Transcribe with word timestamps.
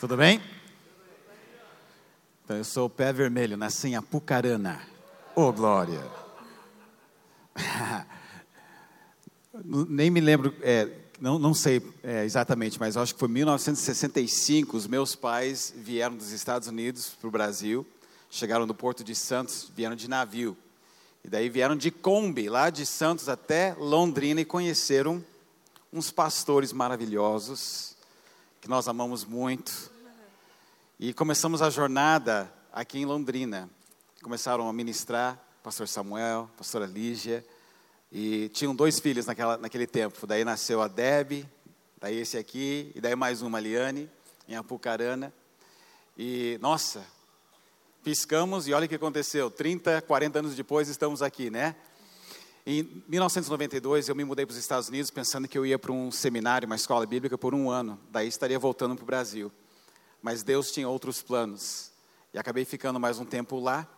Tudo 0.00 0.16
bem? 0.16 0.40
Então, 2.44 2.56
eu 2.56 2.62
sou 2.62 2.86
o 2.86 2.90
pé 2.90 3.12
vermelho, 3.12 3.56
nasci 3.56 3.88
em 3.88 3.96
Apucarana. 3.96 4.80
Ô, 5.34 5.42
oh, 5.42 5.52
glória! 5.52 6.00
Nem 9.64 10.08
me 10.08 10.20
lembro, 10.20 10.54
é, 10.62 10.88
não, 11.20 11.36
não 11.36 11.52
sei 11.52 11.82
é, 12.04 12.24
exatamente, 12.24 12.78
mas 12.78 12.96
acho 12.96 13.12
que 13.12 13.18
foi 13.18 13.28
1965. 13.28 14.76
Os 14.76 14.86
meus 14.86 15.16
pais 15.16 15.74
vieram 15.76 16.16
dos 16.16 16.30
Estados 16.30 16.68
Unidos 16.68 17.08
para 17.20 17.26
o 17.26 17.32
Brasil, 17.32 17.84
chegaram 18.30 18.66
no 18.66 18.74
Porto 18.74 19.02
de 19.02 19.16
Santos, 19.16 19.68
vieram 19.74 19.96
de 19.96 20.08
navio. 20.08 20.56
E 21.24 21.28
daí 21.28 21.48
vieram 21.48 21.74
de 21.74 21.90
Kombi, 21.90 22.48
lá 22.48 22.70
de 22.70 22.86
Santos 22.86 23.28
até 23.28 23.74
Londrina, 23.76 24.40
e 24.40 24.44
conheceram 24.44 25.24
uns 25.92 26.12
pastores 26.12 26.72
maravilhosos, 26.72 27.97
que 28.60 28.68
nós 28.68 28.88
amamos 28.88 29.24
muito. 29.24 29.90
E 30.98 31.14
começamos 31.14 31.62
a 31.62 31.70
jornada 31.70 32.52
aqui 32.72 32.98
em 32.98 33.04
Londrina. 33.04 33.70
Começaram 34.22 34.68
a 34.68 34.72
ministrar, 34.72 35.38
pastor 35.62 35.86
Samuel, 35.86 36.50
pastora 36.56 36.86
Lígia, 36.86 37.44
e 38.10 38.48
tinham 38.48 38.74
dois 38.74 38.98
filhos 38.98 39.26
naquela, 39.26 39.56
naquele 39.56 39.86
tempo. 39.86 40.26
Daí 40.26 40.44
nasceu 40.44 40.82
a 40.82 40.88
Deb, 40.88 41.46
daí 42.00 42.16
esse 42.18 42.36
aqui, 42.36 42.90
e 42.94 43.00
daí 43.00 43.14
mais 43.14 43.42
uma, 43.42 43.60
Liane, 43.60 44.10
em 44.48 44.56
Apucarana. 44.56 45.32
E, 46.16 46.58
nossa, 46.60 47.04
piscamos 48.02 48.66
e 48.66 48.72
olha 48.72 48.86
o 48.86 48.88
que 48.88 48.96
aconteceu. 48.96 49.50
30, 49.50 50.02
40 50.02 50.38
anos 50.40 50.56
depois 50.56 50.88
estamos 50.88 51.22
aqui, 51.22 51.48
né? 51.48 51.76
Em 52.70 53.02
1992, 53.08 54.10
eu 54.10 54.14
me 54.14 54.26
mudei 54.26 54.44
para 54.44 54.52
os 54.52 54.58
Estados 54.58 54.90
Unidos 54.90 55.10
pensando 55.10 55.48
que 55.48 55.56
eu 55.56 55.64
ia 55.64 55.78
para 55.78 55.90
um 55.90 56.10
seminário, 56.10 56.66
uma 56.66 56.76
escola 56.76 57.06
bíblica, 57.06 57.38
por 57.38 57.54
um 57.54 57.70
ano. 57.70 57.98
Daí 58.10 58.28
estaria 58.28 58.58
voltando 58.58 58.94
para 58.94 59.02
o 59.04 59.06
Brasil. 59.06 59.50
Mas 60.20 60.42
Deus 60.42 60.70
tinha 60.70 60.86
outros 60.86 61.22
planos. 61.22 61.90
E 62.30 62.38
acabei 62.38 62.66
ficando 62.66 63.00
mais 63.00 63.18
um 63.18 63.24
tempo 63.24 63.58
lá. 63.58 63.88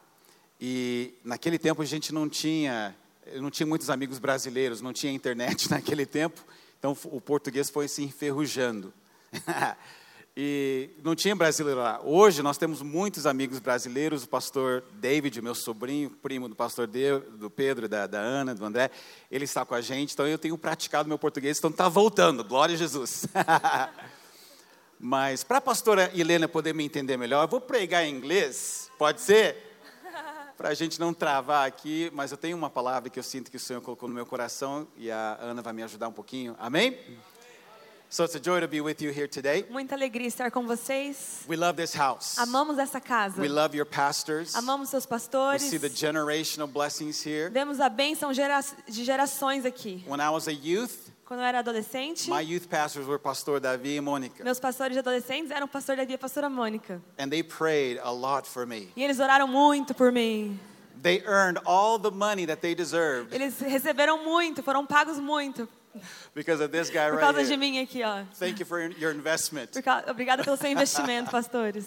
E 0.61 1.15
naquele 1.25 1.59
tempo 1.59 1.83
a 1.83 1.85
gente 1.85 2.15
não 2.15 2.29
tinha, 2.29 2.95
não 3.41 3.51
tinha 3.51 3.67
muitos 3.67 3.91
amigos 3.91 4.21
brasileiros, 4.21 4.81
não 4.81 4.93
tinha 4.93 5.13
internet 5.13 5.67
naquele 5.69 6.07
tempo. 6.07 6.41
Então 6.79 6.97
o 7.07 7.21
português 7.21 7.69
foi 7.69 7.89
se 7.89 8.05
enferrujando. 8.05 8.95
E 10.37 10.91
não 11.03 11.15
tinha 11.15 11.35
brasileiro 11.35 11.81
lá. 11.81 12.01
Hoje 12.03 12.43
nós 12.43 12.57
temos 12.57 12.83
muitos 12.83 13.27
amigos 13.27 13.59
brasileiros. 13.59 14.25
O 14.25 14.29
pastor 14.29 14.85
David, 14.95 15.43
meu 15.43 15.55
sobrinho, 15.55 16.11
primo 16.11 16.49
do 16.49 16.55
pastor 16.55 16.87
de, 16.87 17.19
do 17.19 17.51
Pedro, 17.51 17.89
da, 17.89 18.07
da 18.07 18.21
Ana, 18.21 18.55
do 18.55 18.65
André, 18.65 18.91
ele 19.31 19.45
está 19.45 19.65
com 19.65 19.75
a 19.75 19.81
gente. 19.81 20.13
Então 20.13 20.27
eu 20.27 20.39
tenho 20.39 20.57
praticado 20.57 21.09
meu 21.09 21.19
português, 21.19 21.59
então 21.59 21.71
está 21.71 21.89
voltando. 21.89 22.45
Glória 22.45 22.75
a 22.75 22.79
Jesus. 22.79 23.27
Mas 24.99 25.43
para 25.43 25.59
a 25.59 25.63
pastora 25.63 26.11
Helena 26.15 26.47
poder 26.47 26.75
me 26.75 26.85
entender 26.85 27.17
melhor, 27.17 27.45
eu 27.45 27.49
vou 27.49 27.61
pregar 27.61 28.05
em 28.05 28.15
inglês, 28.15 28.91
pode 28.99 29.23
ser? 29.23 29.79
Para 30.59 30.69
a 30.69 30.75
gente 30.75 31.01
não 31.01 31.15
travar 31.15 31.67
aqui, 31.67 32.11
mas 32.13 32.31
eu 32.31 32.37
tenho 32.37 32.55
uma 32.55 32.69
palavra 32.69 33.09
que 33.09 33.19
eu 33.19 33.23
sinto 33.23 33.51
que 33.51 33.57
o 33.57 33.61
Senhor 33.61 33.81
colocou 33.81 34.07
no 34.07 34.15
meu 34.15 34.27
coração 34.27 34.87
e 34.95 35.11
a 35.11 35.39
Ana 35.41 35.63
vai 35.63 35.73
me 35.73 35.83
ajudar 35.83 36.07
um 36.07 36.13
pouquinho. 36.13 36.55
Amém? 36.59 36.99
So 38.13 38.25
it's 38.25 38.35
a 38.35 38.41
joy 38.41 38.59
to 38.59 38.67
be 38.67 38.81
with 38.81 39.01
you 39.01 39.13
here 39.13 39.29
today. 39.29 39.65
Muita 39.71 39.95
alegria 39.95 40.27
estar 40.27 40.51
com 40.51 40.67
vocês. 40.67 41.45
We 41.49 41.55
love 41.57 41.77
this 41.77 41.95
house. 41.95 42.37
Amamos 42.39 42.77
essa 42.77 43.01
casa. 43.01 43.41
We 43.41 43.47
love 43.49 43.73
your 43.77 43.87
pastors. 43.87 44.57
Amamos 44.57 44.89
seus 44.89 45.05
We 45.05 45.11
pastores. 45.11 45.63
see 45.63 45.79
the 45.79 45.89
generational 45.89 46.67
blessings 46.67 47.25
here. 47.25 47.49
Vemos 47.51 47.79
a 47.79 47.89
bênção 47.89 48.35
gera- 48.35 48.65
de 48.89 49.05
gerações 49.05 49.65
aqui. 49.65 50.03
When 50.09 50.21
I 50.21 50.29
was 50.31 50.49
a 50.49 50.53
youth, 50.53 51.09
Quando 51.25 51.39
eu 51.39 51.47
era 51.47 51.61
adolescente, 51.61 52.29
my 52.29 52.41
youth 52.41 52.67
pastors 52.69 53.07
were 53.07 53.17
Pastor 53.17 53.61
Davi 53.61 53.97
and 53.99 54.03
Monica, 54.03 54.43
meus 54.43 54.59
pastores 54.59 54.95
de 54.95 54.99
adolescentes 54.99 55.53
eram 55.53 55.69
pastor 55.69 55.95
Davi 55.95 56.15
e 56.15 56.19
pastora 56.19 56.51
Mônica. 56.51 57.01
and 57.17 57.31
they 57.31 57.45
prayed 57.45 58.01
a 58.03 58.11
lot 58.11 58.45
for 58.49 58.67
me. 58.67 58.89
E 58.97 59.05
eles 59.05 59.21
oraram 59.21 59.47
muito 59.47 59.95
por 59.95 60.11
mim. 60.11 60.59
They 61.01 61.23
earned 61.25 61.61
all 61.65 61.97
the 62.01 62.11
money 62.11 62.45
that 62.47 62.61
they 62.61 62.75
deserved 62.75 63.33
Eles 63.33 63.61
receberam 63.61 64.25
muito, 64.25 64.65
foram 64.65 64.85
pagos 64.85 65.19
muito 65.21 65.69
because 66.35 66.61
of 66.63 66.71
this 66.71 66.91
guy 66.91 67.09
por 67.09 67.19
right 67.19 67.21
causa 67.21 67.43
de 67.43 67.49
here. 67.49 67.57
mim 67.59 67.79
aqui, 67.79 68.03
ó. 68.03 68.25
Thank 68.39 68.61
you 68.61 68.67
for 68.67 68.81
your 68.99 69.13
investment. 69.13 69.73
Por 69.73 69.83
Obrigada 70.11 70.45
pelo 70.45 70.57
seu 70.57 70.71
investimento, 70.71 71.31
pastores. 71.33 71.87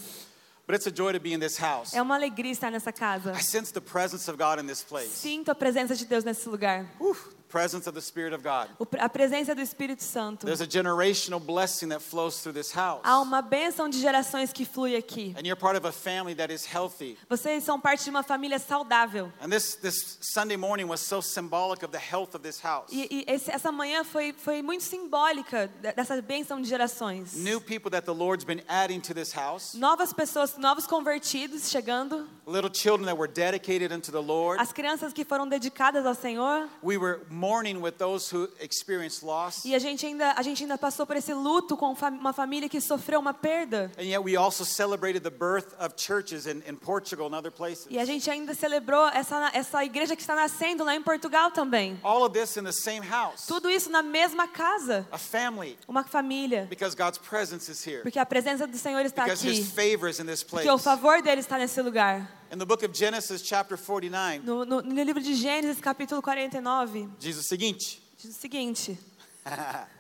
But 0.66 0.76
it's 0.76 0.88
a 0.88 0.92
joy 0.92 1.12
to 1.12 1.20
be 1.20 1.34
in 1.34 1.40
this 1.40 1.58
house. 1.58 1.94
É 1.94 2.02
uma 2.02 2.16
alegria 2.16 2.52
estar 2.52 2.72
nessa 2.72 2.92
casa. 2.94 3.34
I 3.34 3.42
sense 3.44 3.74
the 3.74 3.82
presence 3.82 4.30
of 4.30 4.38
God 4.38 4.60
in 4.60 4.66
this 4.66 4.82
place. 4.82 5.10
Sinto 5.10 5.52
a 5.52 5.56
presença 5.56 5.94
de 5.94 6.06
Deus 6.06 6.24
nesse 6.24 6.48
lugar. 6.48 6.86
The 7.00 7.14
presence 7.54 7.88
of 7.88 7.94
the 7.94 8.02
Spirit 8.02 8.34
of 8.34 8.42
God. 8.44 8.68
A 9.00 9.08
presença 9.08 9.54
do 9.54 9.62
Espírito 9.62 10.02
Santo. 10.02 10.44
There's 10.46 10.60
a 10.60 10.66
generational 10.68 11.40
blessing 11.40 11.90
that 11.90 12.02
flows 12.04 12.42
through 12.42 12.54
this 12.54 12.72
house. 12.76 13.02
Há 13.04 13.22
uma 13.22 13.44
bênção 13.44 13.88
de 13.88 14.00
gerações 14.02 14.52
que 14.52 14.66
flui 14.66 14.96
aqui. 14.96 15.36
And 15.38 15.46
you're 15.46 15.56
part 15.56 15.78
of 15.78 15.86
a 15.88 15.92
family 15.92 16.34
that 16.36 16.52
is 16.52 16.66
healthy. 16.66 17.16
Vocês 17.30 17.64
são 17.64 17.80
parte 17.80 18.06
de 18.06 18.10
uma 18.10 18.24
família 18.24 18.58
saudável. 18.58 19.32
And 19.40 19.50
this, 19.50 19.76
this 19.76 20.18
Sunday 20.34 20.58
morning 20.58 20.86
was 20.86 21.00
so 21.00 21.22
symbolic 21.22 21.86
of 21.86 21.92
the 21.92 22.00
health 22.00 22.34
of 22.34 22.40
this 22.42 22.60
house. 22.60 22.90
E, 22.92 23.08
e 23.12 23.26
esse- 23.32 23.52
essa 23.52 23.72
manhã 23.72 24.04
foi, 24.04 24.34
foi 24.34 24.64
muito 24.64 24.84
simbólica 24.84 25.70
de- 25.80 25.92
dessa 25.94 26.20
bênção 26.24 26.60
de 26.60 26.68
gerações. 26.68 27.34
New 27.36 27.62
people 27.62 27.92
that 27.92 28.04
the 28.06 28.12
Lord's 28.14 28.44
been 28.44 28.64
adding 28.68 29.00
to 29.02 29.14
this 29.14 29.32
house. 29.32 29.76
Novas 29.76 30.12
pessoas, 30.12 30.58
novos 30.58 30.88
convertidos 30.88 31.70
chegando. 31.70 32.28
Little 32.48 32.72
children 32.74 33.06
that 33.06 33.18
were 33.18 33.32
dedicated 33.32 33.94
unto 33.94 34.12
the 34.12 34.20
Lord. 34.22 34.60
As 34.60 34.74
crianças 34.74 35.14
que 35.14 35.24
foram 35.24 35.48
dedicadas 35.48 36.04
ao 36.06 36.16
Senhor. 36.16 36.68
We 36.82 36.98
were 36.98 37.22
mourning 37.44 37.82
with 37.82 37.98
those 37.98 38.34
who 38.34 38.48
experienced 38.62 39.22
loss. 39.22 39.66
E 39.66 39.76
a 39.76 39.80
gente 39.80 40.06
ainda, 40.06 40.32
a 40.32 40.42
gente 40.42 40.64
ainda 40.64 40.78
passou 40.78 41.06
por 41.06 41.18
esse 41.18 41.34
luto 41.34 41.76
com 41.76 41.94
uma 41.94 42.32
família 42.32 42.70
que 42.70 42.80
sofreu 42.80 43.20
uma 43.20 43.34
perda. 43.34 43.92
And 43.98 44.04
yet 44.04 44.24
we 44.24 44.38
also 44.38 44.64
celebrated 44.64 45.24
the 45.24 45.30
birth 45.30 45.74
of 45.78 45.96
churches 45.98 46.48
in, 46.48 46.64
in 46.66 46.78
Portugal 46.78 47.28
and 47.28 47.36
other 47.38 47.52
places. 47.52 47.88
E 47.90 48.00
a 48.00 48.06
gente 48.06 48.32
ainda 48.32 48.54
celebrou 48.54 49.08
essa, 49.10 49.52
essa 49.54 49.84
igreja 49.84 50.16
que 50.16 50.22
está 50.22 50.36
nascendo 50.36 50.86
lá 50.86 50.96
em 50.96 51.02
Portugal 51.02 51.52
também. 51.52 52.00
All 52.02 52.24
of 52.24 52.34
this 52.34 52.56
in 52.56 52.64
the 52.64 52.72
same 52.72 53.06
house. 53.06 53.46
Tudo 53.46 53.70
isso 53.70 53.90
na 53.90 54.02
mesma 54.02 54.48
casa. 54.48 55.06
A 55.12 55.18
family. 55.18 55.78
Uma 55.86 56.06
família. 56.06 56.66
Because 56.70 56.96
God's 56.96 57.18
presence 57.18 57.70
is 57.70 57.86
here. 57.86 58.04
Porque 58.04 58.20
a 58.20 58.26
presença 58.26 58.66
do 58.66 58.78
Senhor 58.78 59.04
está 59.06 59.24
Because 59.24 59.46
His 59.46 59.68
aqui. 59.68 59.76
favor 59.76 60.10
is 60.10 60.20
in 60.20 60.26
this 60.26 60.44
place. 60.44 60.66
Porque 60.66 60.70
o 60.70 60.78
favor 60.78 61.22
dele 61.22 61.42
está 61.42 61.58
nesse 61.58 61.82
lugar. 61.82 62.43
In 62.54 62.60
the 62.60 62.68
book 62.68 62.84
of 62.84 62.94
Genesis, 62.94 63.42
chapter 63.42 63.76
49, 63.76 64.44
No, 64.46 64.64
no, 64.64 64.80
no 64.80 65.04
livro 65.04 65.20
de 65.20 65.34
Gênesis, 65.34 65.82
capítulo 65.82 66.22
49, 66.22 67.10
diz 67.18 67.36
o 67.36 67.42
seguinte. 67.42 68.00
diz 68.16 68.30
o 68.30 68.40
seguinte. 68.40 69.00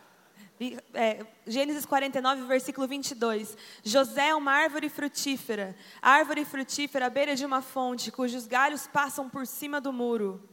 É, 0.93 1.25
Gênesis 1.45 1.83
49, 1.83 2.43
versículo 2.43 2.87
22. 2.87 3.57
José 3.83 4.29
é 4.29 4.35
uma 4.35 4.51
árvore 4.53 4.87
frutífera, 4.87 5.75
árvore 6.01 6.45
frutífera 6.45 7.07
à 7.07 7.09
beira 7.09 7.35
de 7.35 7.43
uma 7.43 7.61
fonte, 7.61 8.11
cujos 8.11 8.45
galhos 8.45 8.87
passam 8.87 9.27
por 9.27 9.45
cima 9.45 9.81
do 9.81 9.91
muro. 9.91 10.47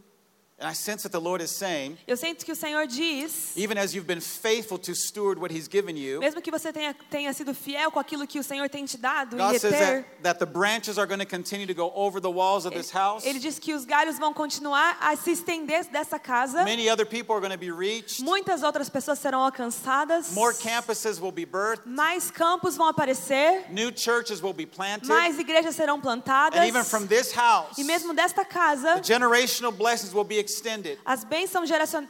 And 0.61 0.69
I 0.69 0.75
sense 0.75 1.05
that 1.05 1.13
the 1.13 1.21
Lord 1.21 1.43
is 1.43 1.51
saying, 1.51 1.97
Eu 2.07 2.19
sinto 2.19 2.45
que 2.45 2.53
o 2.53 2.55
Senhor 2.55 2.87
diz, 2.87 3.57
even 3.57 3.79
as 3.79 3.95
you've 3.95 4.07
been 4.07 4.21
faithful 4.21 4.77
to 4.79 4.95
steward 4.95 5.39
what 5.41 5.51
He's 5.51 5.67
given 5.67 5.97
you, 5.97 6.21
mesmo 6.21 6.43
que 6.43 6.51
você 6.51 6.71
tenha, 6.71 6.95
tenha 7.11 7.33
sido 7.33 7.55
fiel 7.55 7.91
com 7.91 7.99
aquilo 7.99 8.27
que 8.27 8.39
o 8.39 8.43
Senhor 8.43 8.69
tem 8.69 8.85
te 8.85 8.99
dado 8.99 9.39
God 9.39 9.55
e 9.55 9.59
says 9.59 9.73
reter, 9.73 10.03
that, 10.03 10.23
that 10.23 10.39
the 10.39 10.45
branches 10.45 10.99
are 10.99 11.07
going 11.07 11.19
to 11.19 11.25
continue 11.25 11.67
to 11.67 11.73
go 11.73 11.91
over 11.95 12.21
the 12.21 12.31
walls 12.31 12.67
of 12.67 12.75
this 12.75 12.91
house. 12.91 13.25
ele 13.25 13.39
diz 13.39 13.59
que 13.59 13.73
os 13.73 13.87
galhos 13.87 14.19
vão 14.19 14.35
continuar 14.35 14.99
a 15.01 15.17
se 15.17 15.31
estender 15.31 15.87
dessa 15.87 16.19
casa. 16.19 16.63
Many 16.63 16.91
other 16.91 17.07
people 17.07 17.35
are 17.35 17.41
going 17.41 17.53
to 17.53 17.59
be 17.59 17.71
reached. 17.71 18.23
Muitas 18.23 18.63
outras 18.63 18.91
pessoas 18.91 19.19
serão 19.19 19.41
alcançadas. 19.43 20.33
More 20.33 20.55
campuses 20.55 21.19
will 21.19 21.33
be 21.33 21.47
birthed. 21.47 21.89
Mais 21.89 22.31
campos 22.31 22.77
vão 22.77 22.87
aparecer. 22.87 23.65
New 23.71 23.91
churches 23.91 24.43
will 24.43 24.53
be 24.53 24.67
planted. 24.67 25.09
Mais 25.09 25.39
igrejas 25.39 25.75
serão 25.75 25.99
plantadas. 25.99 26.61
And 26.61 26.67
even 26.67 26.85
from 26.85 27.07
this 27.07 27.33
house, 27.33 27.79
E 27.79 27.85
mesmo 27.85 28.13
desta 28.13 28.45
casa, 28.45 29.01
the 29.01 29.03
generational 29.03 29.73
blessings 29.73 30.13
will 30.13 30.25
be 30.25 30.39
extended 30.51 30.99
as 31.05 31.25
bênçãos 31.25 31.69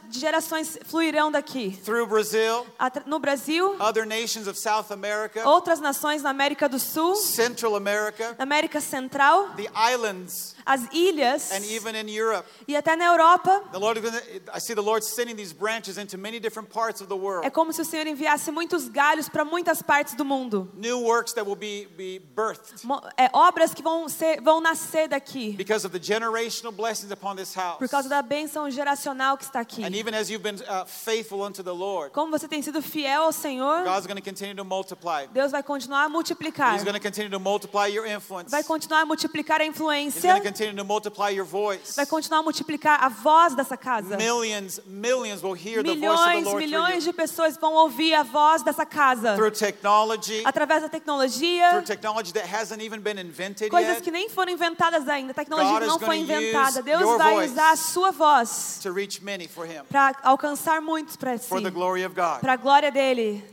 de 0.09 0.19
gerações 0.19 0.77
fluirão 0.85 1.31
daqui. 1.31 1.79
through 1.83 2.07
Brazil, 2.07 2.65
No 3.05 3.19
Brasil, 3.19 3.75
other 3.79 4.05
nations 4.05 4.47
of 4.47 4.59
South 4.59 4.91
America, 4.91 5.47
outras 5.47 5.79
nações 5.79 6.21
na 6.23 6.29
América 6.29 6.67
do 6.67 6.79
Sul, 6.79 7.15
Central 7.15 7.75
America, 7.75 8.35
na 8.37 8.43
América 8.43 8.81
Central, 8.81 9.49
the 9.55 9.69
islands, 9.93 10.55
as 10.65 10.87
ilhas 10.91 11.51
and 11.51 11.65
even 11.65 11.95
in 11.95 12.07
Europe. 12.09 12.47
e 12.67 12.75
até 12.75 12.95
na 12.95 13.05
Europa. 13.05 13.63
The 13.71 13.79
Lord, 13.79 13.99
is 13.99 14.05
gonna- 14.09 14.23
I 14.53 14.59
see 14.59 14.73
the 14.75 14.81
Lord 14.81 15.03
sending 15.03 15.35
these 15.35 15.53
branches 15.53 15.97
into 15.97 16.17
many 16.17 16.39
different 16.39 16.69
parts 16.69 17.01
of 17.01 17.07
the 17.07 17.15
world. 17.15 17.45
É 17.45 17.49
como 17.49 17.71
se 17.73 17.81
o 17.81 17.85
Senhor 17.85 18.07
enviasse 18.07 18.51
muitos 18.51 18.87
galhos 18.87 19.27
para 19.29 19.43
muitas 19.45 19.81
partes 19.81 20.15
do 20.15 20.25
mundo. 20.25 20.69
New 20.75 20.99
works 21.01 21.33
that 21.33 21.45
will 21.47 21.55
be, 21.55 21.87
be 21.97 22.19
birthed 22.35 22.85
é, 23.17 23.29
obras 23.33 23.73
que 23.73 23.81
vão, 23.81 24.07
ser, 24.09 24.41
vão 24.41 24.59
nascer 24.61 25.07
daqui. 25.07 25.53
because 25.57 25.85
of 25.85 25.97
the 25.97 26.03
generational 26.03 26.71
blessings 26.71 27.11
upon 27.11 27.35
this 27.35 27.53
house. 27.55 27.77
Por 27.77 27.89
causa 27.89 28.09
da 28.09 28.21
bênção 28.21 28.69
geracional 28.69 29.37
que 29.37 29.43
está 29.43 29.59
aqui. 29.59 29.83
And 29.83 29.95
even 29.95 30.15
as 30.15 30.29
you've 30.29 30.43
been 30.43 30.55
uh, 30.61 30.85
faithful 30.85 31.41
unto 31.41 31.63
the 31.63 31.71
Lord, 31.71 32.11
Como 32.13 32.31
você 32.31 32.47
tem 32.47 32.61
sido 32.61 32.81
fiel 32.81 33.23
ao 33.23 33.31
Senhor, 33.31 33.83
God's 33.83 34.05
going 34.05 34.19
to 34.19 34.23
continue 34.23 34.55
to 34.55 34.63
multiply. 34.63 35.27
Deus 35.31 35.51
vai 35.51 35.63
continuar 35.63 36.05
a 36.05 36.09
multiplicar. 36.09 36.75
He's 36.75 36.83
going 36.83 36.93
to 36.97 36.99
continue 36.99 37.29
to 37.29 37.39
multiply 37.39 37.87
your 37.87 38.05
influence. 38.05 38.51
Vai 38.51 38.63
continuar 38.63 39.01
a 39.01 39.05
multiplicar 39.05 39.61
a 39.61 39.65
influência. 39.65 40.33
Continue 40.51 40.75
to 40.75 40.83
multiply 40.83 41.29
your 41.29 41.45
voice. 41.45 41.95
Vai 41.95 42.05
continuar 42.05 42.39
a 42.39 42.43
multiplicar 42.43 43.03
a 43.03 43.09
voz 43.09 43.55
dessa 43.55 43.77
casa. 43.77 44.17
Millions, 44.17 44.79
millions 44.85 45.41
will 45.41 45.53
hear 45.53 45.81
the 45.81 45.95
voice 45.95 45.95
of 45.95 46.01
the 46.01 46.07
Milhões, 46.07 46.45
Lord 46.45 46.65
milhões 46.65 47.03
through 47.03 47.11
de 47.11 47.13
pessoas 47.13 47.57
vão 47.57 47.73
ouvir 47.73 48.13
a 48.13 48.23
voz 48.23 48.63
dessa 48.63 48.85
casa. 48.85 49.35
Through 49.35 49.51
technology, 49.51 50.43
Através 50.45 50.81
da 50.81 50.89
through 50.89 50.99
tecnologia, 50.99 51.83
technology 51.85 52.33
that 52.33 52.45
hasn't 52.45 52.81
even 52.83 52.99
been 52.99 53.17
invented 53.17 53.69
coisas 53.69 53.95
yet, 53.95 54.03
que 54.03 54.11
nem 54.11 54.29
foram 54.29 54.51
inventadas 54.51 55.07
ainda. 55.07 55.31
A 55.31 55.35
tecnologia 55.35 55.79
God 55.79 55.87
não 55.87 55.99
foi 55.99 56.17
inventada. 56.17 56.81
Deus 56.81 57.17
vai 57.17 57.45
usar 57.45 57.71
a 57.71 57.75
sua 57.75 58.11
voz 58.11 58.79
to 58.81 58.91
reach 58.91 59.21
many 59.21 59.47
for 59.47 59.65
Him, 59.65 59.83
para 59.89 60.15
alcançar 60.23 60.81
muitos 60.81 61.15
para 61.15 61.37
si. 61.37 61.47
for 61.47 61.61
the 61.61 61.71
glory 61.71 62.05
of 62.05 62.15
God. 62.15 62.41
Para 62.41 62.53
a 62.53 62.57
glória 62.57 62.91
dele. 62.91 63.43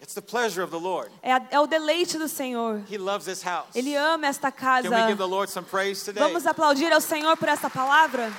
It's 0.00 0.14
the 0.14 0.22
pleasure 0.22 0.62
of 0.62 0.70
the 0.70 0.78
Lord. 0.80 1.10
É, 1.22 1.32
a- 1.34 1.46
é 1.50 1.60
o 1.60 1.66
deleite 1.66 2.16
do 2.18 2.26
Senhor. 2.26 2.82
He 2.90 2.96
loves 2.96 3.26
this 3.26 3.42
house. 3.42 3.68
Ele 3.74 3.94
ama 3.96 4.26
esta 4.26 4.50
casa. 4.50 4.88
Can 4.88 4.94
we 4.96 5.06
give 5.08 5.18
the 5.18 5.26
Lord 5.28 5.50
some 5.50 5.66
praise 5.66 6.02
today? 6.04 6.20
Vamos 6.22 6.46
aplaudir 6.46 6.90
ao 6.92 7.00
Senhor 7.00 7.36
por 7.36 7.48
essa 7.48 7.68
palavra? 7.68 8.32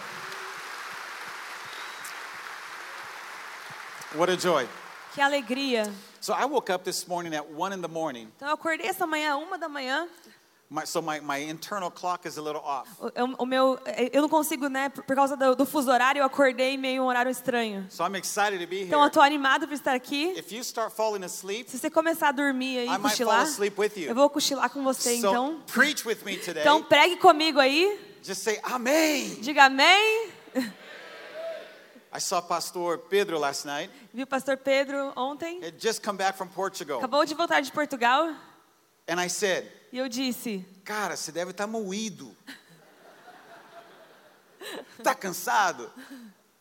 What 4.16 4.30
a 4.30 4.36
joy. 4.36 4.68
Que 5.14 5.22
alegria. 5.22 5.92
So 6.20 6.34
I 6.34 6.46
woke 6.46 6.70
up 6.70 6.84
this 6.84 7.08
morning 7.08 7.34
at 7.34 7.46
1 7.50 7.74
in 7.74 7.82
the 7.82 7.88
morning. 7.88 8.28
Então 8.36 8.48
eu 8.48 8.54
acordei 8.56 8.88
essa 8.88 9.06
manhã, 9.08 9.38
uma 9.38 9.58
da 9.58 9.70
manhã. 9.70 10.08
My, 10.74 10.86
so 10.86 11.02
my, 11.02 11.20
my 11.20 11.38
internal 11.38 11.92
clock 11.92 12.26
is 12.26 12.38
a 12.38 12.42
little 12.42 12.62
off. 12.64 12.88
O, 12.98 13.12
eu- 13.14 13.36
o 13.40 13.46
meu, 13.46 13.78
eu 14.14 14.22
não 14.22 14.30
consigo, 14.30 14.70
né? 14.70 14.88
Por 14.88 15.14
causa 15.14 15.36
do, 15.36 15.54
do 15.54 15.66
fuso 15.66 15.92
horário, 15.92 16.22
eu 16.22 16.26
acordei 16.26 16.78
meio 16.78 17.04
um 17.04 17.08
horário 17.08 17.30
estranho. 17.30 17.86
So 17.90 18.06
I'm 18.06 18.16
excited 18.18 18.58
to 18.62 18.68
be 18.68 18.84
Então 18.84 19.00
eu 19.00 19.04
here. 19.04 19.08
estou 19.10 19.22
animada 19.22 19.68
por 19.68 19.74
estar 19.74 19.94
aqui. 19.94 20.30
If 20.38 20.50
you 20.54 20.62
start 20.62 20.94
falling 20.94 21.26
asleep, 21.26 21.70
Se 21.70 21.78
você 21.78 21.90
começar 21.90 22.30
a 22.30 22.32
dormir 22.32 22.86
fall 22.88 23.00
cochilar, 23.02 23.42
asleep 23.42 23.78
with 23.78 23.92
you. 23.98 24.08
eu 24.08 24.16
vou 24.16 24.30
cochilar 24.30 24.70
com 24.70 24.82
você, 24.82 25.20
so 25.20 25.28
então. 25.28 25.62
preach 25.74 26.08
with 26.08 26.20
me 26.24 26.38
today. 26.38 26.62
Então 26.62 26.82
pregue 26.82 27.18
comigo 27.18 27.60
aí. 27.60 28.00
Just 28.24 28.42
say 28.42 28.58
Amém. 28.64 29.42
Diga 29.42 29.66
amém. 29.66 30.30
I 32.14 32.20
saw 32.22 32.42
Pastor 32.42 32.98
Pedro 32.98 33.38
last 33.40 33.66
night. 33.66 33.92
Vi 34.14 34.24
o 34.24 34.28
pastor 34.28 34.56
Pedro 34.56 35.12
ontem. 35.18 35.60
Just 35.78 36.02
come 36.02 36.18
back 36.18 36.38
from 36.38 36.48
Portugal. 36.48 37.00
Acabou 37.00 37.26
de 37.26 37.34
voltar 37.36 37.60
de 37.60 37.72
Portugal. 37.74 38.30
And 39.10 39.20
I 39.20 39.28
said, 39.28 39.66
E 39.92 39.98
eu 39.98 40.08
disse: 40.08 40.66
Cara, 40.84 41.16
você 41.16 41.32
deve 41.32 41.52
estar 41.52 41.68
moído. 41.68 42.36
Tá 45.04 45.16
cansado? 45.16 45.92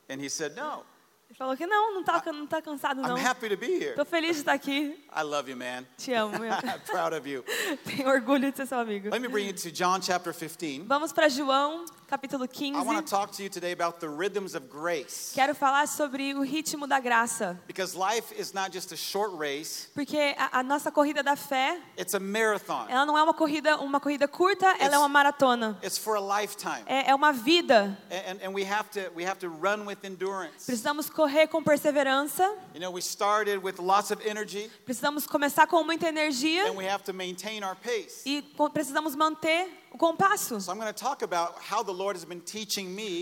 And 0.08 0.20
he 0.20 0.28
said, 0.30 0.56
No, 0.56 0.84
Ele 1.28 1.36
falou 1.36 1.56
que 1.56 1.66
não, 1.66 1.94
não 1.94 2.02
tá, 2.02 2.22
não 2.32 2.46
tá 2.46 2.60
cansado 2.60 3.00
não. 3.00 3.16
I'm 3.16 3.24
happy 3.24 3.48
to 3.50 3.56
be 3.56 3.66
here. 3.66 3.94
Tô 3.94 4.04
feliz 4.04 4.36
de 4.36 4.42
estar 4.42 4.52
aqui. 4.54 4.98
I 5.16 5.22
love 5.22 5.48
you, 5.50 5.56
man. 5.56 5.84
Te 5.96 6.12
amo, 6.12 6.38
meu. 6.38 6.50
I'm 6.64 6.80
proud 6.86 7.14
of 7.14 7.28
you. 7.28 7.44
Tenho 7.84 8.08
orgulho 8.08 8.50
de 8.50 8.56
ser 8.56 8.66
seu 8.66 8.78
amigo. 8.78 9.10
Let 9.10 9.20
me 9.20 9.28
bring 9.28 9.46
you 9.46 9.52
to 9.52 9.70
John 9.70 10.00
chapter 10.02 10.32
15. 10.32 10.86
Vamos 10.86 11.12
para 11.12 11.28
João, 11.28 11.84
capítulo 12.10 12.44
I 12.44 12.48
15. 12.48 12.84
want 12.84 13.06
to 13.06 13.08
talk 13.08 13.30
to 13.36 13.42
you 13.42 13.48
today 13.48 13.70
about 13.70 14.00
the 14.00 14.08
rhythms 14.08 14.56
of 14.56 14.68
grace. 14.68 15.30
Quero 15.32 15.54
falar 15.54 15.86
sobre 15.86 16.34
o 16.34 16.42
ritmo 16.42 16.88
da 16.88 16.98
graça. 16.98 17.56
Because 17.68 17.94
life 17.96 18.32
is 18.36 18.52
not 18.52 18.72
just 18.72 18.90
a 18.92 18.96
short 18.96 19.32
race, 19.38 19.88
Porque 19.94 20.34
a, 20.36 20.58
a 20.58 20.62
nossa 20.64 20.90
corrida 20.90 21.22
da 21.22 21.36
fé, 21.36 21.78
it's 21.96 22.14
a 22.14 22.18
marathon. 22.18 22.86
ela 22.88 23.06
não 23.06 23.16
é 23.16 23.22
uma 23.22 23.32
corrida, 23.32 23.76
uma 23.76 24.00
corrida 24.00 24.26
curta, 24.26 24.66
ela 24.80 24.96
é 24.96 24.98
uma 24.98 25.08
maratona. 25.08 25.78
It's 25.84 25.98
for 25.98 26.16
a 26.16 26.40
lifetime. 26.40 26.82
É, 26.86 27.10
é 27.10 27.14
uma 27.14 27.32
vida. 27.32 27.96
And, 28.10 28.48
and, 28.48 28.52
we, 28.52 28.64
have 28.64 28.90
to, 28.90 29.12
we 29.14 29.24
have 29.24 29.38
to 29.38 29.48
run 29.48 29.86
with 29.86 29.98
endurance. 30.02 30.66
Precisamos 30.66 31.08
correr 31.08 31.46
com 31.46 31.62
perseverança. 31.62 32.42
You 32.74 32.80
know, 32.80 32.92
we 32.92 33.00
started 33.00 33.62
with 33.62 33.78
lots 33.78 34.10
of 34.10 34.20
energy, 34.26 34.68
Precisamos 34.84 35.26
começar 35.28 35.68
com 35.68 35.84
muita 35.84 36.08
energia 36.08 36.66
and 36.68 36.76
we 36.76 36.88
have 36.88 37.04
to 37.04 37.12
maintain 37.12 37.62
our 37.62 37.76
pace. 37.76 38.22
e 38.26 38.42
precisamos 38.72 39.14
manter 39.14 39.68
o 39.90 39.98
compasso. 39.98 40.56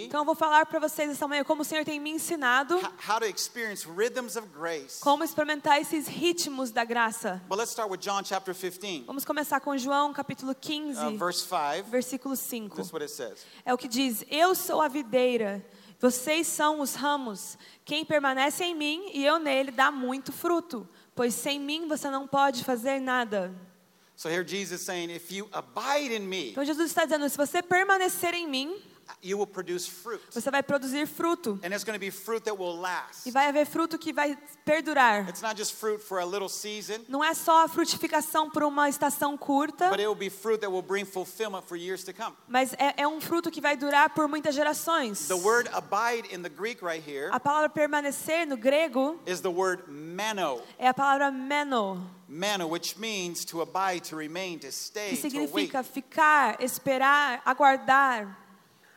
Então 0.04 0.20
eu 0.20 0.24
vou 0.24 0.34
falar 0.34 0.66
para 0.66 0.78
vocês 0.78 1.10
essa 1.10 1.26
manhã 1.26 1.42
como 1.44 1.62
o 1.62 1.64
Senhor 1.64 1.84
tem 1.84 1.98
me 1.98 2.10
ensinado 2.10 2.78
como 5.00 5.24
experimentar 5.24 5.80
esses 5.80 6.06
ritmos 6.06 6.70
da 6.70 6.84
graça. 6.84 7.42
But 7.48 7.58
let's 7.58 7.70
start 7.70 7.90
with 7.90 7.98
John 7.98 8.22
chapter 8.24 8.54
15, 8.54 9.04
Vamos 9.06 9.24
começar 9.24 9.60
com 9.60 9.76
João, 9.76 10.12
capítulo 10.12 10.54
15, 10.54 11.00
uh, 11.00 11.18
verse 11.18 11.46
5. 11.46 11.90
versículo 11.90 12.36
5. 12.36 12.76
This 12.76 12.86
is 12.86 12.92
what 12.92 13.02
it 13.02 13.12
says. 13.12 13.46
É 13.64 13.72
o 13.72 13.78
que 13.78 13.88
diz: 13.88 14.24
Eu 14.30 14.54
sou 14.54 14.82
a 14.82 14.88
videira, 14.88 15.64
vocês 15.98 16.46
são 16.46 16.80
os 16.80 16.94
ramos. 16.94 17.56
Quem 17.84 18.04
permanece 18.04 18.64
em 18.64 18.74
mim 18.74 19.10
e 19.14 19.24
eu 19.24 19.38
nele 19.38 19.70
dá 19.70 19.90
muito 19.90 20.32
fruto, 20.32 20.86
pois 21.14 21.34
sem 21.34 21.58
mim 21.58 21.88
você 21.88 22.10
não 22.10 22.26
pode 22.26 22.62
fazer 22.64 23.00
nada. 23.00 23.67
So 24.18 24.28
here 24.28 24.42
Jesus 24.42 24.82
saying, 24.82 25.10
if 25.10 25.30
you 25.30 25.48
abide 25.52 26.12
in 26.12 26.28
me, 26.28 26.50
Então 26.50 26.64
Jesus 26.64 26.90
está 26.90 27.04
dizendo: 27.04 27.28
se 27.30 27.36
você 27.36 27.62
permanecer 27.62 28.34
em 28.34 28.48
mim, 28.48 28.76
you 29.22 29.38
will 29.38 29.46
produce 29.46 29.86
fruit. 29.88 30.20
você 30.32 30.50
vai 30.50 30.60
produzir 30.60 31.06
fruto. 31.06 31.60
And 31.62 31.68
it's 31.72 31.84
going 31.84 31.94
to 31.96 32.00
be 32.00 32.10
fruit 32.10 32.42
that 32.42 32.58
will 32.58 32.76
last. 32.80 33.28
E 33.28 33.30
vai 33.30 33.46
haver 33.46 33.64
fruto 33.64 33.96
que 33.96 34.12
vai 34.12 34.36
perdurar. 34.64 35.28
It's 35.28 35.40
not 35.40 35.56
just 35.56 35.74
fruit 35.74 36.00
for 36.02 36.18
a 36.18 36.24
little 36.24 36.48
season, 36.48 37.04
Não 37.08 37.22
é 37.22 37.32
só 37.32 37.64
a 37.64 37.68
frutificação 37.68 38.50
por 38.50 38.64
uma 38.64 38.88
estação 38.88 39.38
curta, 39.38 39.88
but 39.88 40.00
it 40.00 40.08
will 40.08 40.16
be 40.16 40.28
fruit 40.28 40.58
that 40.62 40.68
will 40.72 40.82
bring 40.82 41.04
fulfillment 41.04 41.62
for 41.68 41.76
years 41.76 42.02
to 42.02 42.12
come. 42.12 42.34
mas 42.48 42.72
é, 42.72 42.94
é 43.02 43.06
um 43.06 43.20
fruto 43.20 43.52
que 43.52 43.60
vai 43.60 43.76
durar 43.76 44.10
por 44.10 44.26
muitas 44.26 44.52
gerações. 44.52 45.28
The 45.28 45.34
word 45.36 45.70
abide 45.72 46.34
in 46.34 46.42
the 46.42 46.48
Greek 46.50 46.84
right 46.84 47.00
here 47.08 47.30
A 47.30 47.38
palavra 47.38 47.68
permanecer 47.68 48.48
no 48.48 48.56
grego 48.56 49.20
is 49.28 49.40
the 49.42 49.48
word 49.48 49.84
mano. 49.88 50.60
é 50.76 50.88
a 50.88 50.92
palavra 50.94 51.30
meno, 51.30 52.04
Mano, 52.28 52.66
which 52.66 52.98
means 52.98 53.44
to 53.46 53.62
abide, 53.62 54.04
to 54.04 54.16
remain, 54.16 54.58
to 54.58 54.70
stay, 54.70 55.16
que 55.16 55.30
to 55.30 55.46
wait. 55.52 55.70
significa 55.72 55.82
ficar, 55.84 56.56
esperar, 56.60 57.40
aguardar. 57.46 58.36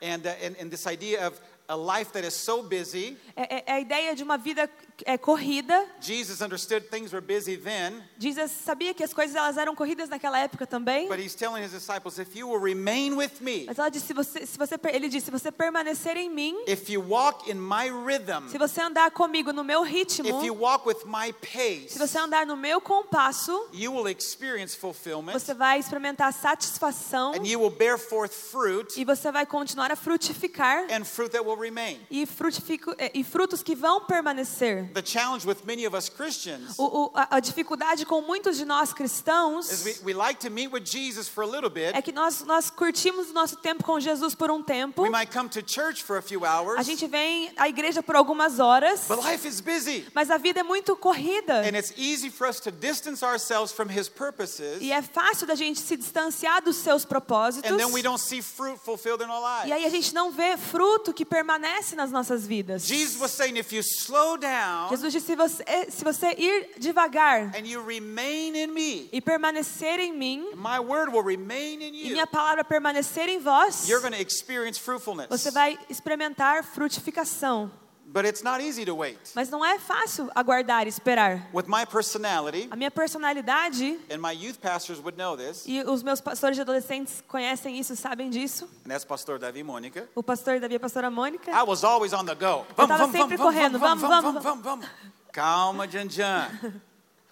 And, 0.02 0.26
uh, 0.28 0.34
and, 0.44 0.56
and 0.60 0.70
this 0.72 0.86
idea 0.86 1.26
of 1.28 1.40
a 1.70 1.78
life 1.78 2.12
that 2.12 2.26
is 2.26 2.34
so 2.34 2.62
busy, 2.64 3.16
É, 3.38 3.44
é- 3.44 3.64
é 3.68 3.74
a 3.76 3.80
ideia 3.80 4.16
de 4.16 4.24
uma 4.24 4.38
vida 4.38 4.70
é, 5.06 5.18
corrida. 5.18 5.86
Jesus 6.00 6.42
understood 6.42 6.88
things 6.90 7.12
were 7.14 7.22
busy 7.26 7.58
then, 7.58 8.04
Jesus 8.18 8.52
sabia 8.52 8.94
que 8.94 9.04
as 9.04 9.14
coisas 9.14 9.36
elas 9.36 9.58
eram 9.58 9.76
corridas 9.76 10.10
naquela 10.10 10.40
época 10.40 10.66
também. 10.68 11.08
but 11.08 11.20
he's 11.20 11.36
telling 11.36 11.64
his 11.64 11.72
disciples, 11.72 12.20
if 12.20 12.36
you 12.36 12.48
will 12.48 12.60
remain 12.60 13.16
with 13.16 13.42
me, 13.42 13.66
Mas 13.68 13.78
ela 13.78 13.90
disse, 13.90 14.08
se 14.08 14.14
você, 14.14 14.46
se 14.46 14.58
você, 14.58 14.76
ele 14.92 15.10
disse, 15.10 15.26
se 15.26 15.32
você 15.32 15.52
permanecer 15.52 16.18
em 16.18 16.30
mim, 16.30 16.56
if 16.68 16.90
you 16.90 17.02
walk 17.02 17.50
in 17.50 17.56
my 17.56 17.90
rhythm, 17.90 18.48
se 18.50 18.58
você 18.58 18.82
andar 18.82 19.12
comigo 19.12 19.52
no 19.52 19.64
meu 19.64 19.84
ritmo, 19.84 20.28
if 20.28 20.46
you 20.46 20.54
walk 20.54 20.88
with 20.88 21.06
my 21.06 21.34
pace, 21.34 21.90
se 21.90 22.00
você 22.00 22.18
andar 22.18 22.46
no 22.46 22.56
meu 22.56 22.82
compasso, 22.82 23.70
you 23.74 23.92
will 23.94 24.08
experience 24.08 24.76
fulfillment 24.76 25.34
você 25.34 25.54
vai 25.54 25.80
experimentar 25.80 26.32
satisfação 26.34 27.34
and 27.34 27.46
you 27.46 27.60
will 27.60 27.70
bear 27.70 27.98
forth 27.98 28.34
fruit 28.34 29.00
e 29.00 29.06
você 29.06 29.32
vai 29.32 29.46
continuar 29.46 29.92
a 29.92 29.96
frutificar 29.96 30.86
and 30.92 31.06
fruit 31.06 31.32
that 31.32 31.46
will 31.46 31.58
remain. 31.58 32.00
frutifico, 32.26 32.96
e 33.14 33.24
frutos 33.24 33.64
que 33.64 33.76
vão 33.76 34.02
permanecer. 34.06 34.91
The 34.94 35.02
challenge 35.02 35.46
with 35.46 35.66
many 35.66 35.86
of 35.86 35.96
us 35.96 36.10
Christians 36.10 36.76
O, 36.78 36.84
o, 37.06 37.12
a, 37.14 37.38
a 37.38 37.40
dificuldade 37.40 38.06
com 38.06 38.22
muitos 38.22 38.58
de 38.58 38.66
nós 38.66 38.90
is 38.90 38.94
cristãos 38.94 39.84
we, 39.86 39.96
we 40.06 40.14
like 40.14 40.40
to 40.40 40.50
meet 40.52 40.72
with 40.72 40.84
Jesus 40.86 41.28
for 41.28 41.44
a 41.44 41.48
little 41.48 41.70
bit. 41.70 41.96
é 41.96 42.02
que 42.02 42.12
nós, 42.12 42.42
nós 42.42 42.70
curtimos 42.70 43.30
o 43.30 43.34
nosso 43.34 43.56
tempo 43.58 43.84
com 43.84 44.00
Jesus 44.00 44.36
por 44.36 44.50
um 44.52 44.62
tempo. 44.62 45.02
We 45.04 45.10
might 45.10 45.32
come 45.32 45.48
to 45.50 45.62
church 45.66 46.04
for 46.04 46.18
a 46.18 46.22
few 46.22 46.46
A 46.46 46.62
hours, 46.62 46.86
gente 46.86 47.08
vem 47.08 47.52
à 47.58 47.68
igreja 47.70 48.02
por 48.04 48.16
algumas 48.16 48.60
horas, 48.60 49.06
but 49.08 49.20
life 49.24 49.48
is 49.48 49.62
busy. 49.62 50.06
mas 50.14 50.30
a 50.30 50.38
vida 50.38 50.60
é 50.60 50.64
muito 50.64 50.96
corrida. 50.96 51.62
And 51.62 51.78
it's 51.78 51.94
easy 51.98 52.30
for 52.30 52.48
us 52.48 52.60
to 52.62 52.72
distance 52.72 53.24
ourselves 53.24 53.72
from 53.72 53.88
His 53.90 54.10
purposes, 54.10 54.82
E 54.82 54.92
é 54.92 55.02
fácil 55.02 55.48
da 55.48 55.56
gente 55.56 55.80
se 55.80 55.96
distanciar 55.98 56.62
dos 56.62 56.76
seus 56.78 57.06
propósitos. 57.06 57.70
and 57.72 57.78
then 57.78 57.92
we 57.94 58.02
don't 58.02 58.22
see 58.22 58.42
fruit 58.42 58.78
fulfilled 58.84 59.24
in 59.24 59.30
our 59.30 59.66
E 59.68 59.72
aí 59.72 59.84
a 59.84 59.88
lives. 59.88 59.92
gente 59.92 60.14
não 60.14 60.32
vê 60.32 60.58
fruto 60.58 61.14
que 61.14 61.26
permanece 61.26 61.96
nas 61.96 62.12
nossas 62.12 62.46
vidas. 62.46 62.84
Jesus 62.86 63.20
was 63.20 63.32
saying, 63.32 63.58
if 63.58 63.72
you 63.74 63.82
slow 63.82 64.38
down 64.38 64.71
Jesus 64.90 65.14
disse: 65.14 65.28
se 65.28 65.36
você, 65.36 65.64
se 65.90 66.04
você 66.04 66.34
ir 66.38 66.80
devagar 66.80 67.52
and 67.56 67.66
you 67.66 67.84
remain 67.86 68.56
in 68.56 68.68
me, 68.74 69.10
e 69.12 69.22
permanecer 69.22 70.00
em 70.00 70.14
mim, 70.14 70.52
my 70.56 70.80
word 70.80 71.12
will 71.12 71.24
remain 71.24 71.82
in 71.82 71.94
e 71.94 72.08
you, 72.08 72.14
minha 72.14 72.28
palavra 72.28 72.64
permanecer 72.64 73.30
em 73.30 73.40
vós, 73.40 73.88
you're 73.88 74.02
going 74.02 74.14
to 74.14 74.22
experience 74.22 74.80
fruitfulness. 74.80 75.28
você 75.30 75.52
vai 75.52 75.78
experimentar 75.90 76.64
frutificação. 76.64 77.72
But 78.14 78.26
it's 78.26 78.44
not 78.44 78.62
easy 78.62 78.84
to 78.86 78.94
wait. 78.94 79.18
Mas 79.34 79.50
não 79.50 79.64
é 79.64 79.80
fácil 79.80 80.30
aguardar 80.36 80.86
e 80.86 80.90
esperar. 80.90 81.48
With 81.54 81.64
my 81.68 81.86
personality, 81.86 82.68
A 82.70 82.76
minha 82.76 82.92
personalidade, 82.92 83.98
and 84.12 84.18
my 84.18 84.34
youth 84.34 84.60
pastors 84.60 85.00
would 85.00 85.18
know 85.18 85.38
this, 85.38 85.64
e 85.66 85.82
os 85.84 86.04
meus 86.04 86.20
pastores 86.20 86.58
de 86.58 86.62
adolescentes 86.62 87.24
conhecem 87.28 87.80
isso, 87.80 87.96
sabem 87.96 88.30
disso. 88.30 88.66
and 88.86 88.90
that's 88.90 89.06
Pastor 89.06 89.40
Davi 89.40 89.64
Mônica. 89.64 90.10
O 90.14 90.22
pastor 90.22 90.60
Davi 90.60 90.74
e 90.74 90.76
a 90.76 90.80
pastora 90.80 91.10
Mônica. 91.10 91.50
I 91.52 91.64
was 91.64 91.86
always 91.86 92.12
on 92.12 92.26
the 92.26 92.36
go. 92.36 92.66
Eu 92.78 92.86
tava 92.88 93.10
sempre 93.10 93.38
correndo, 93.38 93.80
vamos, 93.80 94.02
vamos, 94.02 94.44
vamos. 94.62 94.86
Calma, 95.32 95.88
Jan 95.88 96.10
Jan. 96.10 96.50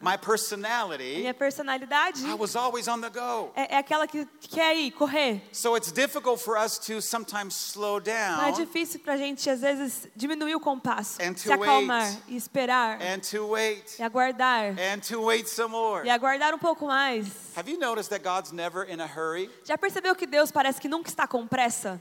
my 0.00 0.14
A 0.14 0.18
personality, 0.18 1.16
minha 1.20 1.32
personalidade 1.34 2.22
I 2.24 2.34
was 2.34 2.54
always 2.54 2.86
on 2.88 3.00
the 3.00 3.08
go. 3.10 3.50
é, 3.56 3.74
é 3.74 3.78
aquela 3.78 4.06
que 4.06 4.26
quer 4.48 4.74
ir, 4.76 4.90
correr. 4.92 5.40
So 5.52 5.74
it's 5.76 5.90
difficult 5.90 6.38
for 6.40 6.56
us 6.58 6.78
to 6.80 7.00
sometimes 7.00 7.54
slow 7.54 7.98
Então 7.98 8.12
é 8.42 8.50
down 8.50 8.52
difícil 8.52 9.00
pra 9.00 9.16
gente, 9.16 9.48
às 9.48 9.60
vezes, 9.60 10.06
diminuir 10.14 10.54
o 10.54 10.60
compasso, 10.60 11.20
And 11.22 11.32
to 11.34 11.40
se 11.40 11.52
acalmar 11.52 12.04
wait. 12.04 12.22
e 12.28 12.36
esperar 12.36 13.00
and 13.00 13.20
to 13.30 13.46
wait 13.48 13.98
e 13.98 14.02
aguardar 14.02 14.74
and 14.78 15.00
to 15.08 15.22
wait 15.22 15.48
some 15.48 15.70
more. 15.72 16.06
e 16.06 16.10
aguardar 16.10 16.54
um 16.54 16.58
pouco 16.58 16.86
mais. 16.86 17.26
Have 17.56 17.70
you 17.70 17.78
noticed 17.78 18.10
that 18.10 18.22
God's 18.22 18.52
never 18.52 18.84
in 18.88 19.00
a 19.00 19.06
hurry? 19.06 19.50
Já 19.64 19.78
percebeu 19.78 20.14
que 20.14 20.26
Deus 20.26 20.50
parece 20.50 20.78
que 20.80 20.88
nunca 20.88 21.08
está 21.08 21.26
com 21.26 21.46
pressa? 21.46 22.00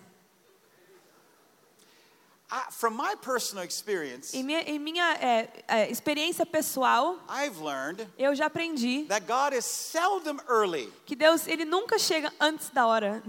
I, 2.51 2.65
from 2.69 2.95
my 2.95 3.15
personal 3.15 3.63
experience, 3.65 4.35
Em 4.37 4.43
minha, 4.43 4.61
em 4.61 4.77
minha 4.77 5.13
é, 5.19 5.49
é, 5.67 5.89
experiência 5.91 6.45
pessoal, 6.45 7.17
I've 7.27 7.59
learned 7.59 8.07
eu 8.17 8.35
já 8.35 8.45
aprendi 8.45 9.05
that 9.09 9.25
God 9.25 9.53
is 9.57 9.65
seldom 9.65 10.37
early, 10.47 10.91
que 11.05 11.15
Deus 11.15 11.47
ele 11.47 11.65
nunca 11.65 11.97
chega 11.97 12.31
antes 12.39 12.69
da 12.69 12.85
hora, 12.85 13.23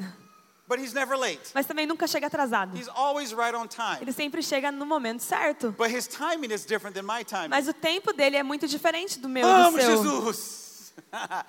but 0.69 0.79
He's 0.79 0.93
never 0.93 1.17
late. 1.17 1.41
mas 1.55 1.65
também 1.65 1.87
nunca 1.87 2.07
chega 2.07 2.27
atrasado. 2.27 2.77
He's 2.77 2.89
always 2.89 3.33
right 3.33 3.55
on 3.57 3.67
time. 3.69 3.99
Ele 4.03 4.13
sempre 4.13 4.43
chega 4.43 4.71
no 4.71 4.85
momento 4.85 5.21
certo. 5.23 5.73
But 5.79 5.91
His 5.91 6.07
timing 6.07 6.53
is 6.53 6.67
different 6.67 6.95
than 6.95 7.05
my 7.05 7.25
timing. 7.25 7.49
Mas 7.49 7.67
o 7.69 7.73
tempo 7.73 8.13
dele 8.13 8.37
é 8.37 8.43
muito 8.43 8.69
diferente 8.69 9.19
do 9.19 9.29
meu 9.31 9.49
e 9.49 9.51
do 9.51 9.63
Vamos, 9.63 9.83
seu. 9.83 9.97
Jesus! 9.97 10.93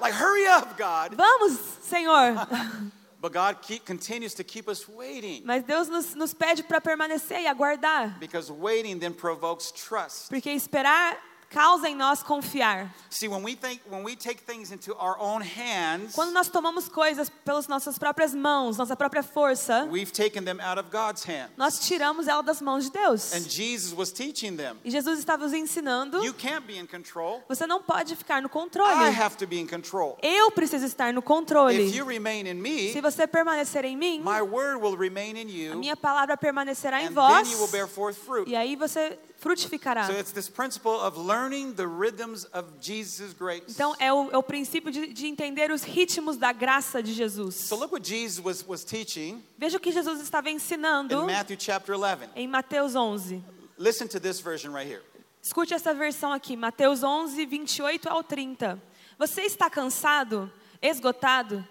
Like, 0.00 0.14
hurry 0.14 0.46
up, 0.46 0.74
God. 0.76 1.14
Vamos, 1.16 1.58
Senhor. 1.82 2.34
But 3.22 3.32
God 3.32 3.62
keep, 3.62 3.84
continues 3.84 4.34
to 4.34 4.42
keep 4.42 4.68
us 4.68 4.88
waiting 4.88 5.42
Mas 5.44 5.62
Deus 5.62 5.88
nos, 5.88 6.12
nos 6.16 6.34
pede 6.34 6.64
para 6.64 6.80
permanecer 6.80 7.40
e 7.42 7.46
aguardar. 7.46 8.18
because 8.18 8.50
waiting 8.50 8.98
then 8.98 9.14
provokes 9.14 9.70
trust. 9.70 10.28
Porque 10.28 10.50
esperar 10.50 11.16
causa 11.52 11.88
em 11.88 11.94
nós 11.94 12.22
confiar. 12.22 12.88
See, 13.10 13.28
when 13.28 13.42
we 13.44 13.54
think, 13.54 13.82
when 13.90 14.02
we 14.02 14.16
take 14.16 14.42
things 14.42 14.72
into 14.72 14.92
our 14.94 15.16
own 15.20 15.42
hands, 15.42 16.14
Quando 16.14 16.32
nós 16.32 16.48
tomamos 16.48 16.88
coisas 16.88 17.28
pelas 17.44 17.68
nossas 17.68 17.98
próprias 17.98 18.34
mãos, 18.34 18.76
nossa 18.78 18.96
própria 18.96 19.22
força, 19.22 19.86
we've 19.90 20.10
taken 20.12 20.44
them 20.44 20.58
out 20.60 20.78
of 20.80 20.90
God's 20.90 21.24
hand. 21.24 21.50
nós 21.56 21.78
tiramos 21.80 22.26
ela 22.26 22.42
das 22.42 22.60
mãos 22.62 22.84
de 22.84 22.90
Deus. 22.90 23.32
And 23.34 23.40
Jesus 23.48 23.92
was 23.94 24.10
teaching 24.10 24.56
them. 24.56 24.78
E 24.84 24.90
Jesus 24.90 25.18
estava 25.18 25.44
nos 25.44 25.52
ensinando, 25.52 26.24
You 26.24 26.32
can't 26.34 26.66
be 26.66 26.78
in 26.78 26.86
control. 26.86 27.42
você 27.48 27.66
não 27.66 27.82
pode 27.82 28.16
ficar 28.16 28.40
no 28.40 28.48
I 28.48 28.50
controle. 28.50 28.92
have 29.20 29.36
to 29.36 29.46
be 29.46 29.58
in 29.60 29.66
control. 29.66 30.16
Eu 30.22 30.50
preciso 30.52 30.86
estar 30.86 31.12
no 31.12 31.20
If 31.20 31.24
controle. 31.26 31.74
you 31.96 32.04
remain 32.06 32.46
in 32.46 32.56
Se 32.56 32.94
me, 32.94 33.00
você 33.02 33.26
permanecer 33.26 33.84
em 33.84 33.96
mim, 33.96 34.20
my 34.20 34.40
word 34.40 34.80
will 34.82 34.96
remain 34.96 35.36
in 35.36 35.48
a 35.48 35.50
you, 35.72 35.76
minha 35.78 35.96
palavra 35.96 36.36
permanecerá 36.36 37.02
em 37.02 37.08
and 37.08 37.12
vós. 37.12 37.42
then 37.48 37.52
you 37.52 37.58
will 37.58 37.70
bear 37.70 37.86
forth 37.86 38.16
fruit. 38.16 38.48
E 38.48 38.56
aí 38.56 38.74
você 38.76 39.18
frutificará. 39.42 40.06
So 40.06 40.12
it's 40.12 40.30
this 40.30 40.48
principle 40.48 40.92
of 40.92 41.18
learning 41.18 41.72
the 41.74 41.86
rhythms 41.86 42.46
of 42.52 42.68
Jesus' 42.80 43.34
grace. 43.34 43.64
Então 43.68 43.94
é 43.98 44.12
o, 44.12 44.30
é 44.30 44.38
o 44.38 44.42
princípio 44.42 44.92
de, 44.92 45.12
de 45.12 45.26
entender 45.26 45.72
os 45.72 45.82
ritmos 45.82 46.36
da 46.36 46.52
graça 46.52 47.02
de 47.02 47.12
Jesus. 47.12 47.56
So 47.56 47.74
look 47.74 47.92
what 47.92 48.08
Jesus 48.08 48.44
was, 48.44 48.64
was 48.66 48.84
teaching 48.84 49.42
Veja 49.58 49.76
o 49.76 49.80
que 49.80 49.90
Jesus 49.90 50.20
estava 50.20 50.48
ensinando 50.48 51.12
in 51.12 51.26
Matthew 51.26 51.56
chapter 51.58 51.96
11. 51.96 52.30
em 52.36 52.46
Mateus 52.46 52.94
11. 52.94 53.42
Listen 53.76 54.06
to 54.06 54.20
this 54.20 54.40
version 54.40 54.72
right 54.72 54.88
here. 54.88 55.02
Escute 55.42 55.74
essa 55.74 55.92
versão 55.92 56.32
aqui, 56.32 56.56
Mateus 56.56 57.02
11, 57.02 57.44
28 57.44 58.08
ao 58.08 58.22
30. 58.22 58.80
Você 59.18 59.42
está 59.42 59.68
cansado, 59.68 60.50
esgotado, 60.80 61.66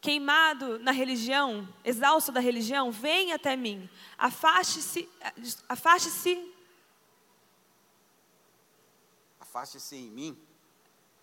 queimado 0.00 0.78
na 0.78 0.92
religião, 0.92 1.68
exausto 1.84 2.30
da 2.30 2.38
religião? 2.38 2.92
Vem 2.92 3.32
até 3.32 3.56
mim. 3.56 3.90
Afaste-se, 4.16 5.08
afaste-se. 5.68 6.57
Afaste-se 9.48 9.96
em 9.96 10.10
mim. 10.10 10.38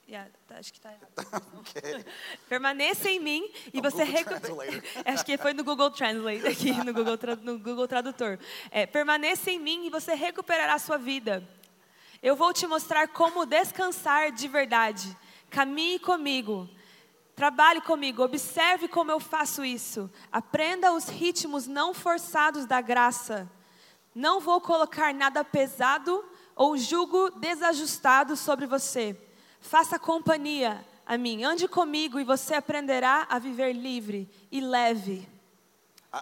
Yeah, 0.07 0.29
tá, 0.47 0.57
acho 0.57 0.73
que 0.73 0.79
tá 0.79 0.91
errado. 0.91 1.45
Okay. 1.59 2.03
Permaneça 2.49 3.07
em 3.09 3.19
mim 3.19 3.51
e 3.73 3.77
No 3.81 3.83
você 3.89 4.05
Translator. 4.05 4.83
Acho 5.05 5.25
que 5.25 5.37
foi 5.37 5.53
no 5.53 5.63
Google 5.63 5.89
Translate 5.91 6.47
aqui 6.47 6.71
no 6.83 6.93
Google, 6.93 7.17
Tra- 7.17 7.35
no 7.35 7.57
Google 7.59 7.87
Tradutor. 7.87 8.39
É, 8.71 8.85
permaneça 8.85 9.49
em 9.51 9.59
mim 9.59 9.85
e 9.85 9.89
você 9.89 10.13
recuperará 10.13 10.75
a 10.75 10.79
sua 10.79 10.97
vida. 10.97 11.47
Eu 12.21 12.35
vou 12.35 12.53
te 12.53 12.65
mostrar 12.67 13.07
como 13.07 13.45
descansar 13.45 14.31
de 14.31 14.47
verdade. 14.47 15.15
Caminhe 15.49 15.99
comigo. 15.99 16.69
Trabalhe 17.35 17.81
comigo, 17.81 18.23
observe 18.23 18.87
como 18.87 19.11
eu 19.11 19.19
faço 19.19 19.65
isso. 19.65 20.09
Aprenda 20.31 20.93
os 20.93 21.09
ritmos 21.09 21.67
não 21.67 21.93
forçados 21.93 22.65
da 22.65 22.79
graça. 22.79 23.49
Não 24.13 24.39
vou 24.39 24.61
colocar 24.61 25.13
nada 25.13 25.43
pesado 25.43 26.23
ou 26.55 26.77
jugo 26.77 27.29
desajustado 27.31 28.35
sobre 28.35 28.65
você. 28.65 29.19
Faça 29.59 29.99
companhia 29.99 30.85
a 31.05 31.17
mim, 31.17 31.43
ande 31.43 31.67
comigo 31.67 32.19
e 32.19 32.23
você 32.23 32.55
aprenderá 32.55 33.27
a 33.29 33.37
viver 33.37 33.73
livre 33.73 34.29
e 34.51 34.61
leve. 34.61 35.27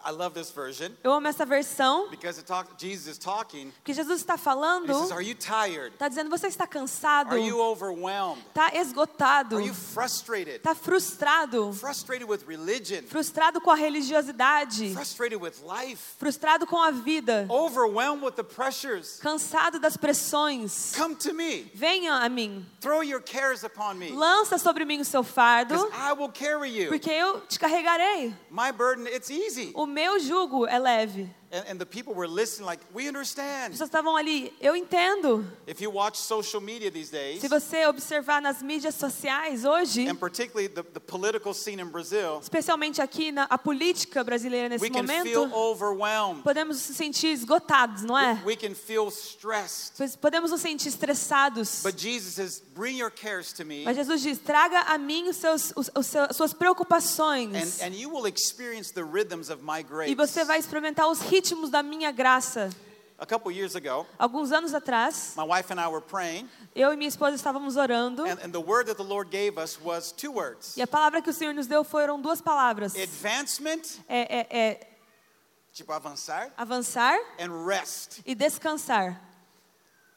I, 0.06 0.12
love 0.12 0.34
this 0.34 0.50
version 0.52 0.92
Eu 1.04 1.12
amo 1.14 1.28
essa 1.28 1.46
versão, 1.46 2.10
because 2.10 2.40
it 2.40 2.48
talk, 2.48 2.68
Jesus 2.78 3.08
is 3.08 3.18
talking. 3.18 3.72
porque 3.84 3.94
Jesus 3.94 4.22
está 4.22 4.34
And 4.34 4.40
falando, 4.40 4.88
he 4.92 4.94
says, 5.00 5.12
Are 5.12 5.22
you 5.22 5.36
tired? 5.36 5.94
está 5.94 6.08
dizendo, 6.10 6.30
você 6.30 6.48
está 6.48 6.66
cansado, 6.66 7.32
Are 7.32 7.40
you 7.40 7.60
overwhelmed? 7.62 8.44
está 8.50 8.72
esgotado, 8.76 9.58
Are 9.58 9.66
you 9.68 9.74
frustrated? 9.74 10.56
está 10.62 10.74
frustrado, 10.74 11.74
Frustrated 11.74 12.28
with 12.28 12.44
religion? 12.48 13.04
frustrado 13.08 13.62
com 13.62 13.70
a 13.72 13.76
religiosidade, 13.76 14.94
Frustrated 14.94 15.40
with 15.40 15.62
life? 15.64 16.16
frustrado 16.18 16.66
com 16.66 16.78
a 16.82 16.92
vida, 16.92 17.46
Overwhelmed 17.50 18.24
with 18.24 18.36
the 18.36 18.44
pressures? 18.44 19.20
cansado 19.22 19.80
das 19.80 19.96
pressões. 19.98 20.94
Come 20.96 21.16
to 21.16 21.34
me. 21.34 21.70
Venha 21.74 22.14
a 22.24 22.30
mim, 22.30 22.66
Throw 22.82 23.02
your 23.04 23.22
cares 23.22 23.64
upon 23.64 23.96
me. 24.00 24.12
lança 24.12 24.58
sobre 24.58 24.86
mim 24.86 25.02
o 25.02 25.06
seu 25.06 25.24
fardo, 25.24 25.76
I 25.94 26.14
will 26.14 26.30
carry 26.30 26.70
you. 26.70 26.90
porque 26.90 27.10
eu 27.12 27.42
te 27.42 27.60
carregarei. 27.60 28.34
My 28.50 28.72
burden, 28.72 29.08
it's 29.08 29.30
easy. 29.30 29.72
O 29.76 29.83
meu 29.86 30.20
jugo 30.20 30.66
é 30.68 30.78
leve. 30.78 31.30
And, 31.54 31.78
the 31.80 31.86
people 31.86 32.16
were 32.16 32.28
listening, 32.28 32.66
like, 32.66 32.82
we 32.92 33.04
As 33.04 33.10
understand. 33.10 33.74
pessoas 33.74 33.88
estavam 33.88 34.16
ali, 34.18 34.52
eu 34.60 34.76
entendo. 34.76 35.46
If 35.68 35.82
you 35.82 35.92
watch 35.92 36.18
social 36.18 36.60
media 36.60 36.90
these 36.90 37.12
days, 37.12 37.42
Se 37.42 37.48
você 37.48 37.86
observar 37.86 38.42
nas 38.42 38.64
mídias 38.64 38.96
sociais 38.96 39.64
hoje, 39.64 40.08
and 40.10 40.16
particularly 40.16 40.68
the, 40.68 40.82
the 40.82 41.00
political 41.00 41.54
scene 41.54 41.80
in 41.80 41.90
Brazil, 41.90 42.40
especialmente 42.42 43.00
aqui 43.04 43.32
na 43.32 43.44
a 43.44 43.58
política 43.60 44.24
brasileira 44.24 44.68
nesse 44.68 44.82
we 44.84 44.90
can 44.90 45.06
feel 45.06 45.46
momento, 45.48 45.56
overwhelmed. 45.56 46.42
podemos 46.42 46.76
nos 46.88 46.98
sentir 46.98 47.28
esgotados, 47.28 48.02
não 48.02 48.18
é? 48.18 48.42
We 48.44 48.56
can 48.56 48.74
feel 48.74 49.10
stressed. 49.12 49.94
Podemos 50.20 50.50
nos 50.50 50.60
sentir 50.60 50.88
estressados. 50.90 51.84
But 51.84 52.00
Jesus 52.02 52.34
says, 52.34 52.64
bring 52.74 52.98
your 52.98 53.12
cares 53.12 53.54
to 53.54 53.64
me, 53.64 53.84
Mas 53.86 53.96
Jesus 53.96 54.24
diz: 54.24 54.40
traga 54.40 54.80
a 54.92 54.98
mim 54.98 55.30
os 55.30 55.36
seus, 55.38 55.72
os, 55.76 55.92
os 55.96 56.16
as 56.16 56.36
suas 56.36 56.52
preocupações. 56.52 57.80
and, 57.80 57.90
and 57.90 57.94
you 57.96 58.10
will 58.10 58.26
experience 58.26 58.92
the 58.92 59.04
rhythms 59.04 59.52
of 59.52 59.62
my 59.64 59.84
grace. 59.84 60.12
E 60.12 60.16
você 60.16 60.44
vai 60.44 60.58
experimentar 60.58 61.08
os 61.08 61.20
ritmos 61.22 61.43
da 61.70 61.84
minha 61.84 62.12
graça. 62.12 62.70
A 63.20 63.26
couple 63.26 63.54
years 63.56 63.76
ago, 63.76 64.06
Alguns 64.18 64.52
anos 64.52 64.74
atrás, 64.74 65.34
my 65.38 65.44
wife 65.44 65.72
and 65.72 65.80
I 65.80 65.88
were 65.88 66.02
praying, 66.02 66.50
eu 66.76 66.92
e 66.92 66.98
minha 66.98 67.08
esposa 67.08 67.36
estávamos 67.36 67.78
orando. 67.78 68.24
E 70.76 70.82
a 70.82 70.88
palavra 70.88 71.22
que 71.22 71.30
o 71.30 71.34
Senhor 71.34 71.54
nos 71.54 71.68
deu 71.68 71.84
foram 71.84 72.20
duas 72.20 72.42
palavras: 72.42 72.96
advancement, 72.96 73.82
é, 74.10 74.40
é, 74.40 74.58
é 74.60 74.98
tipo 75.72 75.94
avançar, 75.94 76.52
avançar 76.58 77.18
and 77.40 77.66
rest. 77.66 78.20
e 78.26 78.36
descansar. 78.36 79.33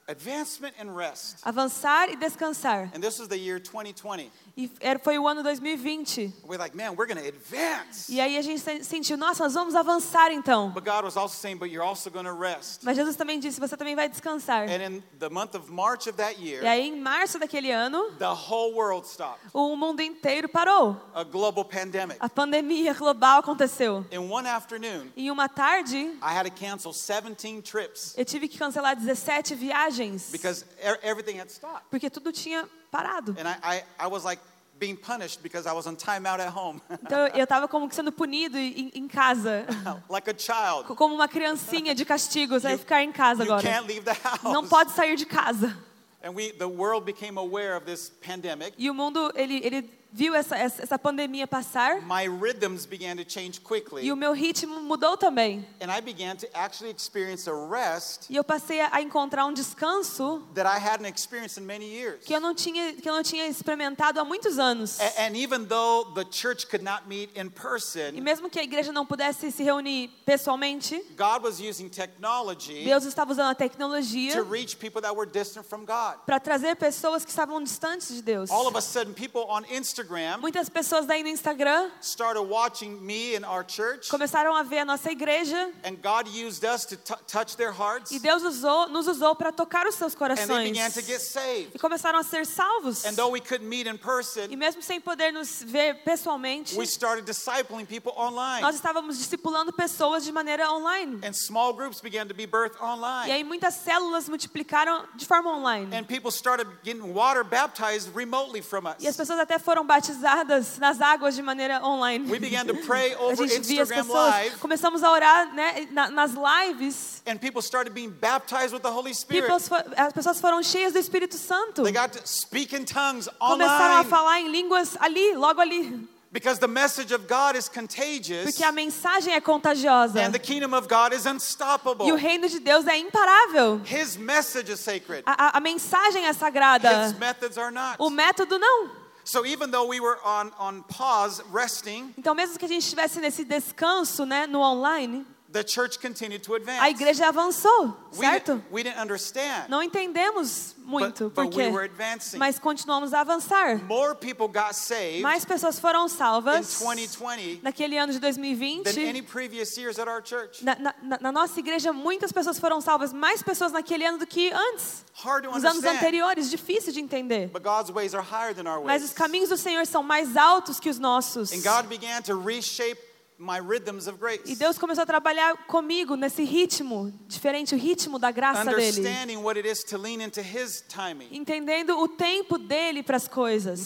Advancement 0.08 0.72
and 0.80 0.94
rest. 0.94 1.38
Avançar 1.42 2.08
e 2.08 2.14
descansar. 2.16 2.92
And 2.94 3.00
this 3.00 3.18
was 3.18 3.26
the 3.28 3.36
year 3.36 3.58
2020. 3.58 4.30
E 4.56 4.70
foi 5.02 5.18
o 5.18 5.26
ano 5.26 5.42
2020. 5.42 6.32
We're 6.46 6.56
like, 6.58 6.76
man, 6.76 6.92
we're 6.96 7.06
to 7.20 7.26
advance. 7.28 8.08
E 8.08 8.20
aí 8.20 8.38
a 8.38 8.42
gente 8.42 8.60
se- 8.60 8.84
sentiu, 8.84 9.16
nossa, 9.16 9.42
nós 9.42 9.52
vamos 9.54 9.74
avançar 9.74 10.30
então. 10.30 10.70
But 10.70 10.84
God 10.84 11.04
was 11.04 11.16
also 11.16 11.34
saying, 11.36 11.56
but 11.56 11.70
you're 11.72 11.84
also 11.84 12.08
to 12.24 12.32
rest. 12.32 12.84
Mas 12.84 12.96
Jesus 12.96 13.16
também 13.16 13.40
disse, 13.40 13.58
você 13.58 13.76
também 13.76 13.96
vai 13.96 14.08
descansar. 14.08 14.68
And 14.68 14.80
in 14.80 15.02
the 15.18 15.28
month 15.28 15.56
of 15.56 15.70
March 15.72 16.08
of 16.08 16.16
that 16.18 16.40
E 16.40 16.50
year, 16.50 16.64
aí 16.64 16.86
em 16.86 17.00
março 17.00 17.36
daquele 17.40 17.72
ano, 17.72 18.12
the 18.12 18.26
whole 18.26 18.74
world 18.74 19.08
stopped. 19.08 19.40
o 19.52 19.74
mundo 19.74 20.00
inteiro 20.02 20.48
parou. 20.48 20.96
A 21.14 21.24
global 21.24 21.64
pandemic. 21.64 22.16
A 22.20 22.28
pandemia 22.28 22.94
global 22.94 23.40
aconteceu. 23.40 24.06
In 24.12 24.18
one 24.30 24.46
afternoon, 24.46 25.10
Em 25.16 25.32
uma 25.32 25.48
tarde, 25.48 25.96
I 26.22 26.32
had 26.32 26.44
to 26.44 26.52
cancel 26.52 26.92
17 26.92 27.60
trips 27.62 28.14
eu 28.16 28.24
tive 28.24 28.46
que 28.46 28.56
cancelar 28.56 28.94
17 28.94 29.56
viagens. 29.56 29.95
Because 30.32 30.64
everything 31.02 31.38
had 31.38 31.50
stopped. 31.50 31.90
Porque 31.90 32.10
tudo 32.10 32.32
tinha 32.32 32.68
parado. 32.90 33.34
And 33.38 33.48
I, 33.48 33.56
I, 33.62 33.84
I 34.00 34.06
was 34.08 34.24
like 34.24 34.40
being 34.78 34.96
punished 34.96 35.42
because 35.42 35.66
I 35.66 35.72
was 35.72 35.86
on 35.86 35.96
timeout 35.96 36.38
at 36.38 36.48
home, 36.52 36.80
Então 37.02 37.26
eu 37.28 37.44
estava 37.44 37.66
como 37.66 37.90
sendo 37.92 38.12
punido 38.12 38.58
em, 38.58 38.90
em 38.94 39.08
casa. 39.08 39.66
like 40.08 40.28
a 40.30 40.34
child. 40.36 40.84
Como 40.96 41.14
uma 41.14 41.28
criancinha 41.28 41.94
de 41.94 42.04
castigo. 42.04 42.58
Você 42.60 42.68
vai 42.68 42.78
ficar 42.78 43.02
em 43.02 43.12
casa 43.12 43.44
You 43.44 43.52
agora. 43.52 43.62
can't 43.62 43.86
leave 43.86 44.04
the 44.04 44.12
house. 44.22 44.42
Não 44.42 44.66
pode 44.66 44.92
sair 44.92 45.16
de 45.16 45.24
casa. 45.26 45.76
And 46.22 46.34
we, 46.34 46.52
the 46.52 46.66
world 46.66 47.04
became 47.06 47.38
aware 47.38 47.76
of 47.76 47.86
this 47.86 48.10
pandemic. 48.24 48.74
E 48.76 48.90
o 48.90 48.94
mundo, 48.94 49.32
ele, 49.36 49.60
ele 49.64 49.90
viu 50.16 50.34
essa, 50.34 50.56
essa, 50.56 50.98
pandemia 50.98 51.46
passar 51.46 52.00
my 52.00 52.26
rhythms 52.26 52.86
began 52.86 53.16
to 53.16 53.22
change 53.28 53.60
quickly. 53.60 54.02
e 54.02 54.10
o 54.10 54.16
meu 54.16 54.32
ritmo 54.32 54.80
mudou 54.80 55.14
também. 55.14 55.62
And 55.78 55.92
I 55.94 56.00
began 56.00 56.36
to 56.36 56.46
actually 56.54 56.90
experience 56.90 57.46
a 57.46 57.52
rest 57.68 58.30
E 58.30 58.36
eu 58.36 58.42
passei 58.42 58.80
a 58.80 59.02
encontrar 59.02 59.44
um 59.44 59.52
descanso 59.52 60.42
that 60.54 60.66
I 60.66 60.78
hadn't 60.82 61.06
experienced 61.06 61.58
in 61.62 61.66
many 61.66 61.84
years. 61.84 62.24
que 62.24 62.34
eu 62.34 62.40
não 62.40 62.54
tinha, 62.54 62.94
que 62.94 63.06
eu 63.06 63.12
não 63.14 63.22
tinha 63.22 63.46
experimentado 63.46 64.18
há 64.18 64.24
muitos 64.24 64.58
anos. 64.58 64.98
A- 65.00 65.26
And 65.26 65.36
even 65.36 65.66
though 65.66 66.10
the 66.14 66.24
church 66.30 66.66
could 66.66 66.82
not 66.82 67.06
meet 67.06 67.30
in 67.36 67.46
E 67.48 67.50
person, 67.50 68.12
mesmo 68.22 68.48
que 68.48 68.58
a 68.58 68.62
igreja 68.64 68.90
não 68.92 69.04
pudesse 69.04 69.52
se 69.52 69.62
reunir 69.62 70.08
pessoalmente, 70.24 70.96
God 71.14 71.44
was 71.44 71.60
using 71.60 71.90
technology 71.90 72.84
Deus 72.84 73.04
estava 73.04 73.32
usando 73.32 73.50
a 73.50 73.54
tecnologia 73.54 74.32
to 74.34 74.42
reach 74.50 74.78
people 74.78 75.02
that 75.02 75.14
were 75.14 75.30
distant 75.30 75.66
from 75.66 75.84
God. 75.84 76.24
para 76.24 76.40
trazer 76.40 76.74
pessoas 76.76 77.22
que 77.22 77.30
estavam 77.30 77.62
distantes 77.62 78.08
de 78.14 78.22
Deus. 78.22 78.50
All 78.50 78.66
of 78.66 78.76
a 78.78 78.80
sudden, 78.80 79.12
people 79.12 79.42
on 79.50 79.62
Instagram 79.70 80.05
Muitas 80.40 80.68
pessoas 80.68 81.06
daí 81.06 81.22
no 81.22 81.28
Instagram 81.28 81.90
started 82.00 82.40
watching 82.48 83.00
me 83.00 83.36
and 83.36 83.44
our 83.46 83.64
church, 83.66 84.08
começaram 84.08 84.54
a 84.54 84.62
ver 84.62 84.78
a 84.80 84.84
nossa 84.84 85.10
igreja 85.10 85.70
and 85.84 85.96
God 86.02 86.28
used 86.28 86.64
us 86.64 86.84
to 86.86 86.96
tou- 86.96 87.16
touch 87.26 87.56
their 87.56 87.72
hearts, 87.72 88.10
e 88.10 88.18
Deus 88.18 88.42
usou, 88.42 88.88
nos 88.88 89.06
usou 89.06 89.34
para 89.34 89.50
tocar 89.52 89.86
os 89.86 89.94
seus 89.94 90.12
and 90.14 90.16
they 90.16 90.18
corações. 90.36 90.70
began 90.70 90.90
to 90.90 91.00
get 91.02 91.20
saved. 91.20 91.70
E 91.74 91.78
começaram 91.78 92.18
a 92.18 92.22
ser 92.22 92.46
salvos. 92.46 93.04
And 93.04 93.14
though 93.14 93.30
we 93.32 93.40
couldn't 93.40 93.68
meet 93.68 93.86
in 93.86 93.94
E 93.94 93.98
person, 93.98 94.48
mesmo 94.56 94.82
sem 94.82 95.00
poder 95.00 95.32
nos 95.32 95.62
ver 95.62 96.02
pessoalmente, 96.04 96.76
we 96.76 96.84
started 96.86 97.24
discipling 97.24 97.84
people 97.86 98.12
online. 98.16 98.62
nós 98.62 98.74
estávamos 98.76 99.18
discipulando 99.18 99.72
pessoas 99.72 100.24
de 100.24 100.32
maneira 100.32 100.70
online. 100.70 101.20
And 101.26 101.32
small 101.32 101.72
groups 101.72 102.00
began 102.00 102.26
to 102.26 102.34
be 102.34 102.46
birthed 102.46 102.78
E 102.80 102.84
online. 102.84 103.32
aí 103.32 103.44
muitas 103.44 103.74
células 103.74 104.28
multiplicaram 104.28 105.04
de 105.14 105.26
forma 105.26 105.50
online. 105.50 105.94
And 105.96 106.04
people 106.04 106.30
started 106.30 106.66
getting 106.84 107.12
water 107.12 107.42
baptized 107.44 108.10
remotely 108.14 108.62
from 108.62 108.84
E 109.00 109.06
as 109.06 109.14
us. 109.14 109.16
pessoas 109.16 109.38
até 109.40 109.58
foram 109.58 109.84
batizadas 109.96 110.78
nas 110.78 111.00
águas 111.00 111.34
de 111.34 111.42
maneira 111.42 111.80
online. 111.84 112.28
We 112.30 112.38
began 112.38 112.66
to 112.66 112.74
pray 112.86 113.14
A 113.18 113.22
over 113.22 113.48
gente 113.48 113.66
via 113.66 113.82
as 113.82 113.88
pessoas, 113.88 114.34
Live, 114.34 114.56
começamos 114.58 115.02
a 115.02 115.10
orar 115.10 115.54
né, 115.54 115.88
na- 115.90 116.10
nas 116.10 116.32
lives. 116.34 117.22
and 117.26 117.38
people 117.38 117.62
started 117.62 117.92
being 117.94 118.10
baptized 118.10 118.72
with 118.72 118.82
the 118.82 118.90
Holy 118.90 119.14
Spirit. 119.14 119.50
As 119.96 120.12
pessoas 120.12 120.40
foram 120.40 120.62
cheias 120.62 120.92
do 120.92 120.98
Espírito 120.98 121.36
Santo. 121.36 121.82
They 121.82 121.92
got 121.92 122.12
to 122.12 122.20
speak 122.26 122.74
in 122.74 122.84
tongues 122.84 123.28
Começaram 123.38 123.96
a 123.96 124.00
online 124.00 124.10
falar 124.10 124.40
em 124.40 124.48
línguas 124.50 124.96
ali, 125.00 125.34
logo 125.34 125.60
ali. 125.60 126.08
because 126.32 126.58
the 126.60 126.68
message 126.68 127.14
of 127.14 127.26
God 127.26 127.56
is 127.56 127.66
contagious 127.68 128.44
Porque 128.44 128.62
a 128.62 128.70
mensagem 128.72 129.32
é 129.34 129.40
contagiosa. 129.40 130.20
and 130.20 130.32
the 130.32 130.38
kingdom 130.38 130.74
of 130.76 130.86
God 130.86 131.14
is 131.14 131.24
E 131.24 131.28
o 131.28 131.32
unstoppable. 131.32 132.14
reino 132.16 132.46
de 132.48 132.58
Deus 132.60 132.86
é 132.86 132.96
imparável. 132.98 133.80
His 133.86 134.16
message 134.16 134.70
is 134.70 134.80
sacred. 134.80 135.22
A, 135.24 135.32
a- 135.48 135.56
a 135.56 135.60
mensagem 135.60 136.26
é 136.26 136.32
sagrada. 136.32 137.06
His 137.06 137.18
methods 137.18 137.56
are 137.56 137.70
not. 137.72 137.96
O 137.98 138.10
método 138.10 138.58
não. 138.58 139.05
So 139.26 139.44
even 139.44 139.72
though 139.72 139.88
we 139.88 139.98
were 139.98 140.18
on, 140.24 140.52
on 140.56 140.84
pause, 140.84 141.42
resting, 141.52 142.14
Então, 142.16 142.32
mesmo 142.32 142.56
que 142.56 142.64
a 142.64 142.68
gente 142.68 142.84
estivesse 142.84 143.18
nesse 143.18 143.44
descanso, 143.44 144.24
né, 144.24 144.46
no 144.46 144.60
online, 144.60 145.26
the 145.56 145.64
church 145.64 145.98
continued 146.00 146.42
to 146.42 146.54
advance. 146.54 146.80
a 146.82 146.90
igreja 146.90 147.26
avançou, 147.28 147.96
we, 148.12 148.18
certo? 148.26 148.54
didn't, 148.56 148.64
we 148.72 148.82
didn't 148.82 149.00
understand, 149.00 149.68
Não 149.68 149.82
entendemos 149.82 150.74
muito 150.78 151.24
but, 151.30 151.34
porque, 151.34 151.56
we 151.58 151.70
were 151.70 151.84
advancing. 151.84 152.38
mas 152.38 152.58
continuamos 152.58 153.12
a 153.12 153.20
avançar. 153.20 153.82
More 153.84 154.14
people 154.14 154.46
got 154.48 154.74
saved 154.74 155.22
Mais 155.22 155.44
pessoas 155.44 155.78
foram 155.80 156.06
in 156.06 156.08
salvas 156.08 156.78
2020 156.78 157.60
naquele 157.62 157.96
ano 157.98 158.12
de 158.12 158.18
than 158.20 158.32
2020. 158.32 159.06
any 159.08 159.22
previous 159.22 159.76
years 159.76 159.98
at 159.98 160.08
our 160.08 160.22
church. 160.22 160.62
Na, 160.64 160.76
na- 161.02 161.18
na- 161.20 161.32
nossa 161.32 161.58
igreja, 161.58 161.92
muitas 161.92 162.30
pessoas 162.32 162.58
foram 162.58 162.80
salvas, 162.80 163.12
mais 163.12 163.42
pessoas 163.42 163.72
naquele 163.72 164.04
ano 164.04 164.18
do 164.18 164.26
que 164.26 164.50
antes, 164.52 165.04
Hard 165.14 165.44
to 165.44 165.50
nos 165.50 165.64
anos 165.64 165.78
understand, 165.78 165.96
anteriores. 165.98 166.50
Difícil 166.50 166.92
de 166.92 167.00
entender. 167.00 167.48
but 167.52 167.62
God's 167.62 167.90
ways 167.90 168.14
are 168.14 168.22
higher 168.22 168.54
than 168.54 168.66
our 168.70 168.84
Mas 168.84 169.02
os 169.02 169.08
ways. 169.10 169.18
caminhos 169.18 169.48
do 169.48 169.56
Senhor 169.56 169.86
são 169.86 170.02
mais 170.02 170.36
altos 170.36 170.78
que 170.78 170.88
os 170.90 170.98
nossos. 170.98 171.52
And 171.52 171.62
God 171.62 171.88
began 171.88 172.22
to 172.22 172.38
reshape 172.38 173.00
my 173.38 173.58
rhythms 173.58 174.06
of 174.06 174.18
grace. 174.18 174.40
E 174.46 174.56
Deus 174.56 174.78
começou 174.78 175.02
a 175.02 175.06
trabalhar 175.06 175.56
comigo 175.66 176.16
nesse 176.16 176.42
ritmo, 176.44 177.12
diferente, 177.26 177.74
o 177.74 177.78
ritmo 177.78 178.18
da 178.18 178.30
graça 178.30 178.64
dele. 178.64 178.98
Understanding 178.98 179.36
what 179.38 179.58
it 179.58 179.68
is 179.68 179.84
to 179.84 179.98
lean 179.98 180.20
into 180.20 180.40
His 180.40 180.82
timing. 180.88 181.28
Entendendo 181.30 181.98
o 181.98 182.08
tempo 182.08 182.58
dele 182.58 183.02
para 183.02 183.16
as 183.16 183.28
coisas. 183.28 183.84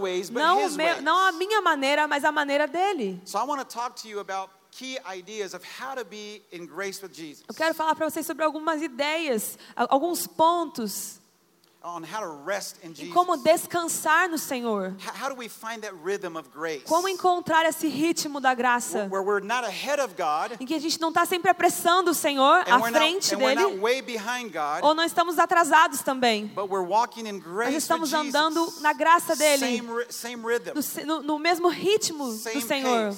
Ways, 0.00 0.30
Não, 0.30 0.58
ways. 0.62 1.02
não 1.02 1.18
a 1.18 1.32
minha 1.32 1.60
maneira, 1.60 2.06
mas 2.06 2.24
a 2.24 2.32
maneira 2.32 2.66
dele. 2.66 3.20
So 3.24 3.38
I 3.38 3.44
want 3.44 3.60
to 3.60 3.66
talk 3.66 4.00
to 4.02 4.08
you 4.08 4.20
about 4.20 4.50
key 4.70 4.98
ideas 5.06 5.54
of 5.54 5.64
how 5.64 5.94
to 5.94 6.04
be 6.04 6.42
in 6.52 6.66
grace 6.66 7.02
with 7.02 7.14
Jesus, 7.14 7.44
Eu 7.48 7.54
quero 7.54 7.74
falar 7.74 7.94
para 7.94 8.08
vocês 8.10 8.26
sobre 8.26 8.44
algumas 8.44 8.82
ideias, 8.82 9.58
alguns 9.74 10.26
pontos 10.26 11.18
em 12.82 13.10
como 13.10 13.36
descansar 13.36 14.28
no 14.28 14.36
Senhor. 14.38 14.94
How, 14.98 15.24
how 15.24 15.28
do 15.28 15.36
we 15.38 15.48
find 15.48 15.82
that 15.82 15.94
rhythm 16.02 16.36
of 16.36 16.48
grace? 16.52 16.82
Como 16.84 17.08
encontrar 17.08 17.64
esse 17.64 17.86
ritmo 17.86 18.40
da 18.40 18.54
graça. 18.54 19.06
Where 19.08 19.22
we're 19.22 19.40
not 19.44 19.64
ahead 19.64 20.00
of 20.00 20.14
God, 20.16 20.56
Em 20.60 20.66
que 20.66 20.74
a 20.74 20.80
gente 20.80 21.00
não 21.00 21.10
está 21.10 21.24
sempre 21.24 21.50
apressando 21.50 22.10
o 22.10 22.14
Senhor 22.14 22.64
à 22.68 22.80
frente 22.80 23.34
and 23.34 23.38
we're 23.38 23.54
not 23.54 23.70
dele, 23.70 23.80
way 23.80 24.02
behind 24.02 24.50
God, 24.52 24.82
ou 24.82 24.94
não 24.94 25.04
estamos 25.04 25.38
atrasados 25.38 26.02
também. 26.02 26.46
but 26.54 26.68
we're 26.68 26.86
walking 26.86 27.26
in 27.26 27.34
Nós 27.34 27.44
grace 27.44 27.70
with 27.74 27.78
estamos 27.78 28.12
andando 28.12 28.72
na 28.80 28.92
graça 28.92 29.36
dele, 29.36 29.80
no, 31.04 31.22
no- 31.22 31.38
mesmo 31.38 31.68
ritmo 31.68 32.26
do 32.32 32.60
Senhor. 32.60 33.14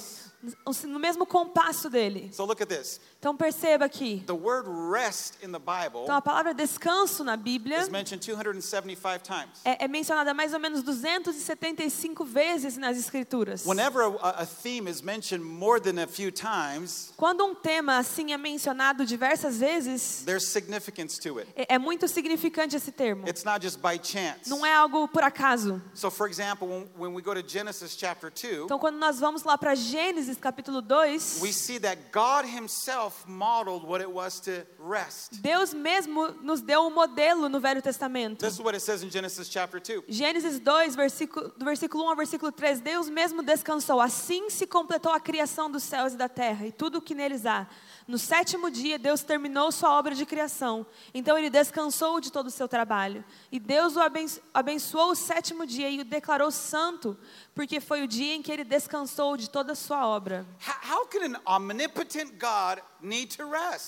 No 0.87 0.99
mesmo 0.99 1.25
compasso 1.25 1.89
dele. 1.89 2.29
So 2.33 2.45
look 2.45 2.61
at 2.61 2.69
this. 2.69 2.99
Então 3.19 3.35
perceba 3.35 3.85
aqui. 3.85 4.23
The 4.25 4.33
word 4.33 4.67
rest 4.91 5.35
in 5.43 5.51
the 5.51 5.59
Bible 5.59 6.03
Então 6.03 6.15
a 6.15 6.21
palavra 6.21 6.53
descanso 6.53 7.23
na 7.23 7.35
Bíblia 7.35 7.81
is 7.81 7.89
mentioned 7.89 8.21
275 8.25 9.21
times. 9.23 9.59
é, 9.65 9.83
é 9.85 9.87
mencionada 9.87 10.33
mais 10.33 10.53
ou 10.53 10.59
menos 10.59 10.81
275 10.83 12.23
vezes 12.25 12.77
nas 12.77 12.97
Escrituras. 12.97 13.65
Whenever 13.65 14.03
a, 14.21 14.41
a 14.41 14.45
theme 14.45 14.89
is 14.89 15.01
mentioned 15.01 15.43
more 15.43 15.79
than 15.81 16.01
a 16.01 16.07
few 16.07 16.31
times, 16.31 17.13
Quando 17.17 17.43
um 17.45 17.53
tema 17.53 17.97
assim 17.97 18.31
é 18.33 18.37
mencionado 18.37 19.05
diversas 19.05 19.59
vezes, 19.59 20.23
there's 20.25 20.45
significance 20.45 21.19
to 21.19 21.39
it. 21.39 21.49
é, 21.55 21.75
é 21.75 21.77
muito 21.79 22.07
significante 22.07 22.75
esse 22.75 22.91
termo. 22.91 23.27
It's 23.27 23.43
not 23.43 23.61
just 23.61 23.79
by 23.79 23.99
chance. 24.01 24.49
Não 24.49 24.65
é 24.65 24.73
algo 24.73 25.07
por 25.07 25.23
acaso. 25.23 25.81
So, 25.93 26.09
for 26.09 26.27
example, 26.29 26.67
when, 26.67 26.89
when 26.97 27.13
we 27.13 27.21
go 27.21 27.33
to 27.33 27.43
Genesis 27.45 27.95
chapter 27.97 28.31
2, 28.31 28.65
Então 28.65 28.79
quando 28.79 28.97
nós 28.97 29.19
vamos 29.19 29.43
lá 29.43 29.57
para 29.57 29.75
Gênesis 29.75 30.28
capítulo 30.37 30.81
2, 30.81 31.41
we 31.41 31.51
see 31.51 31.79
that 31.79 32.11
God 32.11 32.45
Himself 32.45 33.25
modeled 33.27 33.83
what 33.83 34.01
it 34.01 34.09
was 34.09 34.39
to 34.41 34.65
rest. 34.77 35.41
Deus 35.41 35.73
mesmo 35.73 36.29
nos 36.41 36.61
deu 36.61 36.85
um 36.85 36.91
modelo 36.91 37.49
no 37.49 37.59
Velho 37.59 37.81
Testamento. 37.81 38.45
This 38.45 38.53
is 38.53 38.59
what 38.59 38.75
it 38.75 38.81
says 38.81 39.03
in 39.03 39.09
Genesis 39.09 39.49
chapter 39.49 39.79
2. 39.79 40.03
Gênesis 40.07 40.59
2, 40.59 40.95
versículo, 40.95 41.53
do 41.57 41.65
versículo 41.65 42.03
1 42.05 42.09
ao 42.09 42.15
versículo 42.15 42.51
3, 42.51 42.79
Deus 42.81 43.09
mesmo 43.09 43.41
descansou. 43.41 43.99
Assim 43.99 44.49
se 44.49 44.65
completou 44.67 45.11
a 45.11 45.19
criação 45.19 45.69
dos 45.69 45.83
céus 45.83 46.13
e 46.13 46.17
da 46.17 46.29
terra 46.29 46.65
e 46.65 46.71
tudo 46.71 46.99
o 46.99 47.01
que 47.01 47.15
neles 47.15 47.45
há. 47.45 47.67
No 48.09 48.17
sétimo 48.17 48.71
dia, 48.71 48.97
Deus 48.97 49.21
terminou 49.21 49.71
sua 49.71 49.91
obra 49.95 50.15
de 50.15 50.25
criação. 50.25 50.83
Então 51.13 51.37
ele 51.37 51.47
descansou 51.47 52.19
de 52.19 52.31
todo 52.31 52.47
o 52.47 52.49
seu 52.49 52.67
trabalho. 52.67 53.23
E 53.51 53.59
Deus 53.59 53.95
o 53.95 53.99
abenço- 54.01 54.41
abençoou 54.51 55.11
o 55.11 55.15
sétimo 55.15 55.63
dia 55.63 55.87
e 55.91 56.01
o 56.01 56.03
declarou 56.03 56.49
santo, 56.49 57.15
porque 57.53 57.79
foi 57.79 58.01
o 58.01 58.07
dia 58.07 58.33
em 58.33 58.41
que 58.41 58.51
ele 58.51 58.63
descansou 58.63 59.37
de 59.37 59.47
toda 59.47 59.73
a 59.73 59.75
sua 59.75 60.07
obra. 60.07 60.43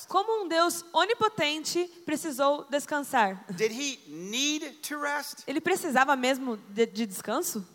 Como 0.07 0.43
um 0.43 0.47
Deus 0.47 0.85
onipotente 0.93 1.85
precisou 2.05 2.67
descansar? 2.69 3.43
Ele 5.47 5.59
precisava 5.59 6.15
mesmo 6.15 6.57
de, 6.69 6.85
de 6.85 7.07
descanso? 7.07 7.67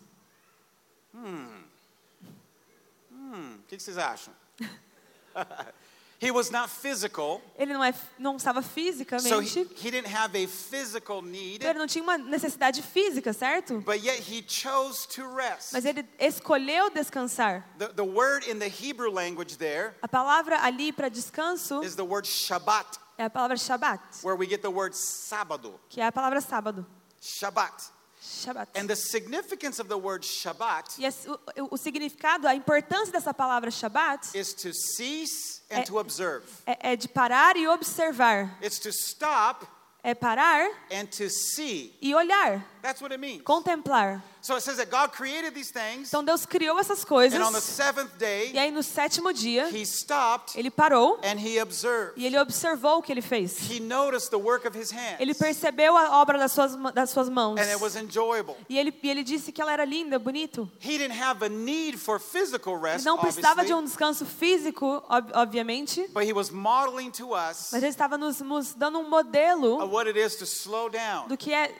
O 3.10 3.62
que 3.66 3.76
que 3.76 3.82
vocês 3.82 3.98
acham? 3.98 4.32
he 6.20 6.30
was 6.30 6.50
not 6.50 6.68
physical, 6.70 7.42
Ele 7.58 7.72
não, 7.72 7.84
é, 7.84 7.94
não 8.18 8.36
estava 8.36 8.62
so 8.62 8.68
he, 8.68 8.72
fisicamente, 8.72 9.68
he 9.76 9.90
didn't 9.90 10.06
have 10.08 10.36
a 10.36 10.48
physical 10.48 11.22
need, 11.22 11.56
então 11.56 11.70
ele 11.70 11.78
não 11.78 11.86
tinha 11.86 12.02
uma 12.02 12.16
necessidade 12.16 12.82
física, 12.82 13.32
certo? 13.32 13.80
but 13.80 14.02
yet 14.02 14.20
he 14.20 14.42
chose 14.46 15.06
to 15.06 15.22
rest. 15.34 15.72
Mas 15.72 15.84
ele 15.84 16.06
escolheu 16.18 16.90
descansar. 16.90 17.66
The, 17.78 17.88
the 17.88 18.04
word 18.04 18.48
in 18.50 18.58
the 18.58 18.68
Hebrew 18.68 19.10
language 19.10 19.56
there 19.58 19.94
A 20.02 20.08
palavra 20.08 20.62
ali 20.62 20.92
para 20.92 21.08
descanso 21.08 21.82
is 21.82 21.94
the 21.94 22.02
word 22.04 22.26
Shabbat, 22.26 22.98
é 23.18 23.24
a 23.24 23.30
palavra 23.30 23.56
Shabat, 23.56 24.22
where 24.22 24.36
we 24.36 24.46
get 24.46 24.62
the 24.62 24.70
word 24.70 24.96
sábado. 24.96 25.78
que 25.88 26.00
é 26.00 26.06
a 26.06 26.12
palavra 26.12 26.40
sábado. 26.40 26.86
Shabbat. 27.20 27.95
Shabat. 28.26 28.68
And 28.74 28.88
the 28.88 28.96
significance 28.96 29.78
of 29.80 29.88
the 29.88 29.96
word 29.96 30.22
Shabbat 30.24 30.98
esse- 30.98 31.28
o, 31.28 31.38
o- 31.70 31.76
significado, 31.76 32.46
a 32.48 32.54
importância 32.54 33.12
dessa 33.12 33.32
palavra 33.32 33.70
Shabat 33.70 34.34
is 34.34 34.52
to 34.54 34.72
cease 34.74 35.62
and 35.70 35.78
Eh. 35.80 35.84
to 35.84 35.98
observe. 35.98 36.44
é, 36.66 36.92
é 36.92 36.96
de 36.96 37.08
parar 37.08 37.56
e 37.56 37.66
observar. 37.68 38.58
It's 38.62 38.78
to 38.80 38.90
stop 38.90 39.66
É 40.02 40.14
parar 40.14 40.68
and 40.90 41.06
to 41.06 41.28
see. 41.28 41.96
e 42.00 42.14
olhar, 42.14 42.64
That's 42.82 43.00
what 43.00 43.12
it 43.12 43.20
means. 43.20 43.42
contemplar. 43.42 44.22
So 44.46 44.54
it 44.54 44.62
says 44.62 44.76
that 44.76 44.90
God 44.90 45.10
created 45.10 45.54
these 45.54 45.72
things, 45.72 46.06
Então 46.08 46.22
Deus 46.24 46.46
criou 46.46 46.78
essas 46.78 47.04
coisas. 47.04 47.36
and 47.36 47.44
on 47.44 47.52
the 47.52 47.60
seventh 47.60 48.12
E 48.14 48.18
day, 48.18 48.58
aí 48.58 48.70
no 48.70 48.80
sétimo 48.80 49.32
dia, 49.32 49.68
He 49.68 49.84
stopped 49.84 50.56
ele 50.56 50.70
parou 50.70 51.18
and 51.24 51.36
He 51.40 51.60
observed. 51.60 52.12
e 52.16 52.24
ele 52.24 52.38
observou 52.38 52.98
o 52.98 53.02
que 53.02 53.10
ele 53.12 53.20
fez. 53.22 53.68
He 53.68 53.80
noticed 53.80 54.30
the 54.30 54.36
work 54.38 54.64
of 54.64 54.78
His 54.78 54.92
Ele 55.18 55.34
percebeu 55.34 55.96
a 55.96 56.20
obra 56.22 56.38
das 56.38 56.52
suas, 56.52 56.76
das 56.94 57.10
suas 57.10 57.28
mãos. 57.28 57.58
and 57.60 57.64
it 57.68 57.80
was 57.82 57.96
enjoyable. 57.96 58.54
E 58.68 58.78
ele, 58.78 58.94
e 59.02 59.10
ele 59.10 59.24
disse 59.24 59.50
que 59.50 59.60
ela 59.60 59.72
era 59.72 59.84
linda, 59.84 60.16
bonito. 60.16 60.70
He 60.80 60.96
didn't 60.96 61.20
have 61.20 61.44
a 61.44 61.48
need 61.48 61.98
for 61.98 62.20
physical 62.20 62.74
Ele 62.76 62.92
rest, 62.92 63.04
não 63.04 63.18
precisava 63.18 63.64
de 63.64 63.74
um 63.74 63.82
descanso 63.82 64.24
físico, 64.24 65.02
ob- 65.08 65.32
obviamente, 65.34 66.06
but 66.12 66.22
He 66.24 66.32
was 66.32 66.50
modeling 66.50 67.10
to 67.10 67.32
us 67.34 67.70
mas 67.72 67.82
ele 67.82 67.88
estava 67.88 68.16
nos, 68.16 68.40
nos 68.40 68.74
dando 68.74 69.00
um 69.00 69.10
modelo 69.10 69.82
of 69.82 69.92
what 69.92 70.06
it 70.08 70.16
is 70.16 70.36
to 70.36 70.44
slow 70.44 70.88
down 70.88 71.26
do 71.26 71.36
que 71.36 71.52
é 71.52 71.72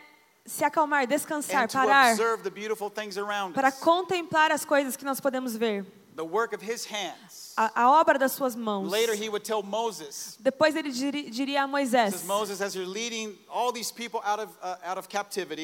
se 0.47 0.65
acalmar, 0.65 1.07
descansar, 1.07 1.69
parar, 1.71 2.13
observe 2.13 2.43
the 2.43 2.51
beautiful 2.51 2.91
things 2.91 3.17
around 3.19 3.55
para 3.55 3.69
us. 3.69 3.79
contemplar 3.81 4.51
as 4.51 4.65
coisas 4.65 4.97
que 4.97 5.05
nós 5.05 5.21
podemos 5.21 5.57
ver. 5.57 5.85
The 6.17 6.25
work 6.25 6.55
of 6.55 6.63
His 6.65 6.87
hands. 6.87 7.53
A, 7.59 7.83
a 7.83 8.01
obra 8.01 8.19
das 8.19 8.33
suas 8.33 8.57
mãos. 8.57 8.91
Later, 8.91 9.15
He 9.15 9.29
would 9.29 9.45
tell 9.45 9.63
Moses, 9.63 10.39
Depois 10.41 10.75
ele 10.75 10.91
diri- 10.91 11.29
diria 11.31 11.65
a 11.65 11.69
Moisés: 11.69 12.25
Moses, 12.25 12.63
out 12.63 14.41
of 14.41 14.51
uh, 14.63 14.77
out 14.83 14.99
of 14.99 15.09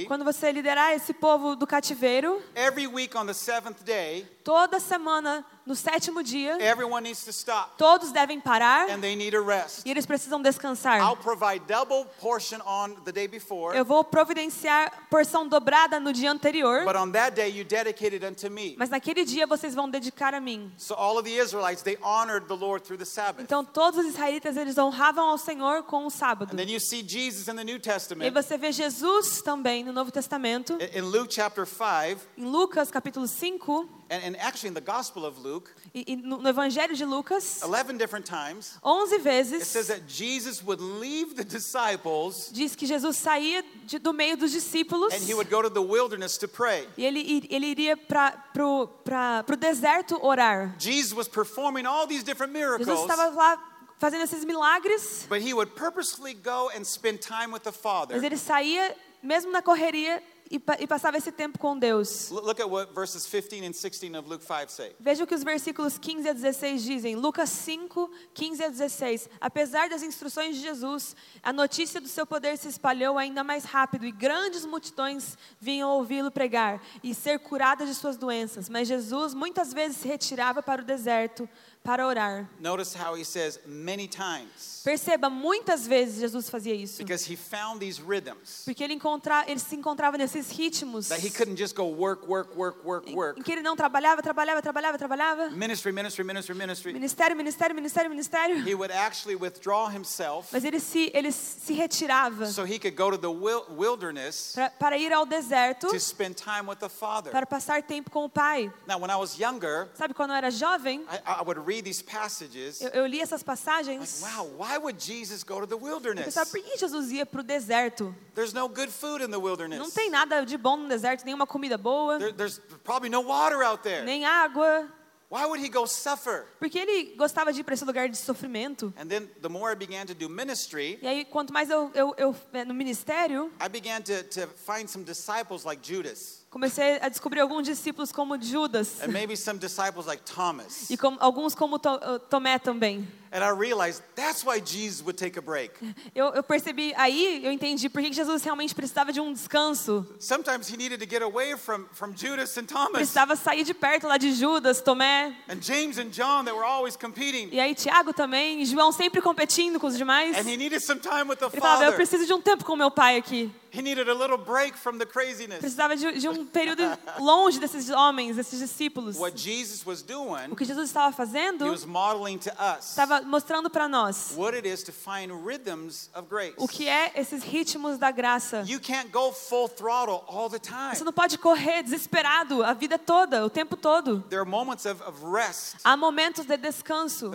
quando 0.06 0.24
você 0.24 0.52
liderar 0.52 0.92
esse 0.92 1.14
povo 1.14 1.56
do 1.56 1.66
cativeiro, 1.66 2.42
every 2.54 2.86
week 2.86 3.16
on 3.16 3.26
the 3.26 3.32
seventh 3.32 3.82
day, 3.82 4.26
toda 4.44 4.78
semana, 4.78 5.42
no 5.66 5.74
sétimo 5.76 6.22
dia, 6.22 6.56
everyone 6.60 7.02
needs 7.02 7.24
to 7.24 7.30
stop 7.30 7.72
todos 7.76 8.10
devem 8.10 8.40
parar 8.40 8.88
and 8.88 9.00
they 9.00 9.14
need 9.14 9.36
a 9.36 9.40
rest. 9.40 9.86
e 9.86 9.90
eles 9.90 10.06
precisam 10.06 10.40
descansar. 10.40 11.00
I'll 11.00 11.16
provide 11.16 11.66
double 11.66 12.06
portion 12.20 12.60
on 12.64 12.94
the 13.04 13.12
day 13.12 13.28
before, 13.28 13.76
Eu 13.76 13.84
vou 13.84 14.02
providenciar 14.02 15.06
porção 15.10 15.46
dobrada 15.46 16.00
no 16.00 16.12
dia 16.12 16.30
anterior, 16.30 16.84
but 16.84 16.96
on 16.96 17.10
that 17.10 17.36
day 17.36 17.50
you 17.50 17.64
dedicate 17.64 18.14
it 18.14 18.24
unto 18.24 18.50
me. 18.50 18.74
mas 18.78 18.88
naquele 18.88 19.24
dia 19.24 19.46
vocês 19.46 19.74
vão 19.74 19.90
dedicar 19.90 20.34
a 20.34 20.40
mim. 20.40 20.72
So 20.78 20.94
all 20.94 21.18
of 21.18 21.28
the 21.28 21.36
Israelites 21.36 21.82
they 21.82 21.98
honored 22.02 22.46
the 22.46 22.56
Lord 22.56 22.84
through 22.84 22.98
the 22.98 23.04
Sabbath. 23.04 23.42
Então 23.42 23.64
todos 23.64 24.00
os 24.00 24.06
israelitas 24.06 24.56
eles 24.56 24.78
honravam 24.78 25.28
ao 25.28 25.36
Senhor 25.38 25.82
com 25.82 26.06
o 26.06 26.10
sábado. 26.10 26.52
And 26.52 26.56
then 26.56 26.70
you 26.70 26.80
see 26.80 27.06
Jesus 27.06 27.48
in 27.48 27.56
the 27.56 27.64
New 27.64 27.78
E 28.22 28.30
você 28.30 28.56
vê 28.56 28.72
Jesus 28.72 29.42
também 29.42 29.84
no 29.84 29.92
Novo 29.92 30.10
Testamento, 30.10 30.78
in 30.80 31.02
in 31.02 31.10
Luke 31.10 31.34
chapter 31.34 31.66
5 31.66 32.20
em 32.38 32.44
Lucas 32.44 32.90
capítulo 32.90 33.26
5 33.26 33.88
and, 34.12 34.36
actually 34.36 34.68
in 34.68 34.74
the 34.74 34.80
Gospel 34.80 35.24
of 35.24 35.38
Luke 35.38 35.70
e, 35.94 36.16
no, 36.16 36.38
Evangelho 36.38 36.96
de 36.96 37.06
Lucas, 37.06 37.62
11 37.64 37.96
different 37.98 38.26
times 38.26 38.78
11 38.84 39.16
it 39.16 39.22
vezes 39.22 39.66
says 39.66 39.88
that 39.88 40.06
Jesus 40.06 40.62
would 40.62 40.80
leave 40.80 41.34
the 41.36 41.44
disciples 41.44 42.50
diz 42.52 42.76
que 42.76 42.86
Jesus 42.86 43.16
saía 43.16 43.62
de- 43.86 43.98
do 43.98 44.12
meio 44.12 44.36
dos 44.36 44.52
discípulos 44.52 45.12
and 45.14 45.22
he 45.22 45.34
would 45.34 45.48
go 45.50 45.62
to 45.62 45.70
the 45.70 45.82
wilderness 45.82 46.36
to 46.38 46.46
pray. 46.46 46.86
e 46.96 47.04
ele, 47.04 47.46
ele 47.50 47.66
iria 47.66 47.96
para 47.96 48.34
o 48.64 49.56
deserto 49.56 50.18
orar. 50.22 50.74
Jesus 50.78 51.14
was 51.14 51.28
performing 51.28 51.86
all 51.86 52.06
these 52.06 52.22
different 52.22 52.52
Jesus 52.52 52.86
miracles, 52.86 53.10
estava 53.10 53.34
lá 53.34 53.58
fazendo 53.98 54.22
esses 54.24 54.44
milagres, 54.44 55.26
but 55.28 55.40
he 55.40 55.54
would 55.54 55.74
purposefully 55.76 56.34
go 56.34 56.70
and 56.74 56.84
spend 56.84 57.20
time 57.20 57.52
with 57.52 57.62
the 57.62 57.72
Father. 57.72 58.14
mas 58.16 58.22
ele 58.24 58.36
saía 58.36 58.94
mesmo 59.22 59.52
na 59.52 59.62
correria 59.62 60.20
e, 60.52 60.62
e 60.80 60.86
passava 60.86 61.16
esse 61.16 61.32
tempo 61.32 61.58
com 61.58 61.78
Deus. 61.78 62.30
L- 62.30 62.40
Look 62.42 62.60
at 62.60 62.68
what 62.68 62.92
verses 62.94 63.24
15 63.26 63.64
and 63.66 63.72
16 63.72 64.14
of 64.16 64.28
Luke 64.28 64.44
5 64.44 64.68
say. 64.70 64.94
Veja 65.00 65.24
o 65.24 65.26
que 65.26 65.34
os 65.34 65.42
versículos 65.42 65.98
15 65.98 66.28
a 66.28 66.32
16 66.32 66.82
dizem. 66.84 67.16
Lucas 67.16 67.48
5, 67.50 68.10
15 68.34 68.64
a 68.64 68.68
16. 68.68 69.28
Apesar 69.40 69.88
das 69.88 70.02
instruções 70.02 70.56
de 70.56 70.62
Jesus, 70.62 71.16
a 71.42 71.52
notícia 71.52 72.00
do 72.00 72.08
seu 72.08 72.26
poder 72.26 72.56
se 72.58 72.68
espalhou 72.68 73.16
ainda 73.18 73.42
mais 73.42 73.64
rápido 73.64 74.04
e 74.06 74.12
grandes 74.12 74.66
multidões 74.66 75.36
vinham 75.60 75.90
ouvi-lo 75.90 76.30
pregar 76.30 76.82
e 77.02 77.14
ser 77.14 77.38
curadas 77.38 77.88
de 77.88 77.94
suas 77.94 78.16
doenças. 78.16 78.68
Mas 78.68 78.86
Jesus 78.88 79.34
muitas 79.34 79.72
vezes 79.72 79.96
se 79.98 80.08
retirava 80.08 80.62
para 80.62 80.82
o 80.82 80.84
deserto 80.84 81.48
para 81.82 82.06
orar. 82.06 82.48
Notice 82.60 82.94
how 82.94 83.14
he 83.16 83.24
says 83.24 83.58
many 83.66 84.06
times 84.08 84.82
Perceba, 84.84 85.30
muitas 85.30 85.86
vezes 85.86 86.18
Jesus 86.20 86.50
fazia 86.50 86.74
isso. 86.74 86.98
because 86.98 87.24
he 87.24 87.36
found 87.36 87.78
these 87.80 88.00
rhythms 88.02 88.62
Porque 88.64 88.82
ele, 88.82 88.94
encontra, 88.94 89.44
ele 89.46 89.60
se 89.60 89.76
encontrava 89.76 90.18
nesses 90.18 90.50
ritmos 90.50 91.08
that 91.08 91.20
he 91.24 91.30
couldn't 91.30 91.56
just 91.56 91.74
go 91.76 91.84
work, 91.84 92.26
work, 92.28 92.56
work, 92.56 92.84
work, 92.84 93.08
work. 93.14 93.38
em 93.38 93.42
que 93.42 93.52
ele 93.52 93.62
não 93.62 93.76
trabalhava, 93.76 94.20
trabalhava, 94.22 94.60
trabalhava, 94.60 94.98
trabalhava. 94.98 95.50
Ministry, 95.50 95.92
ministry, 95.92 96.24
ministry, 96.24 96.54
ministry. 96.54 96.92
Ministério, 96.92 97.36
ministério, 97.36 97.74
ministério, 97.74 98.10
ministério. 98.10 98.56
He 98.68 98.74
would 98.74 98.92
actually 98.92 99.36
withdraw 99.36 99.88
himself 99.88 100.48
Mas 100.52 100.64
ele 100.64 100.80
se, 100.80 101.10
ele 101.14 101.30
se 101.30 101.72
retirava 101.74 102.46
so 102.46 102.64
he 102.64 102.78
could 102.78 102.96
go 102.96 103.10
to 103.10 103.18
the 103.18 103.30
wil- 103.30 103.66
wilderness 103.70 104.52
pra, 104.54 104.70
para 104.70 104.96
ir 104.98 105.12
ao 105.12 105.24
deserto 105.24 105.88
to 105.88 106.00
spend 106.00 106.34
time 106.36 106.68
with 106.68 106.78
the 106.78 106.88
Father. 106.88 107.30
para 107.30 107.46
passar 107.46 107.82
tempo 107.82 108.10
com 108.10 108.24
o 108.24 108.28
Pai. 108.28 108.72
Now, 108.86 108.98
when 108.98 109.10
I 109.10 109.16
was 109.16 109.38
younger, 109.38 109.88
Sabe, 109.94 110.12
quando 110.14 110.30
eu 110.30 110.36
era 110.36 110.50
jovem, 110.50 111.02
I, 111.10 111.40
I 111.40 111.42
would 111.44 111.58
read 111.72 111.84
these 111.84 112.02
passages. 112.02 112.80
eu, 112.80 112.88
eu 112.90 113.06
li 113.06 113.20
essas 113.20 113.40
Like, 113.40 113.46
passagens. 113.46 114.22
wow, 114.22 114.44
why 114.58 114.76
would 114.78 114.98
Jesus 114.98 115.42
go 115.42 115.60
to 115.60 115.66
the 115.66 115.76
wilderness? 115.76 116.26
pensava, 116.26 116.50
por 116.50 116.60
que 116.60 116.76
Jesus 116.76 117.10
ia 117.10 117.24
para 117.24 117.40
o 117.40 117.42
deserto? 117.44 118.14
There's 118.34 118.52
no 118.52 118.68
good 118.68 118.90
food 118.90 119.22
in 119.22 119.30
the 119.30 119.38
wilderness. 119.38 119.78
Não 119.78 119.90
tem 119.90 120.10
nada 120.10 120.44
de 120.44 120.56
bom 120.58 120.76
no 120.76 120.88
deserto, 120.88 121.24
nenhuma 121.24 121.46
comida 121.46 121.78
boa, 121.78 122.18
There- 122.18 122.32
there's 122.32 122.60
probably 122.84 123.08
no 123.08 123.20
water 123.22 123.62
out 123.62 123.82
there. 123.82 124.04
nem 124.04 124.24
água. 124.24 124.88
Why 125.30 125.46
would 125.46 125.62
he 125.64 125.70
go 125.70 125.86
suffer? 125.86 126.44
Porque 126.58 126.78
ele 126.78 127.14
gostava 127.16 127.54
de 127.54 127.60
ir 127.60 127.64
para 127.64 127.72
esse 127.72 127.86
lugar 127.86 128.06
de 128.06 128.18
sofrimento. 128.18 128.92
And 128.98 129.06
then 129.08 129.30
the 129.40 129.48
more 129.48 129.72
I 129.72 129.74
began 129.74 130.04
to 130.04 130.14
do 130.14 130.28
ministry, 130.28 130.98
E 131.00 131.06
aí, 131.06 131.24
quanto 131.24 131.54
mais 131.54 131.70
eu, 131.70 131.90
eu, 131.94 132.14
eu 132.18 132.36
eh, 132.52 132.66
no 132.66 132.74
ministério, 132.74 133.50
I 133.58 133.66
began 133.70 134.02
to, 134.02 134.22
to 134.24 134.46
find 134.66 134.86
some 134.90 135.02
disciples 135.06 135.64
like 135.64 135.80
Judas 135.82 136.41
comecei 136.52 136.98
a 137.00 137.08
descobrir 137.08 137.40
alguns 137.40 137.66
discípulos 137.66 138.12
como 138.12 138.40
Judas 138.40 139.02
and 139.02 139.08
maybe 139.08 139.34
some 139.36 139.58
disciples 139.58 140.04
like 140.06 140.22
Thomas. 140.22 140.90
e 140.90 140.96
como, 140.98 141.16
alguns 141.18 141.54
como 141.54 141.78
To- 141.78 141.98
eh, 142.00 142.18
Tomé 142.28 142.58
também. 142.58 143.08
And 143.34 143.38
I 143.42 143.48
realized 143.48 144.02
that's 144.14 144.44
why 144.44 144.60
Jesus 144.60 145.00
would 145.00 145.16
take 145.18 145.38
a 145.38 145.40
break. 145.40 145.72
Eu, 146.14 146.26
eu 146.34 146.42
percebi, 146.42 146.92
aí 146.98 147.40
eu 147.42 147.50
entendi 147.50 147.88
por 147.88 148.02
que 148.02 148.12
Jesus 148.12 148.44
realmente 148.44 148.74
precisava 148.74 149.10
de 149.10 149.22
um 149.22 149.32
descanso. 149.32 150.06
Sometimes 150.20 150.68
he 150.68 150.76
needed 150.76 151.00
to 151.00 151.06
get 151.08 151.22
away 151.22 151.56
from, 151.56 151.86
from 151.94 152.14
Judas 152.14 152.54
and 152.58 152.66
Thomas 152.66 152.92
Precisava 152.92 153.34
sair 153.34 153.64
de 153.64 153.72
perto 153.72 154.06
lá 154.06 154.18
de 154.18 154.32
Judas, 154.34 154.82
Tomé, 154.82 155.34
and 155.48 155.62
James 155.62 155.96
and 155.96 156.10
John 156.10 156.44
that 156.44 156.52
were 156.54 156.66
always 156.66 156.94
competing. 156.94 157.48
e 157.50 157.58
aí 157.58 157.74
Tiago 157.74 158.12
também, 158.12 158.60
e 158.60 158.66
João 158.66 158.92
sempre 158.92 159.22
competindo 159.22 159.80
com 159.80 159.86
os 159.86 159.96
demais. 159.96 160.36
And 160.36 160.42
he 160.46 160.58
needed 160.58 160.80
some 160.82 161.00
time 161.00 161.24
with 161.30 161.36
the 161.36 161.46
Ele 161.46 161.58
falava, 161.58 161.84
eu 161.84 161.92
Father. 161.92 161.96
preciso 161.96 162.26
de 162.26 162.34
um 162.34 162.40
tempo 162.42 162.66
com 162.66 162.76
meu 162.76 162.90
pai 162.90 163.16
aqui. 163.16 163.50
He 163.72 163.80
needed 163.80 164.08
a 164.08 164.14
little 164.14 164.36
break 164.36 164.76
from 164.76 164.98
the 164.98 165.06
craziness. 165.06 165.60
Precisava 165.60 165.96
de, 165.96 166.20
de 166.20 166.28
um 166.28 166.44
período 166.44 166.82
longe 167.18 167.58
desses 167.58 167.88
homens, 167.88 168.36
desses 168.36 168.58
discípulos. 168.58 169.16
What 169.18 169.36
Jesus 169.36 169.84
was 169.86 170.02
doing, 170.02 170.50
O 170.50 170.56
que 170.56 170.64
Jesus 170.64 170.88
estava 170.88 171.10
fazendo, 171.10 171.64
he 171.64 171.70
was 171.70 171.86
modeling 171.86 172.38
to 172.38 172.50
us 172.50 172.90
estava 172.90 173.22
mostrando 173.22 173.70
para 173.70 173.88
nós 173.88 174.34
what 174.36 174.54
it 174.54 174.68
is 174.68 174.82
to 174.82 174.92
find 174.92 175.32
rhythms 175.32 176.10
of 176.14 176.28
grace. 176.28 176.54
o 176.58 176.68
que 176.68 176.86
é 176.86 177.12
esses 177.14 177.42
ritmos 177.42 177.96
da 177.98 178.10
graça. 178.10 178.62
You 178.66 178.78
can't 178.78 179.10
go 179.10 179.32
full 179.32 179.68
throttle 179.68 180.22
all 180.28 180.50
the 180.50 180.60
Você 180.92 181.04
não 181.04 181.12
pode 181.12 181.38
correr 181.38 181.82
desesperado 181.82 182.62
a 182.62 182.74
vida 182.74 182.98
toda, 182.98 183.44
o 183.44 183.50
tempo 183.50 183.76
todo. 183.76 184.22
There 184.28 184.40
are 184.40 184.48
moments 184.48 184.84
of, 184.84 185.02
of 185.02 185.24
rest. 185.24 185.76
Há 185.82 185.96
momentos 185.96 186.44
de 186.44 186.56
descanso. 186.56 187.30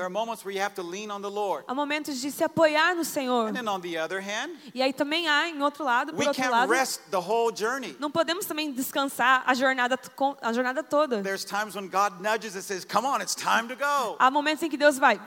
Há 1.67 1.73
momentos 1.73 2.21
de 2.21 2.31
se 2.31 2.43
apoiar 2.43 2.95
no 2.95 3.03
Senhor. 3.03 3.49
And 3.49 3.53
then 3.53 3.67
on 3.67 3.81
the 3.81 3.97
other 3.97 4.21
hand, 4.21 4.55
E 4.73 4.81
aí 4.81 4.93
também 4.93 5.27
há, 5.27 5.49
em 5.49 5.61
outro 5.61 5.83
lado, 5.83 6.13
por 6.13 6.26
outro 6.27 6.49
lado, 6.51 6.69
rest 6.71 7.01
the 7.09 7.17
whole 7.17 7.51
journey. 7.55 7.95
não 7.99 8.11
podemos 8.11 8.45
também 8.45 8.71
descansar 8.71 9.43
a 9.45 9.53
jornada, 9.53 9.99
a 10.41 10.53
jornada 10.53 10.83
toda. 10.83 11.21
There's 11.21 11.45
times 11.45 11.75
when 11.75 11.87
God 11.87 12.21
nudges 12.21 12.55
and 12.55 12.61
says, 12.61 12.85
Come 12.85 13.07
on, 13.07 13.21
it's 13.21 13.35
time 13.35 13.67
to 13.67 13.75
go. 13.75 14.15
Há 14.19 14.29
momentos 14.31 14.63
em 14.63 14.69
que 14.69 14.77
Deus 14.77 14.97
vai, 14.97 15.19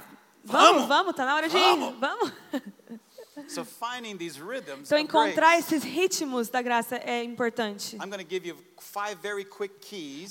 Vamos! 0.44 0.86
vamos, 0.86 0.88
vamos, 0.88 1.14
tá 1.16 1.24
na 1.26 1.34
hora 1.34 1.48
de 1.48 1.56
ir, 1.56 1.76
Vamos! 1.98 2.32
vamos. 3.34 3.52
So 3.52 3.64
finding 3.64 4.16
these 4.16 4.38
rhythms 4.40 4.86
Então 4.90 4.98
encontrar 4.98 5.58
esses 5.58 5.82
ritmos 5.82 6.48
da 6.48 6.60
graça 6.62 6.96
é 6.96 7.22
importante. 7.24 7.96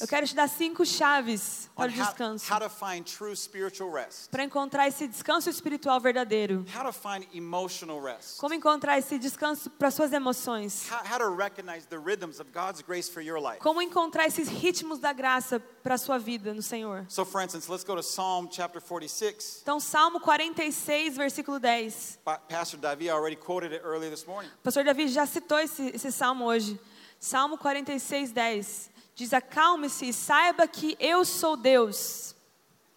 Eu 0.02 0.08
quero 0.08 0.28
te 0.28 0.36
dar 0.36 0.48
cinco 0.48 0.86
chaves 0.86 1.70
para 1.76 1.92
o 1.92 1.96
how, 1.96 2.06
descanso. 2.06 2.52
how 2.54 2.60
to 2.60 2.70
find 2.70 3.04
true 3.06 3.36
spiritual 3.36 3.92
rest, 3.92 4.30
Para 4.30 4.44
encontrar 4.44 4.88
esse 4.88 5.08
descanso 5.08 5.50
espiritual 5.50 6.00
verdadeiro. 6.00 6.66
how 6.76 6.84
to 6.84 6.94
find 6.94 7.28
emotional 7.34 8.02
rest, 8.02 8.38
Como 8.40 8.54
encontrar 8.54 8.98
esse 8.98 9.18
descanso 9.18 9.70
para 9.70 9.92
suas 9.92 10.12
emoções. 10.14 10.88
how, 10.90 11.00
how 11.06 11.18
to 11.20 11.30
recognize 11.36 11.86
the 11.88 11.98
rhythms 11.98 12.40
of 12.40 12.52
God's 12.52 12.82
grace 12.82 13.10
for 13.10 13.22
your 13.22 13.40
life. 13.40 13.60
Como 13.60 13.82
encontrar 13.82 14.26
esses 14.28 14.48
ritmos 14.48 15.00
da 15.00 15.14
graça 15.14 15.60
para 15.60 15.96
a 15.96 15.98
sua 15.98 16.18
vida 16.18 16.54
no 16.54 16.62
Senhor. 16.62 17.06
So, 17.10 17.24
for 17.26 17.42
instance, 17.42 17.70
let's 17.70 17.84
go 17.84 17.96
to 17.96 18.04
Psalm 18.04 18.48
chapter 18.52 18.82
46. 18.82 19.60
Então, 19.62 19.80
Salmo 19.80 20.20
46, 20.20 21.16
versículo 21.18 21.60
10. 21.60 22.20
Pa- 22.24 22.38
Pastor 22.40 22.80
Davi 22.96 23.10
already 23.10 23.36
quoted 23.36 23.74
it 23.74 23.82
earlier 23.84 24.10
this 24.10 24.26
morning. 24.26 24.50
Pastor 24.64 24.84
Davi 24.84 25.08
já 25.08 25.26
citou 25.26 25.60
esse, 25.60 25.92
esse 25.94 26.12
salmo 26.12 26.46
hoje. 26.46 26.80
Salmo 27.20 27.58
46, 27.58 28.32
10. 28.32 28.90
Diz: 29.16 29.34
Acalme-se 29.34 30.10
e 30.10 30.14
saiba 30.14 30.68
que 30.68 30.96
eu 31.00 31.26
sou 31.26 31.58
Deus. 31.58 32.34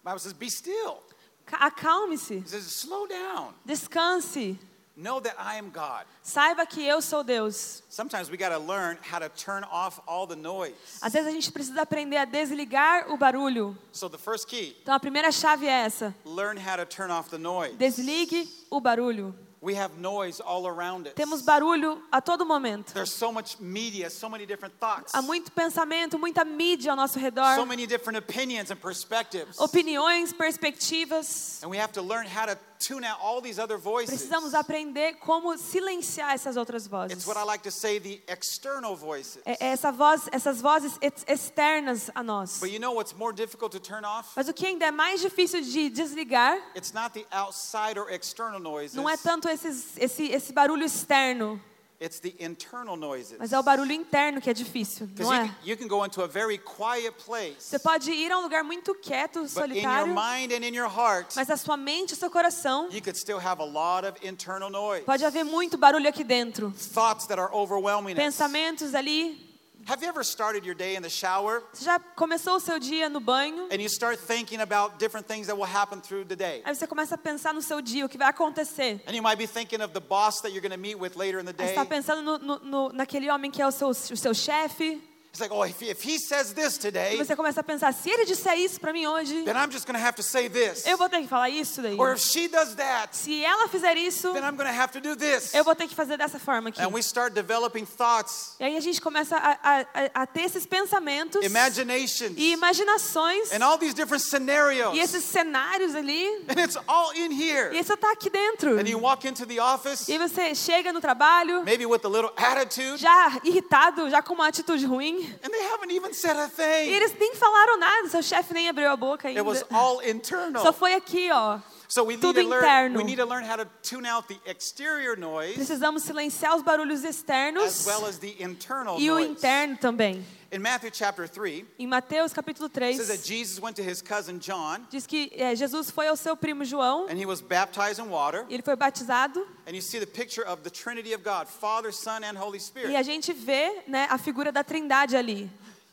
Bible 0.03 0.19
says, 0.19 0.33
Be 0.33 0.49
still. 0.49 0.97
Ca- 1.45 1.57
Acalme-se, 1.67 2.43
Slow 2.47 3.07
down. 3.07 3.53
descanse. 3.65 4.57
Know 4.95 5.19
that 5.21 5.35
I 5.39 5.57
am 5.57 5.71
God. 5.71 6.05
Saiba 6.21 6.67
que 6.67 6.85
eu 6.85 7.01
sou 7.01 7.23
Deus. 7.23 7.81
Sometimes 7.89 8.29
we 8.29 8.37
got 8.37 8.49
to 8.49 8.59
learn 8.59 8.97
how 9.01 9.17
to 9.19 9.27
turn 9.29 9.63
off 9.63 9.99
all 10.07 10.27
the 10.27 10.35
noise. 10.35 10.75
Às 11.01 11.11
vezes 11.13 11.27
a 11.27 11.31
gente 11.31 11.51
precisa 11.51 11.81
aprender 11.81 12.15
a 12.17 12.25
desligar 12.25 13.11
o 13.11 13.17
barulho. 13.17 13.75
So 13.91 14.07
the 14.07 14.19
first 14.19 14.47
key, 14.47 14.77
Então 14.83 14.93
a 14.93 14.99
primeira 14.99 15.31
chave 15.31 15.65
é 15.65 15.85
essa: 15.85 16.13
learn 16.23 16.59
how 16.59 16.77
to 16.77 16.85
turn 16.85 17.09
off 17.11 17.27
the 17.31 17.39
noise. 17.39 17.75
desligue 17.75 18.47
o 18.69 18.79
barulho. 18.79 19.33
We 19.63 19.75
have 19.75 19.97
noise 19.97 20.41
all 20.41 20.67
around 20.67 21.07
us. 21.07 21.13
Temos 21.13 21.41
barulho 21.41 21.97
a 22.11 22.19
todo 22.21 22.43
momento. 22.43 22.93
There's 22.93 23.13
so 23.13 23.31
much 23.31 23.61
media, 23.61 24.09
so 24.09 24.27
many 24.27 24.45
different 24.45 24.77
thoughts, 24.77 25.13
Há 25.13 25.21
muito 25.21 25.53
pensamento, 25.53 26.19
muita 26.19 26.43
mídia 26.43 26.91
ao 26.91 26.97
nosso 26.97 27.17
redor, 27.17 27.55
so 27.55 27.65
many 27.65 27.87
different 27.87 28.17
opinions 28.17 28.71
and 28.71 28.81
perspectives. 28.81 29.57
opiniões, 29.57 30.33
perspectivas. 30.33 31.61
And 31.63 31.71
we 31.71 31.77
have 31.77 31.93
to 31.93 32.01
learn 32.01 32.25
how 32.27 32.45
to 32.45 32.57
tune 32.79 33.03
out 33.05 33.19
all 33.21 33.41
these 33.41 33.59
other 33.59 33.77
voices. 33.77 34.09
Precisamos 34.09 34.53
aprender 34.53 35.15
como 35.19 35.57
silenciar 35.57 36.33
essas 36.33 36.57
outras 36.57 36.87
vozes. 36.87 37.17
It's 37.17 37.27
what 37.27 37.37
I 37.37 37.43
like 37.45 37.63
to 37.63 37.71
say 37.71 37.99
the 37.99 38.21
external 38.27 38.95
voices. 38.95 39.41
É 39.45 39.57
é 39.59 39.67
essa 39.67 39.91
voz, 39.91 40.27
essas 40.31 40.61
vozes 40.61 40.97
ex- 41.01 41.23
externas 41.27 42.09
a 42.13 42.23
nós. 42.23 42.59
But 42.59 42.71
you 42.71 42.79
know 42.79 42.93
what's 42.93 43.13
more 43.13 43.33
difficult 43.33 43.71
to 43.71 43.79
turn 43.79 44.05
off? 44.05 44.29
Mas 44.35 44.47
o 44.49 44.53
que 44.53 44.65
ainda 44.65 44.85
é 44.85 44.91
mais 44.91 45.21
difícil 45.21 45.61
de 45.61 45.89
desligar 45.89 46.57
It's 46.75 46.91
not 46.93 47.13
the 47.13 47.25
outside 47.31 47.97
or 47.99 48.09
external 48.11 48.59
noises. 48.59 48.93
não 48.95 49.09
é 49.09 49.15
tanto 49.17 49.47
esses, 49.47 49.97
esse, 49.97 50.23
esse 50.31 50.51
barulho 50.53 50.85
externo, 50.85 51.61
It's 52.03 52.19
the 52.19 52.35
internal 52.37 52.97
noises. 52.97 53.37
mas 53.39 53.53
é 53.53 53.57
o 53.59 53.63
barulho 53.63 53.93
interno 53.93 54.41
que 54.41 54.49
é 54.49 54.53
difícil, 54.53 55.07
não 55.17 55.25
you, 55.25 55.33
é? 55.33 55.47
can- 55.47 55.55
you 55.63 55.77
can 55.77 55.87
go 55.87 56.05
into 56.05 56.21
a 56.21 56.27
very 56.27 56.57
quiet 56.57 57.13
place, 57.25 57.55
Você 57.59 57.79
pode 57.79 58.11
ir 58.11 58.29
a 58.31 58.39
um 58.39 58.41
lugar 58.41 58.61
muito 58.63 58.93
quieto, 58.95 59.39
but 59.39 59.49
in 59.71 59.79
your 59.79 59.83
solitário, 59.83 60.07
mind 60.13 60.51
and 60.51 60.65
in 60.67 60.75
your 60.75 60.89
heart, 60.89 61.33
mas 61.35 61.49
a 61.49 61.55
sua 61.55 61.77
mente 61.77 62.11
e 62.13 62.15
seu 62.17 62.29
coração 62.29 62.89
you 62.91 63.01
could 63.01 63.17
still 63.17 63.37
have 63.39 63.61
a 63.61 63.65
lot 63.65 64.05
of 64.05 64.17
internal 64.27 64.69
noise. 64.69 65.05
pode 65.05 65.23
haver 65.23 65.45
muito 65.45 65.77
barulho 65.77 66.09
aqui 66.09 66.25
dentro. 66.25 66.71
Thoughts 66.93 67.25
that 67.27 67.39
are 67.39 67.53
overwhelming. 67.55 68.15
Pensamentos 68.15 68.93
ali. 68.93 69.52
Have 69.85 70.01
you 70.01 70.07
ever 70.07 70.23
started 70.23 70.65
your 70.65 70.75
day 70.75 70.95
in 70.95 71.01
the 71.01 71.09
shower 71.09 71.61
Você 71.73 71.83
já 71.83 71.99
começou 71.99 72.55
o 72.55 72.59
seu 72.59 72.79
dia 72.79 73.09
no 73.09 73.19
banho? 73.19 73.67
and 73.71 73.75
you 73.81 73.87
start 73.89 74.17
thinking 74.19 74.61
about 74.61 74.97
different 74.97 75.27
things 75.27 75.47
that 75.47 75.55
will 75.57 75.65
happen 75.69 75.99
through 75.99 76.25
the 76.25 76.35
day? 76.35 76.61
Aí 76.63 76.73
você 76.73 76.87
começa 76.87 77.15
a 77.15 77.17
pensar 77.17 77.53
no 77.53 77.61
seu 77.61 77.81
dia, 77.81 78.05
o 78.05 78.09
que 78.09 78.17
vai 78.17 78.29
acontecer. 78.29 79.01
And 79.07 79.13
you 79.13 79.21
might 79.21 79.37
be 79.37 79.45
thinking 79.47 79.81
of 79.81 79.93
the 79.93 79.99
boss 79.99 80.39
that 80.41 80.51
you're 80.53 80.61
going 80.61 80.71
to 80.71 80.77
meet 80.81 80.97
with 80.97 81.15
later 81.17 81.39
in 81.39 81.45
the 81.45 81.51
Aí 81.51 81.67
você 81.69 81.73
day. 81.73 81.83
está 81.83 81.85
pensando 81.85 82.39
no- 82.39 82.59
no- 82.59 82.89
naquele 82.93 83.29
homem 83.29 83.51
que 83.51 83.61
é 83.61 83.67
o 83.67 83.71
seu, 83.71 83.89
o 83.89 83.93
seu 83.93 84.33
chefe. 84.33 85.01
Like, 85.39 85.51
oh, 85.51 85.63
if 85.65 85.79
he, 85.81 85.89
if 85.89 86.03
he 86.03 86.19
says 86.19 86.53
this 86.53 86.77
today, 86.77 87.17
você 87.17 87.35
começa 87.35 87.59
a 87.61 87.63
pensar, 87.63 87.91
se 87.91 88.07
ele 88.07 88.23
disser 88.23 88.55
isso 88.55 88.79
para 88.79 88.93
mim 88.93 89.07
hoje, 89.07 89.41
then 89.45 89.55
I'm 89.57 89.71
just 89.71 89.87
going 89.87 89.97
to 89.99 90.05
have 90.05 90.15
to 90.17 90.21
say 90.21 90.47
this. 90.47 90.85
eu 90.85 90.95
vou 90.95 91.09
ter 91.09 91.21
que 91.23 91.27
falar 91.27 91.49
isso 91.49 91.81
daí. 91.81 91.97
Or 91.99 92.13
if 92.13 92.19
she 92.21 92.47
does 92.47 92.75
that, 92.75 93.15
Se 93.17 93.43
ela 93.43 93.67
fizer 93.67 93.97
isso, 93.97 94.31
then 94.31 94.43
I'm 94.43 94.55
going 94.55 94.69
to 94.71 94.79
have 94.79 94.91
to 94.93 95.01
do 95.01 95.15
this. 95.15 95.51
eu 95.55 95.63
vou 95.63 95.73
ter 95.73 95.87
que 95.87 95.95
fazer 95.95 96.17
dessa 96.17 96.37
forma 96.37 96.69
aqui. 96.69 96.79
And 96.79 96.89
we 96.93 96.99
start 97.01 97.33
developing 97.33 97.83
thoughts, 97.83 98.53
E 98.59 98.63
aí 98.63 98.77
a 98.77 98.79
gente 98.79 99.01
começa 99.01 99.35
a, 99.35 99.57
a- 99.81 100.21
a- 100.21 100.27
ter 100.27 100.43
esses 100.43 100.67
pensamentos 100.67 101.43
imaginations, 101.43 102.35
e 102.37 102.51
imaginações 102.53 103.51
and 103.51 103.65
all 103.65 103.79
these 103.79 103.95
different 103.95 104.21
scenarios. 104.23 104.93
e 104.95 104.99
esses 104.99 105.23
cenários 105.23 105.95
ali. 105.95 106.27
And 106.47 106.61
it's 106.63 106.77
all 106.87 107.11
in 107.15 107.31
here. 107.31 107.75
E 107.75 107.79
isso 107.79 107.97
tá 107.97 108.11
aqui 108.11 108.29
dentro. 108.29 108.77
And 108.79 108.87
you 108.87 108.99
walk 108.99 109.27
into 109.27 109.47
the 109.47 109.59
office, 109.59 110.07
E 110.07 110.15
você 110.19 110.53
chega 110.53 110.93
no 110.93 111.01
trabalho 111.01 111.63
maybe 111.63 111.87
with 111.87 112.01
a 112.05 112.07
little 112.07 112.31
attitude, 112.37 112.97
já 113.01 113.39
irritado, 113.43 114.11
já 114.11 114.21
com 114.21 114.35
uma 114.35 114.47
atitude 114.47 114.85
ruim. 114.85 115.22
And 115.43 115.51
they 115.53 115.63
haven't 115.63 115.91
even 115.91 116.13
said 116.13 116.35
a 116.37 116.45
E 116.45 116.49
thing. 116.49 116.93
eles 116.93 117.13
nem 117.19 117.33
falaram 117.35 117.77
nada, 117.79 118.09
seu 118.09 118.21
chefe 118.21 118.53
nem 118.53 118.69
abriu 118.69 118.89
a 118.91 118.95
boca 118.97 119.29
It 119.29 119.41
was 119.41 119.63
ainda. 119.63 119.75
all 119.75 119.95
Só 119.97 120.03
internal. 120.09 120.73
foi 120.73 120.93
aqui, 120.93 121.29
ó. 121.31 121.59
So 121.87 122.03
we 122.03 122.15
need 122.15 122.21
tudo 122.21 122.41
to 122.41 122.47
learn. 122.49 122.63
interno. 122.63 122.97
We 122.97 123.03
need 123.03 123.17
to 123.19 123.25
learn 123.25 123.43
how 123.43 123.55
to 123.55 123.67
tune 123.83 124.05
out 124.07 124.27
the 124.27 124.39
exterior 124.49 125.15
noise 125.15 125.55
Precisamos 125.55 126.01
silenciar 126.03 126.55
os 126.55 126.63
barulhos 126.63 127.03
as 127.03 127.15
externos 127.15 127.85
well 127.85 128.05
as 128.07 128.17
the 128.17 128.35
internal 128.41 128.99
e 128.99 129.11
o 129.11 129.15
noise. 129.15 129.29
interno 129.31 129.77
também. 129.77 130.25
In 130.53 130.61
Matthew 130.61 130.91
chapter 130.91 131.25
3, 131.25 131.65
Em 131.79 131.87
Mateus 131.87 132.31
capítulo 132.31 132.67
it 132.67 132.73
3, 132.75 132.93
says 132.95 133.07
that 133.07 133.23
Jesus 133.23 133.59
went 133.59 133.75
to 133.75 133.81
his 133.81 134.03
cousin 134.03 134.37
John, 134.39 134.85
diz 134.91 135.07
que 135.07 135.31
eh, 135.35 135.55
Jesus 135.55 135.89
foi 135.89 136.07
ao 136.07 136.15
seu 136.15 136.37
primo 136.37 136.63
João, 136.63 137.07
and 137.09 137.17
he 137.17 137.25
was 137.25 137.41
baptized 137.41 137.97
in 137.99 138.07
water. 138.07 138.45
e 138.47 138.53
ele 138.53 138.61
foi 138.61 138.75
batizado, 138.75 139.43
And 139.65 139.71
you 139.73 139.81
see 139.81 139.97
the 139.99 140.05
picture 140.05 140.45
of 140.45 140.61
the 140.61 140.69
Trinity 140.69 141.11
of 141.13 141.23
God, 141.23 141.47
Father, 141.47 141.91
Son, 141.91 142.23
and 142.23 142.37
Holy 142.37 142.57
e 142.57 142.61
Spirit. 142.61 142.95
a 142.95 143.01
gente 143.01 143.33
vê 143.33 143.81
né, 143.87 144.05
a 144.11 144.19
figura 144.19 144.51
da 144.51 144.63
trindade 144.63 145.15
ali, 145.17 145.49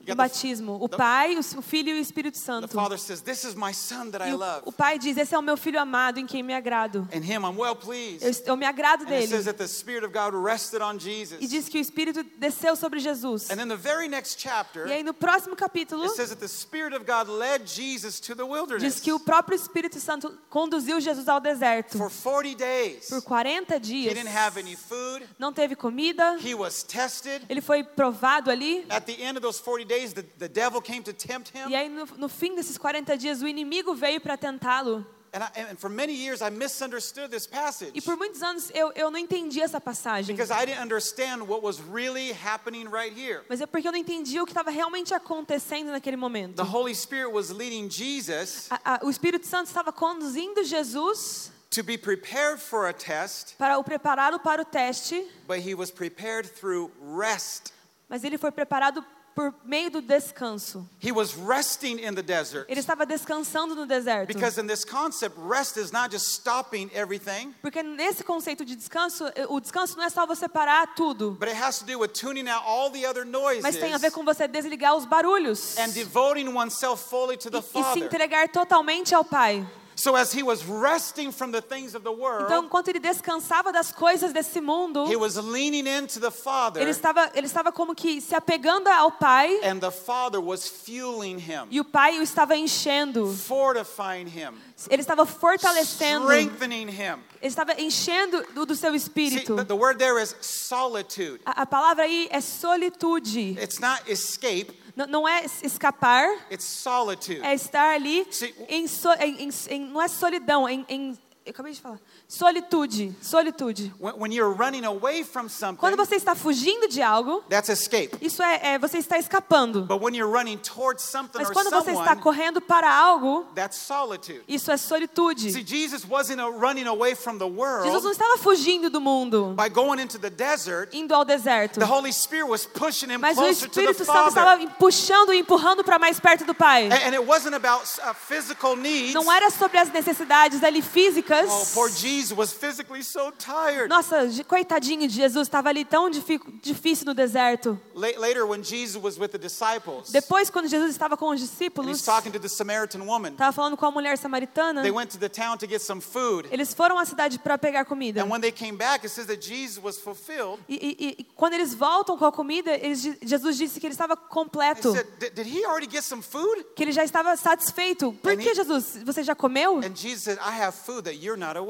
the- 0.07 0.15
batismo. 0.15 0.79
O 0.81 0.89
Pai, 0.89 1.37
o 1.37 1.41
o 1.41 1.63
Filho 1.63 1.91
e 1.91 1.95
o 1.95 1.99
Espírito 1.99 2.39
Santo. 2.39 2.69
Father 2.69 2.99
says, 2.99 3.21
This 3.21 3.45
is 3.45 3.55
my 3.55 3.73
Son 3.73 4.11
that 4.11 4.23
I 4.27 4.33
o, 4.33 4.37
love. 4.39 4.63
o 4.65 4.73
Pai 4.73 4.99
diz, 4.99 5.17
esse 5.17 5.35
é 5.35 5.39
o 5.39 5.43
meu 5.43 5.57
Filho 5.57 5.81
amado 5.81 6.19
em 6.19 6.27
quem 6.27 6.43
me 6.43 6.55
agrado. 6.55 7.09
In 7.13 7.23
him 7.23 7.45
I'm 7.45 7.57
well 7.59 7.75
pleased. 7.77 8.23
Eu, 8.23 8.53
eu 8.53 8.57
me 8.57 8.65
agrado 8.67 9.05
dele. 9.05 9.27
that 9.45 9.59
the 9.59 9.67
Spirit 9.69 10.05
of 10.05 10.13
God 10.13 10.35
rested 10.35 10.81
on 10.83 10.99
E 11.41 11.47
diz 11.47 11.69
que 11.69 11.79
o 11.79 11.81
Espírito 11.81 12.23
desceu 12.39 12.77
sobre 12.77 13.01
Jesus. 13.01 13.51
And 13.51 13.57
then 13.57 13.69
the 13.69 13.77
very 13.77 14.09
next 14.09 14.39
chapter, 14.39 14.87
E 14.87 14.93
aí 14.93 15.03
no 15.03 15.13
próximo 15.15 15.55
capítulo, 15.57 16.05
it 16.05 16.15
says 16.17 16.29
that 16.31 16.41
the 16.41 16.49
Spirit 16.49 16.95
of 16.95 17.05
God 17.05 17.29
led 17.29 17.67
Jesus 17.67 18.21
to 18.21 18.35
the 18.35 18.45
diz 18.79 19.01
que 19.01 19.13
o 19.13 19.19
próprio 19.21 19.57
Espírito 19.57 19.99
Santo 20.01 20.37
conduziu 20.49 21.01
Jesus 21.01 21.29
ao 21.29 21.41
deserto. 21.41 21.97
for 21.99 22.11
40 22.11 22.55
days. 22.57 23.09
Por 23.09 23.23
40 23.23 23.77
He 23.77 23.81
dias. 23.81 24.15
didn't 24.15 24.29
have 24.35 24.59
any 24.59 24.77
food. 24.77 25.27
Não 25.39 25.53
teve 25.53 25.75
comida. 25.77 26.37
He 26.43 26.55
was 26.55 26.83
tested. 26.83 27.43
Ele 27.49 27.61
foi 27.61 27.83
provado 27.85 28.51
ali. 28.51 28.85
At 28.89 29.05
the 29.07 29.23
end 29.23 29.37
of 29.37 29.41
those 29.41 29.61
40 29.61 29.85
days, 29.91 30.13
the, 30.15 30.23
the 30.39 30.49
devil 30.49 30.81
came 30.81 31.03
to 31.03 31.13
tempt 31.13 31.51
E 31.55 31.59
him. 31.59 31.75
aí, 31.75 31.89
no, 31.89 32.07
no 32.17 32.29
fim 32.29 32.55
desses 32.55 32.79
40 32.79 33.17
dias, 33.19 33.43
o 33.43 33.49
inimigo 33.49 33.95
veio 33.95 34.21
para 34.21 34.37
tentá-lo. 34.37 35.05
And, 35.33 35.45
I, 35.45 35.61
and 35.71 35.77
for 35.79 35.89
many 35.89 36.13
years, 36.13 36.43
I 36.43 36.51
misunderstood 36.51 37.31
this 37.31 37.47
passage 37.47 37.93
E 37.95 38.01
por 38.01 38.17
muitos 38.17 38.43
anos 38.43 38.69
eu, 38.75 38.91
eu 38.97 39.13
não 39.13 39.19
entendi 39.19 39.61
essa 39.61 39.81
passagem. 39.81 40.35
because 40.35 40.51
I 40.53 40.65
didn't 40.67 40.83
understand 40.83 41.43
what 41.47 41.63
was 41.63 41.79
really 41.81 42.33
happening 42.33 42.89
right 42.89 43.13
here. 43.17 43.43
Mas 43.49 43.61
é 43.61 43.67
porque 43.67 43.87
eu 43.87 43.93
não 43.93 43.99
entendi 43.99 44.41
o 44.41 44.45
que 44.45 44.51
estava 44.51 44.71
realmente 44.73 45.15
acontecendo 45.15 45.93
naquele 45.93 46.17
momento. 46.17 46.57
The 46.57 46.65
Holy 46.77 46.93
Spirit 46.97 47.33
was 47.33 47.51
leading 47.51 47.89
Jesus 47.89 48.67
A- 48.71 48.95
a- 48.97 49.01
o 49.07 49.09
Espírito 49.11 49.47
Santo 49.47 49.67
estava 49.69 49.93
conduzindo 49.93 50.65
Jesus 50.65 51.53
to 51.71 51.85
be 51.85 51.97
prepared 51.97 52.61
for 52.61 52.89
a 52.89 52.93
test, 52.93 53.55
para 53.57 53.79
o 53.79 53.85
prepará-lo 53.85 54.41
para 54.41 54.63
o 54.63 54.65
teste, 54.65 55.25
but 55.47 55.59
he 55.65 55.77
was 55.77 55.93
prepared 55.93 56.49
through 56.49 56.91
rest. 57.17 57.73
mas 58.09 58.25
ele 58.25 58.37
foi 58.37 58.51
preparado 58.51 59.05
por 59.41 59.55
meio 59.65 59.91
do 59.91 60.03
descanso. 60.03 60.87
He 61.03 61.11
was 61.11 61.35
resting 61.35 61.99
in 61.99 62.15
the 62.15 62.23
desert. 62.23 62.67
Ele 62.69 62.79
estava 62.79 63.07
descansando 63.07 63.75
no 63.75 63.87
deserto. 63.87 64.27
Because 64.27 64.61
in 64.61 64.67
this 64.67 64.85
concept, 64.85 65.35
rest 65.39 65.79
is 65.79 65.91
not 65.91 66.11
just 66.11 66.27
stopping 66.27 66.91
everything, 66.93 67.55
Porque 67.63 67.83
nesse 67.83 68.23
conceito 68.23 68.67
de 68.67 68.77
descanso, 68.77 69.27
eh, 69.35 69.47
o 69.49 69.59
descanso 69.59 69.97
não 69.97 70.05
é 70.05 70.11
só 70.11 70.27
você 70.27 70.47
parar 70.47 70.95
tudo, 70.95 71.37
but 71.41 71.49
it 71.49 71.59
has 71.59 71.79
to 71.79 71.87
do 71.87 71.99
with 71.99 72.09
tuning 72.09 72.49
out 72.49 72.63
all 72.67 72.91
the 72.91 73.07
other 73.07 73.25
mas 73.63 73.77
tem 73.77 73.95
a 73.95 73.99
ver 73.99 74.11
noises 74.11 74.15
com 74.15 74.25
você 74.25 74.47
desligar 74.47 74.95
os 74.95 75.07
barulhos 75.07 75.79
and 75.79 75.89
devoting 75.91 76.49
oneself 76.49 77.09
fully 77.09 77.39
to 77.39 77.51
the 77.51 77.59
e, 77.59 77.61
e 77.61 77.63
se 77.63 77.73
Father. 77.73 78.05
entregar 78.05 78.49
totalmente 78.49 79.15
ao 79.15 79.25
Pai. 79.25 79.67
So 80.01 80.17
as 80.17 80.33
he 80.33 80.43
was 80.43 80.65
resting 80.65 81.31
from 81.31 81.53
the 81.53 81.61
things 81.61 81.95
of 81.95 82.03
the 82.03 82.11
Então, 82.11 82.19
world, 82.19 82.67
enquanto 82.67 82.89
ele 82.89 82.99
descansava 82.99 83.71
das 83.71 83.93
coisas 83.93 84.33
desse 84.33 84.59
mundo, 84.61 85.05
he 85.07 85.17
was 85.17 85.37
leaning 85.37 85.87
into 85.87 86.19
the 86.19 86.31
Father, 86.31 86.81
ele 86.81 86.91
estava, 86.91 87.31
ele 87.35 87.47
estava 87.47 87.71
como 87.71 87.95
que 87.95 88.19
se 88.21 88.35
apegando 88.35 88.89
ao 88.89 89.11
Pai 89.13 89.61
and 89.63 89.79
the 89.81 89.91
Father 89.91 90.41
was 90.41 90.67
fueling 90.67 91.37
him, 91.39 91.67
e 91.71 91.79
o 91.81 91.85
Pai 91.85 92.19
o 92.19 92.23
estava 92.23 92.57
enchendo. 92.57 93.27
fortifying 93.27 94.27
him, 94.27 94.55
Ele 94.89 95.03
estava 95.03 95.27
fortalecendo, 95.27 96.33
ele 96.33 96.45
strengthening 96.45 96.89
him. 96.89 97.19
estava 97.43 97.79
enchendo 97.79 98.43
do, 98.55 98.65
do 98.65 98.75
seu 98.75 98.91
See, 98.93 98.97
espírito. 98.97 99.57
the, 99.57 99.65
the 99.65 99.75
word 99.75 99.99
there 99.99 100.19
is 100.23 100.35
solitude. 100.41 101.41
A, 101.45 101.63
a 101.63 101.67
palavra 101.67 102.05
aí 102.05 102.27
é 102.31 102.41
solitude. 102.41 103.59
It's 103.61 103.79
not 103.79 104.03
escape, 104.11 104.73
não 105.07 105.27
é 105.29 105.45
es- 105.45 105.63
escapar, 105.63 106.29
it's 106.51 106.65
solitude. 106.65 107.41
é 107.43 107.55
estar 107.55 107.95
ali 107.95 108.27
em, 108.69 108.87
so- 108.87 109.13
em- 109.21 109.45
em- 109.45 109.51
em- 109.71 109.85
não 109.87 110.01
é 110.03 110.09
solidão, 110.09 110.69
em, 110.69 110.85
em- 110.89 111.19
eu 111.51 111.53
acabei 111.53 111.73
de 111.73 111.81
falar. 111.81 111.99
Solitude, 112.29 113.15
solitude. 113.21 113.93
When, 113.99 114.33
you're 114.33 114.55
running 114.55 114.85
away 114.85 115.25
from 115.25 115.49
Quando 115.49 115.51
something, 115.51 115.97
você 115.97 116.15
está 116.15 116.35
fugindo 116.35 116.89
de 116.89 117.03
algo, 117.03 117.43
that's 117.49 117.69
escape. 117.69 118.17
isso 118.21 118.43
é, 118.43 118.75
é 118.75 118.79
você 118.79 118.99
está 118.99 119.19
escapando. 119.19 119.83
But 119.83 120.01
when 120.01 120.15
you're 120.17 120.33
running 120.33 120.59
towards 120.59 121.03
something 121.03 121.39
Mas 121.39 121.49
or 121.49 121.53
quando 121.53 121.71
você 121.71 121.91
está 121.91 122.05
someone, 122.05 122.23
correndo 122.23 122.61
para 122.61 122.93
algo, 122.93 123.47
that's 123.55 123.77
solitude. 123.77 124.43
isso 124.47 124.71
é 124.71 124.77
solitude. 124.77 125.53
See, 125.53 125.65
Jesus 125.67 126.05
wasn't 126.09 126.41
running 126.41 126.87
away 126.87 127.15
from 127.15 127.39
the 127.39 127.47
Jesus 127.47 127.59
world 127.59 128.05
não 128.05 128.13
estava 128.13 128.39
fugindo 128.39 128.89
do 128.89 129.01
mundo, 129.01 129.55
by 129.57 129.69
going 129.69 130.01
into 130.01 130.19
the 130.19 130.31
desert. 130.31 130.95
indo 130.97 131.15
ao 131.15 131.25
deserto. 131.25 131.81
The 131.81 131.87
Holy 131.87 132.13
Spirit 132.13 132.49
was 132.49 132.65
pushing 132.65 133.11
him 133.11 133.19
Mas 133.19 133.37
o 133.37 133.47
Espírito 133.47 134.05
Santo 134.05 134.29
estava 134.29 134.67
puxando 134.79 135.33
e 135.33 135.39
empurrando 135.41 135.83
para 135.83 135.99
mais 135.99 136.21
perto 136.21 136.45
do 136.45 136.55
Pai. 136.55 136.87
And, 136.87 136.93
and 136.93 137.15
it 137.15 137.25
wasn't 137.27 137.57
about 137.57 137.85
uh, 138.03 138.15
physical 138.15 138.77
needs. 138.77 139.15
Não 139.15 139.33
era 139.33 139.51
sobre 139.51 139.79
as 139.79 139.91
necessidades 139.91 140.63
ali 140.63 140.83
físicas, 140.83 141.40
horas. 141.49 141.51
Oh, 141.51 141.75
poor 141.75 141.89
Jesus 141.91 142.33
was 142.37 142.53
physically 142.53 143.03
so 143.03 143.31
tired. 143.33 143.89
Nossa, 143.89 144.29
coitadinho 144.47 145.07
de 145.09 145.15
Jesus, 145.15 145.47
estava 145.49 145.69
ali 145.69 145.85
tão 145.85 146.11
difícil 146.11 147.07
no 147.07 147.15
deserto. 147.15 147.79
La- 147.95 148.09
Later, 148.19 148.45
when 148.47 148.63
Jesus 148.63 149.03
was 149.03 149.19
with 149.19 149.29
the 149.29 149.39
disciples, 149.39 150.11
Depois, 150.11 150.51
quando 150.51 150.69
Jesus 150.69 150.91
estava 150.91 151.17
com 151.17 151.31
os 151.31 151.41
discípulos, 151.41 152.03
talking 152.03 152.31
to 152.31 152.39
the 152.41 152.49
Samaritan 152.49 153.01
woman, 153.05 153.31
estava 153.33 153.53
falando 153.53 153.77
com 153.77 153.87
a 153.87 153.91
mulher 153.91 154.17
samaritana, 154.19 154.83
they 154.83 154.91
went 154.91 155.11
to 155.11 155.19
the 155.19 155.29
town 155.29 155.57
to 155.59 155.67
get 155.67 155.81
some 155.81 156.01
food. 156.01 156.49
eles 156.51 156.75
foram 156.75 156.99
à 156.99 157.05
cidade 157.05 157.39
para 157.39 157.57
pegar 157.59 157.85
comida. 157.85 158.23
And 158.23 158.29
when 158.31 158.41
they 158.41 158.53
came 158.53 158.77
back, 158.77 159.05
it 159.05 159.11
says 159.13 159.27
that 159.27 159.41
Jesus 159.47 159.83
was 159.83 159.99
fulfilled. 159.99 160.61
E, 160.69 160.75
e- 160.75 161.17
e 161.21 161.25
quando 161.37 161.55
eles 161.55 161.75
voltam 161.75 162.17
com 162.17 162.25
a 162.25 162.33
comida, 162.33 162.73
eles 162.75 163.01
Jesus 163.23 163.57
disse 163.57 163.79
que 163.81 163.87
ele 163.87 163.95
estava 163.95 164.17
completo, 164.17 164.93
said, 164.93 165.07
"Did 165.35 165.47
he 165.47 165.65
already 165.65 165.89
get 165.91 166.03
some 166.03 166.23
food? 166.23 166.65
que 166.75 166.83
ele 166.83 166.93
já 166.93 167.05
estava 167.05 167.37
satisfeito. 167.37 168.13
Por 168.23 168.33
And 168.33 168.37
que, 168.37 168.49
he- 168.51 168.55
Jesus? 168.55 168.99
Você 169.05 169.23
já 169.23 169.35
comeu? 169.35 169.79
And 169.79 169.95
Jesus 169.95 170.23
said, 170.23 170.39
I 170.39 170.61
have 170.63 170.73
food 170.77 171.03
that 171.05 171.17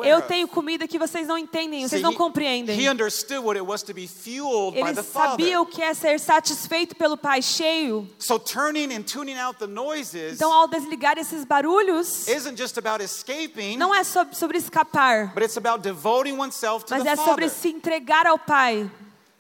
Eu 0.07 0.23
tenho 0.23 0.47
comida 0.49 0.87
que 0.87 0.99
vocês 0.99 1.27
não 1.27 1.37
entendem, 1.37 1.87
vocês 1.89 2.01
não 2.03 2.13
he- 2.13 2.17
compreendem. 2.17 2.79
He 2.81 2.89
understood 2.91 3.41
what 3.45 3.59
it 3.59 3.67
was 3.67 3.83
to 3.83 3.93
be 3.93 4.07
fueled 4.07 4.75
by 4.75 4.81
Ele 4.89 4.95
the 4.95 5.03
sabia 5.03 5.59
Father. 5.59 5.61
o 5.61 5.67
que 5.67 5.83
é 5.83 5.93
ser 5.95 6.19
satisfeito 6.21 6.95
pelo 6.97 7.17
Pai 7.17 7.43
cheio. 7.43 8.09
So 8.19 8.39
turning 8.39 8.95
and 8.95 9.03
tuning 9.03 9.39
out 9.39 9.59
the 9.59 9.67
noises 9.67 10.35
Então, 10.35 10.53
ao 10.53 10.69
desligar 10.69 11.19
esses 11.19 11.45
barulhos, 11.45 12.29
isn't 12.29 12.57
just 12.57 12.79
about 12.79 13.03
escaping, 13.03 13.77
não 13.77 13.95
é 13.95 14.05
sobre, 14.05 14.59
escapar, 14.59 15.33
but 15.35 15.43
it's 15.43 15.57
about 15.57 15.83
devoting 15.83 16.39
oneself 16.39 16.85
to 16.85 16.95
mas 16.95 17.03
the 17.05 17.11
é 17.11 17.17
sobre 17.17 17.49
se 17.49 17.69
entregar 17.69 18.27
ao 18.27 18.39
Pai. 18.39 18.91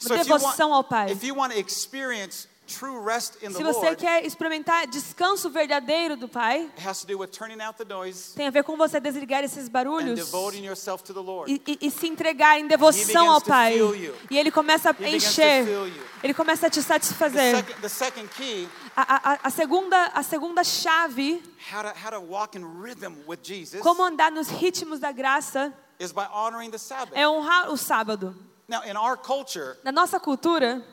Devoção 0.02 0.72
ao 0.72 0.82
Pai. 0.82 1.14
Se 2.70 3.62
você 3.62 3.87
Lord, 3.87 3.96
quer 3.96 4.24
experimentar 4.24 4.87
descanso 4.87 5.50
verdadeiro 5.50 6.16
do 6.16 6.28
Pai, 6.28 6.70
it 6.76 6.87
has 6.87 7.00
to 7.00 7.06
do 7.06 7.18
with 7.18 7.28
turning 7.28 7.61
out 7.61 7.76
the 7.76 7.85
noise 7.85 8.35
tem 8.35 8.46
a 8.46 8.50
ver 8.50 8.62
com 8.64 8.76
você 8.76 9.00
desligar 9.00 9.42
esses 9.42 9.66
and 9.66 9.70
barulhos 9.72 10.14
devoting 10.18 10.64
yourself 10.64 11.02
to 11.04 11.12
the 11.12 11.20
Lord. 11.20 11.50
e, 11.52 11.61
e- 11.66 11.78
e 11.87 11.90
se 11.90 12.06
entregar 12.06 12.59
em 12.59 12.66
devoção 12.66 13.30
ao 13.30 13.40
to 13.40 13.48
Pai. 13.48 13.76
E 14.30 14.38
Ele 14.38 14.50
começa 14.50 14.90
a 14.90 15.09
encher. 15.09 15.66
Ele 16.22 16.33
começa 16.35 16.66
a 16.66 16.70
te 16.70 16.80
The 16.80 16.87
satisfazer. 16.87 17.56
second, 17.56 17.80
the 17.80 17.88
second 17.88 18.28
key, 18.37 18.68
A, 18.96 19.33
a- 19.33 19.38
a 19.44 19.50
segunda, 19.50 20.06
a 20.14 20.22
segunda 20.22 20.62
chave, 20.64 21.42
how 21.72 21.83
to, 21.83 21.88
how 22.04 22.11
to 22.11 22.20
walk 22.20 22.56
in 22.56 22.64
rhythm 22.80 23.14
with 23.26 23.38
Jesus, 23.42 23.80
como 23.80 24.02
andar 24.04 24.30
nos 24.30 24.48
ritmos 24.48 24.98
da 25.00 25.11
graça, 25.12 25.72
is 25.98 26.12
by 26.12 26.26
honoring 26.33 26.70
the 26.70 26.78
Sabbath. 26.78 27.12
é 27.16 27.26
honrar 27.28 27.70
o 27.70 27.76
sábado. 27.76 28.35
Now, 28.68 28.83
in 28.85 28.96
our 28.96 29.16
culture, 29.16 29.76
Na 29.83 29.90
nossa 29.90 30.20
cultura, 30.20 30.85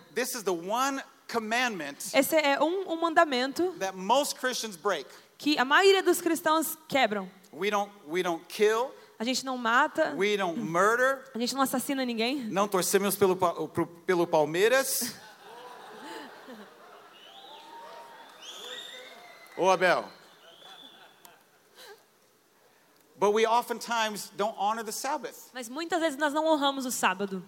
commandment 1.28 1.96
esse 2.14 2.36
é 2.36 2.60
um, 2.64 2.92
um 2.94 2.96
mandamento 3.00 3.74
that 3.80 3.96
most 3.98 4.36
Christians 4.40 4.76
break. 4.78 5.06
que 5.38 5.58
a 5.58 5.66
maioria 5.66 6.02
dos 6.04 6.22
cristãos 6.22 6.78
quebram. 6.88 7.30
We 7.54 7.70
don't, 7.70 7.92
we 8.08 8.22
don't 8.24 8.44
kill, 8.48 8.92
A 9.20 9.24
gente 9.24 9.44
não 9.46 9.58
mata, 9.58 10.14
we 10.16 10.38
don't 10.38 10.60
murder, 10.60 11.24
a 11.34 11.40
gente 11.40 11.54
não 11.56 11.62
assassina 11.62 12.06
ninguém. 12.06 12.44
não 12.46 12.68
torcemos 12.68 13.16
pelo, 13.16 13.36
pro- 13.36 13.88
pelo 14.06 14.26
Palmeiras. 14.28 15.16
Ô 19.58 19.70
Abel. 19.72 20.06
But 23.20 23.34
we 23.34 23.48
oftentimes 23.48 24.32
don't 24.38 24.56
honor 24.60 24.84
the 24.84 24.92
Sabbath. 24.92 25.50
Mas 25.54 25.68
muitas 25.68 26.00
vezes 26.00 26.20
nós 26.20 26.32
não 26.34 26.46
honramos 26.46 26.86
o 26.86 26.92
sábado. 26.92 27.44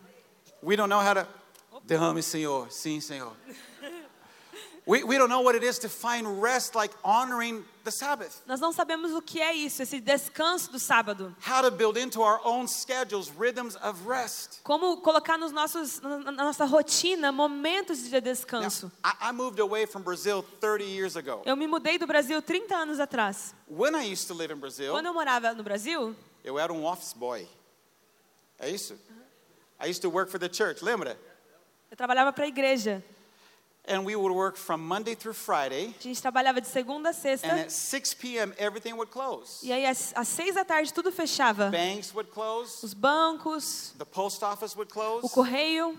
We 0.63 0.75
don't 0.75 0.89
know 0.89 0.99
how 0.99 1.13
to. 1.13 1.27
Derrame, 1.85 2.23
Senhor. 2.23 2.71
Sim, 2.71 2.99
Senhor. 2.99 3.33
Nós 8.47 8.59
não 8.59 8.71
sabemos 8.71 9.13
o 9.13 9.21
que 9.21 9.39
é 9.39 9.53
isso, 9.53 9.83
esse 9.83 9.99
descanso 9.99 10.71
do 10.71 10.79
sábado. 10.79 11.35
How 11.47 11.61
to 11.61 11.69
build 11.69 11.99
into 11.99 12.23
our 12.23 12.41
own 12.43 12.67
schedules 12.67 13.29
rhythms 13.29 13.75
of 13.83 14.07
rest. 14.07 14.61
Como 14.63 14.97
colocar 15.01 15.37
nos 15.37 15.51
nossos, 15.51 16.01
na 16.01 16.31
nossa 16.31 16.65
rotina 16.65 17.31
momentos 17.31 17.99
de 17.99 18.09
Now, 18.09 18.19
descanso. 18.19 18.91
I, 19.05 19.29
I 19.29 19.31
moved 19.31 19.59
away 19.59 19.85
from 19.85 20.01
Brazil 20.01 20.43
30 20.59 20.83
years 20.85 21.15
ago. 21.15 21.43
Eu 21.45 21.55
me 21.55 21.67
mudei 21.67 21.99
do 21.99 22.07
Brasil 22.07 22.41
30 22.41 22.75
anos 22.75 22.99
atrás. 22.99 23.53
When 23.67 23.95
I 23.95 24.11
used 24.11 24.27
to 24.27 24.33
live 24.33 24.51
in 24.51 24.57
Brazil, 24.57 24.91
Quando 24.91 25.05
eu 25.05 25.13
morava 25.13 25.53
no 25.53 25.61
Brasil, 25.61 26.15
eu 26.43 26.57
era 26.57 26.73
um 26.73 26.83
office 26.85 27.13
boy. 27.13 27.47
É 28.57 28.67
isso? 28.71 28.97
I 29.79 29.87
used 29.87 30.01
to 30.01 30.09
work 30.09 30.31
for 30.31 30.39
the 30.39 30.49
church, 30.51 30.83
lembra? 30.83 31.15
eu 31.91 31.95
trabalhava 31.95 32.33
para 32.33 32.45
a 32.45 32.47
igreja. 32.47 33.03
And 33.91 34.05
we 34.05 34.15
would 34.15 34.31
work 34.31 34.55
from 34.55 34.81
Monday 34.87 35.15
through 35.15 35.33
Friday, 35.33 35.95
A 35.99 36.03
gente 36.03 36.21
trabalhava 36.21 36.61
de 36.61 36.67
segunda 36.67 37.09
a 37.09 37.13
sexta. 37.13 37.47
and 37.47 37.59
at 37.61 37.71
6 37.71 38.13
p.m. 38.13 38.53
everything 38.59 38.93
would 38.95 39.09
close. 39.11 39.63
E 39.63 39.71
aí, 39.73 39.83
às, 39.87 40.13
às 40.15 40.27
seis 40.27 40.53
da 40.53 40.63
tarde, 40.63 40.93
tudo 40.93 41.11
fechava. 41.11 41.71
Banks 41.71 42.13
would 42.13 42.29
close, 42.31 42.85
Os 42.85 42.93
bancos, 42.93 43.95
the 43.97 44.05
post 44.05 44.43
office 44.43 44.75
would 44.75 44.91
o 44.91 44.93
close. 44.93 45.33
correio. 45.33 45.97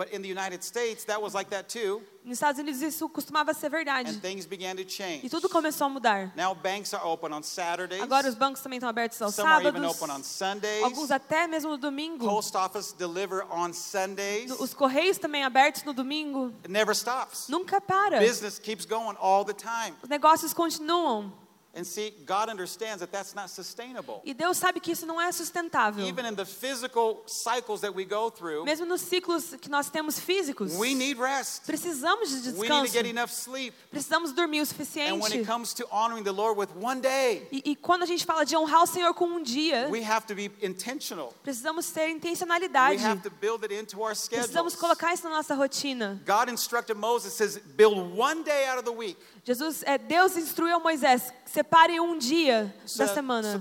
But 0.00 0.14
in 0.14 0.22
the 0.22 0.28
United 0.30 0.64
States, 0.64 1.04
that 1.04 1.20
was 1.20 1.34
like 1.34 1.50
that 1.50 1.68
too, 1.68 2.00
Nos 2.24 2.38
Estados 2.38 2.58
Unidos, 2.58 2.80
isso 2.80 3.06
costumava 3.10 3.52
ser 3.52 3.68
verdade. 3.68 4.08
and 4.08 4.18
things 4.22 4.46
began 4.46 4.74
to 4.76 4.82
change. 4.88 5.26
E 5.26 5.28
tudo 5.28 5.46
começou 5.46 5.88
a 5.88 5.90
mudar. 5.90 6.32
Now 6.34 6.54
banks 6.54 6.94
are 6.94 7.04
open 7.04 7.34
on 7.34 7.42
Saturdays. 7.42 8.00
Agora, 8.02 8.26
os 8.26 8.34
bancos 8.34 8.62
também 8.62 8.78
estão 8.78 8.88
abertos 8.88 9.20
aos 9.20 9.34
Some 9.34 9.46
are 9.46 9.60
even 9.62 9.82
sábados. 9.82 10.00
open 10.02 10.14
on 10.16 10.22
Sundays. 10.22 10.82
Alguns 10.84 11.10
até 11.10 11.46
mesmo 11.46 11.72
no 11.72 11.76
domingo. 11.76 12.24
Post 12.26 12.56
office 12.56 12.92
deliver 12.94 13.44
on 13.50 13.74
Sundays. 13.74 14.50
Os 14.58 14.72
correios 14.72 15.18
também 15.18 15.44
abertos 15.44 15.84
no 15.84 15.92
domingo. 15.92 16.46
It 16.64 16.70
never 16.70 16.94
stops. 16.94 17.48
Nunca 17.50 17.78
para. 17.78 18.20
Business 18.20 18.58
keeps 18.58 18.86
going 18.86 19.16
all 19.20 19.44
the 19.44 19.52
time. 19.52 19.94
Os 20.02 20.08
negócios 20.08 20.54
continuam. 20.54 21.30
And 21.72 21.84
see, 21.86 22.10
God 22.26 22.48
understands 22.48 22.98
that 22.98 23.12
that's 23.12 23.32
not 23.32 23.48
sustainable. 23.48 24.20
E 24.24 24.34
Deus 24.34 24.56
sabe 24.58 24.80
que 24.80 24.90
isso 24.90 25.06
não 25.06 25.20
é 25.20 25.30
sustentável. 25.30 26.04
Even 26.04 26.26
in 26.26 26.34
the 26.34 26.44
physical 26.44 27.22
cycles 27.28 27.80
that 27.82 27.94
we 27.94 28.04
go 28.04 28.28
through, 28.28 28.64
Mesmo 28.64 28.84
nos 28.86 29.00
ciclos 29.02 29.54
que 29.60 29.70
nós 29.70 29.88
temos 29.88 30.18
físicos, 30.18 30.74
we 30.74 30.94
need 30.94 31.16
rest. 31.16 31.62
precisamos 31.66 32.28
de 32.42 32.50
We 32.58 32.68
need 32.68 32.68
to 32.68 32.82
descanso. 32.82 32.92
get 32.92 33.06
enough 33.06 33.30
sleep. 33.30 33.72
Precisamos 33.88 34.32
dormir 34.34 34.60
o 34.60 34.62
And 34.62 34.66
when 34.66 34.66
suficiente. 34.66 35.36
it 35.42 35.46
comes 35.46 35.72
to 35.74 35.86
honoring 35.92 36.24
the 36.24 36.32
Lord 36.32 36.58
with 36.58 36.70
one 36.74 37.00
day, 37.00 37.46
E, 37.52 37.62
e 37.64 37.76
quando 37.76 38.02
a 38.02 38.06
gente 38.06 38.24
fala 38.26 38.44
de 38.44 38.56
honrar 38.56 38.82
o 38.82 38.86
Senhor 38.86 39.14
com 39.14 39.26
um 39.26 39.40
dia, 39.42 39.88
we 39.92 40.02
have 40.02 40.26
to 40.26 40.34
be 40.34 40.50
intentional. 40.60 41.32
precisamos 41.44 41.88
ter 41.92 42.06
We 42.06 42.12
intencionalidade. 42.14 43.00
have 43.04 43.22
to 43.22 43.30
build 43.30 43.64
it 43.64 43.72
into 43.72 44.00
our 44.02 44.10
Precisamos 44.10 44.72
schedules. 44.72 44.74
colocar 44.76 45.14
isso 45.14 45.22
na 45.28 45.36
nossa 45.36 45.54
rotina. 45.54 46.20
God 46.26 46.48
instructed 46.48 46.96
Moses 46.96 47.32
says, 47.32 47.58
build 47.76 47.96
one 48.16 48.42
day 48.42 48.66
out 48.66 48.78
of 48.78 48.84
the 48.84 48.92
week 48.92 49.16
Jesus, 49.42 49.82
é, 49.84 49.96
Deus 49.96 50.36
instruiu 50.36 50.80
Moisés, 50.80 51.32
separe 51.46 51.98
um 51.98 52.18
dia 52.18 52.74
so 52.84 52.98
da 52.98 53.08
so 53.08 53.14
semana 53.14 53.58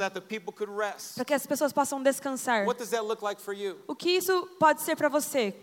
rest. 0.77 1.15
para 1.15 1.25
que 1.25 1.33
as 1.33 1.47
pessoas 1.47 1.71
possam 1.71 2.03
descansar. 2.03 2.65
Like? 2.67 3.41
O 3.87 3.95
que 3.95 4.09
isso 4.09 4.47
pode 4.59 4.81
ser 4.81 4.95
para 4.95 5.07
você? 5.07 5.55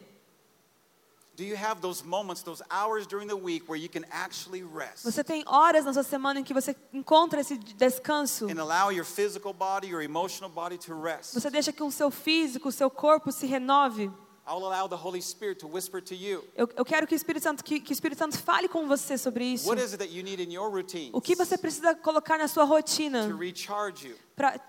Do 1.36 1.44
you 1.44 1.54
have 1.54 1.82
those 1.82 2.02
moments, 2.02 2.42
those 2.42 2.62
hours 2.70 3.06
during 3.06 3.28
the 3.28 3.36
week 3.36 3.68
where 3.68 3.76
you 3.76 3.90
can 3.90 4.06
actually 4.10 4.62
rest 4.62 5.04
Você 5.04 5.22
tem 5.22 5.44
horas 5.46 5.84
na 5.84 5.92
sua 5.92 6.02
semana 6.02 6.40
em 6.40 6.44
que 6.44 6.54
você 6.54 6.74
encontra 6.94 7.42
esse 7.42 7.58
descanso? 7.58 8.46
and 8.50 8.58
allow 8.58 8.90
your 8.90 9.04
physical 9.04 9.52
body, 9.52 9.88
your 9.88 10.00
emotional 10.00 10.48
body 10.48 10.78
to 10.78 10.98
rest? 10.98 11.34
Você 11.34 11.50
deixa 11.50 11.74
que 11.74 11.82
o 11.82 11.90
seu 11.90 12.10
físico, 12.10 12.70
o 12.70 12.72
seu 12.72 12.88
corpo 12.88 13.30
se 13.30 13.44
renove? 13.44 14.10
I'll 14.48 14.64
allow 14.64 14.86
the 14.86 14.96
Holy 14.96 15.20
Spirit 15.20 15.58
to 15.60 15.66
whisper 15.66 16.00
to 16.00 16.14
you. 16.14 16.44
Eu, 16.56 16.68
eu 16.76 16.84
quero 16.84 17.06
que 17.06 17.14
o 17.14 17.16
Espírito 17.16 17.42
Santo 17.42 17.64
que, 17.64 17.80
que 17.80 17.90
o 17.90 17.94
Espírito 17.94 18.18
Santo 18.18 18.38
fale 18.38 18.68
com 18.68 18.86
você 18.86 19.18
sobre 19.18 19.44
isso. 19.44 19.68
What 19.68 19.82
is 19.82 19.92
it 19.92 19.98
that 19.98 20.12
you 20.16 20.22
need 20.22 20.40
in 20.40 20.52
your 20.52 20.70
routine 20.70 21.10
O 21.12 21.20
que 21.20 21.34
você 21.34 21.58
precisa 21.58 21.94
colocar 21.96 22.38
na 22.38 22.46
sua 22.46 22.64
to 22.64 22.70
rotina 22.72 23.28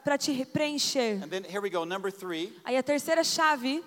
para 0.04 0.18
te 0.18 0.32
re- 0.32 0.46
preencher? 0.46 1.22
And 1.24 1.30
then 1.30 1.44
here 1.44 1.62
we 1.62 1.70
go, 1.70 1.86
number 1.86 2.12
three. 2.12 2.52
Aí 2.66 2.76
a 2.76 2.82
terceira 2.84 3.24
chave, 3.24 3.84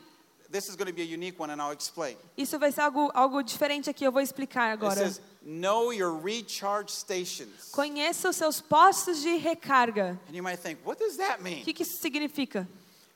This 0.53 0.69
is 0.69 0.75
going 0.75 0.89
to 0.89 0.93
be 0.93 1.03
a 1.03 1.05
unique 1.05 1.39
one, 1.41 1.49
and 1.53 1.61
I'll 1.63 1.73
explain. 1.73 2.17
isso 2.37 2.59
vai 2.59 2.73
ser 2.73 2.81
algo, 2.81 3.09
algo 3.15 3.41
diferente 3.41 3.89
aqui, 3.89 4.05
eu 4.05 4.11
vou 4.11 4.21
explicar 4.21 4.71
It 4.73 4.83
agora. 4.83 4.97
says, 4.97 5.21
know 5.45 5.93
your 5.93 6.21
recharge 6.21 6.91
stations. 6.91 7.71
Conheça 7.71 8.29
os 8.29 8.35
seus 8.37 8.61
postos 8.61 9.23
de 9.23 9.37
recarga. 9.37 10.19
And 10.29 10.35
you 10.35 10.43
might 10.43 10.61
think, 10.61 10.81
what 10.85 10.99
does 10.99 11.17
that 11.19 11.39
O 11.41 11.43
mean? 11.45 11.63
que, 11.63 11.73
que 11.73 11.85
isso 11.85 11.99
significa? 11.99 12.69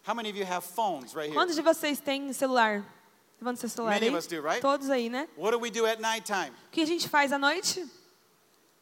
How 0.06 0.14
many 0.14 0.28
of 0.28 0.36
you 0.36 0.44
have 0.44 0.62
phones 0.64 1.14
right 1.14 1.30
here? 1.30 1.34
Quantos 1.34 1.56
de 1.56 1.62
vocês 1.62 1.98
têm 1.98 2.32
celular? 2.32 2.84
Levanta 3.40 3.60
seu 3.60 3.68
celular 3.68 3.94
Many 3.94 4.06
aí. 4.06 4.10
of 4.10 4.18
us 4.18 4.26
do, 4.26 4.40
right? 4.42 4.60
Todos 4.60 4.90
aí, 4.90 5.08
né? 5.08 5.26
What 5.36 5.52
do 5.52 5.58
we 5.58 5.70
do 5.70 5.86
at 5.86 5.98
nighttime? 6.00 6.50
O 6.68 6.70
que 6.70 6.82
a 6.82 6.86
gente 6.86 7.08
faz 7.08 7.32
à 7.32 7.38
noite? 7.38 7.86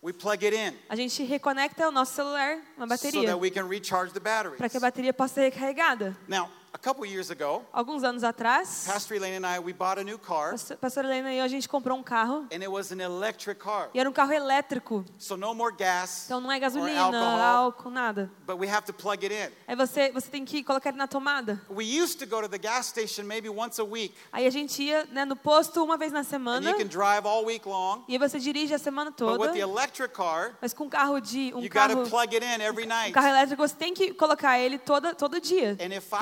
We 0.03 0.13
plug 0.13 0.45
it 0.45 0.57
in 0.57 0.77
A 0.89 0.97
gente 0.97 1.23
reconecta 1.23 1.89
o 1.89 1.93
nosso 1.93 2.15
celular 2.15 2.57
na 2.77 2.87
so 2.87 2.89
bateria 2.89 3.27
that 3.29 3.39
we 3.41 3.51
can 3.51 3.69
recharge 3.69 4.13
the 4.13 4.21
para 4.21 4.43
que 4.43 4.51
a 4.51 4.59
batteries. 4.59 4.81
bateria 4.83 5.13
possa 5.13 5.35
ser 5.35 5.43
recarregada. 5.43 6.17
Now, 6.27 6.51
a 6.75 6.79
couple 6.79 7.05
years 7.07 7.31
ago, 7.31 7.63
Alguns 7.73 8.03
anos 8.03 8.25
atrás, 8.25 8.85
Pastor 8.87 9.17
Elaine 9.19 9.45
and 9.45 9.47
I, 9.47 9.59
we 9.59 9.73
bought 9.75 10.01
a 10.01 10.05
new 10.05 10.19
car, 10.19 10.55
pastor- 10.81 11.05
Helena 11.05 11.33
e 11.33 11.39
eu, 11.39 11.45
a 11.45 11.49
gente 11.49 11.69
comprou 11.69 11.99
um 11.99 12.03
carro. 12.03 12.47
and 12.51 12.63
it 12.63 12.69
was 12.69 12.91
an 12.93 13.01
electric 13.01 13.61
car. 13.61 13.91
E 13.93 14.01
era 14.01 14.09
um 14.09 14.13
carro 14.13 14.33
elétrico. 14.33 15.05
So 15.19 15.37
no 15.37 15.55
more 15.55 15.75
gas 15.77 16.25
Então 16.27 16.41
não 16.41 16.51
é 16.51 16.57
or 16.57 16.61
gasolina, 16.61 17.01
alcohol, 17.01 17.41
álcool, 17.41 17.91
nada. 17.91 18.31
but 18.47 18.57
we 18.59 18.67
have 18.69 18.85
to 18.87 18.93
plug 18.93 19.23
it 19.25 19.35
in. 19.35 19.51
Aí 19.69 19.77
você, 19.77 20.11
você 20.13 20.29
tem 20.31 20.45
que 20.47 20.63
colocar 20.65 20.89
ele 20.89 20.99
na 20.99 21.07
tomada. 21.07 21.61
We 21.69 21.85
used 21.85 22.19
to 22.21 22.27
go 22.27 22.41
to 22.41 22.49
the 22.49 22.59
gas 22.59 22.87
station 22.87 23.25
maybe 23.25 23.49
once 23.51 23.79
a 23.81 23.85
week, 23.85 24.15
Aí 24.33 24.47
a 24.47 24.51
gente 24.51 24.83
ia 24.83 25.05
né, 25.13 25.25
no 25.27 25.37
posto 25.37 25.85
uma 25.85 25.99
vez 25.99 26.11
na 26.11 26.21
and 26.21 26.25
semana. 26.25 26.71
you 26.71 26.77
can 26.79 26.87
drive 26.87 27.27
all 27.27 27.45
week 27.45 27.67
long. 27.69 28.03
E 28.09 28.17
você 28.19 28.39
dirige 28.39 28.73
a 28.75 28.79
semana 28.79 29.11
But 29.11 29.19
toda. 29.19 29.39
with 29.41 29.53
the 29.53 29.61
electric 29.61 30.15
car, 30.15 30.57
Mas 30.63 30.73
com 30.73 30.85
um 30.85 30.89
carro 30.89 31.21
de 31.21 31.53
um 31.55 31.61
you 31.61 31.69
carro, 31.71 32.09
plug 32.09 32.35
it 32.35 32.45
in 32.45 32.63
every 32.63 32.85
um 32.87 32.89
night. 32.89 33.13
carro 33.13 33.29
elétrico 33.29 33.61
você 33.67 33.75
tem 33.75 33.93
que 33.93 34.15
colocar 34.15 34.59
ele 34.59 34.79
toda, 34.79 35.15
todo 35.15 35.39
dia. 35.41 35.77
And 35.81 35.93
if 35.95 36.11
I, 36.13 36.19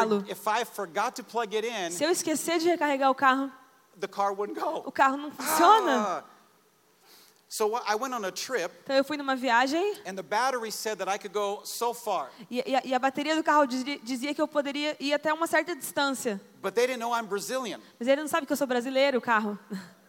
would 0.00 0.10
Recarregá-lo. 0.10 0.20
for, 0.24 0.30
if 0.30 0.48
I 0.48 0.64
forgot 0.64 1.14
to 1.16 1.22
plug 1.24 1.54
it 1.54 1.66
in, 1.66 1.90
Se 1.90 2.04
eu 2.04 2.10
esquecer 2.10 2.58
de 2.58 2.68
recarregar 2.68 3.10
o 3.10 3.14
carro, 3.14 3.50
the 4.00 4.08
car 4.08 4.32
wouldn't 4.32 4.58
o 4.58 4.82
go. 4.82 4.92
carro 4.92 5.16
não 5.16 5.30
funciona. 5.30 5.92
Ah. 6.20 6.24
So 7.48 7.68
what- 7.68 7.84
I 7.88 7.94
went 7.94 8.12
on 8.12 8.24
a 8.24 8.32
trip, 8.32 8.72
Então 8.82 8.96
eu 8.96 9.04
fui 9.04 9.16
numa 9.16 9.36
viagem 9.36 9.94
and 10.04 10.16
the 10.16 10.22
battery 10.22 10.72
said 10.72 10.98
that 10.98 11.08
I 11.08 11.18
could 11.18 11.32
go 11.32 11.60
so 11.64 11.94
far, 11.94 12.30
e, 12.50 12.62
e 12.66 12.74
a, 12.74 12.82
e 12.84 12.94
a 12.94 12.98
bateria 12.98 13.36
do 13.36 13.44
carro 13.44 13.64
dizia, 13.66 13.98
dizia 14.02 14.34
que 14.34 14.40
eu 14.42 14.48
poderia 14.48 14.96
ir 14.98 15.12
até 15.14 15.32
uma 15.32 15.46
certa 15.46 15.76
distância. 15.76 16.40
but 16.60 16.74
they 16.74 16.86
didn't 16.86 16.98
know 17.00 17.14
I'm 17.16 17.26
Brazilian. 17.26 17.80
Mas 17.98 18.08
ele 18.08 18.20
não 18.22 18.28
sabe 18.28 18.44
que 18.46 18.52
eu 18.52 18.56
sou 18.56 18.66
brasileiro, 18.66 19.18
o 19.18 19.20
carro. 19.20 19.56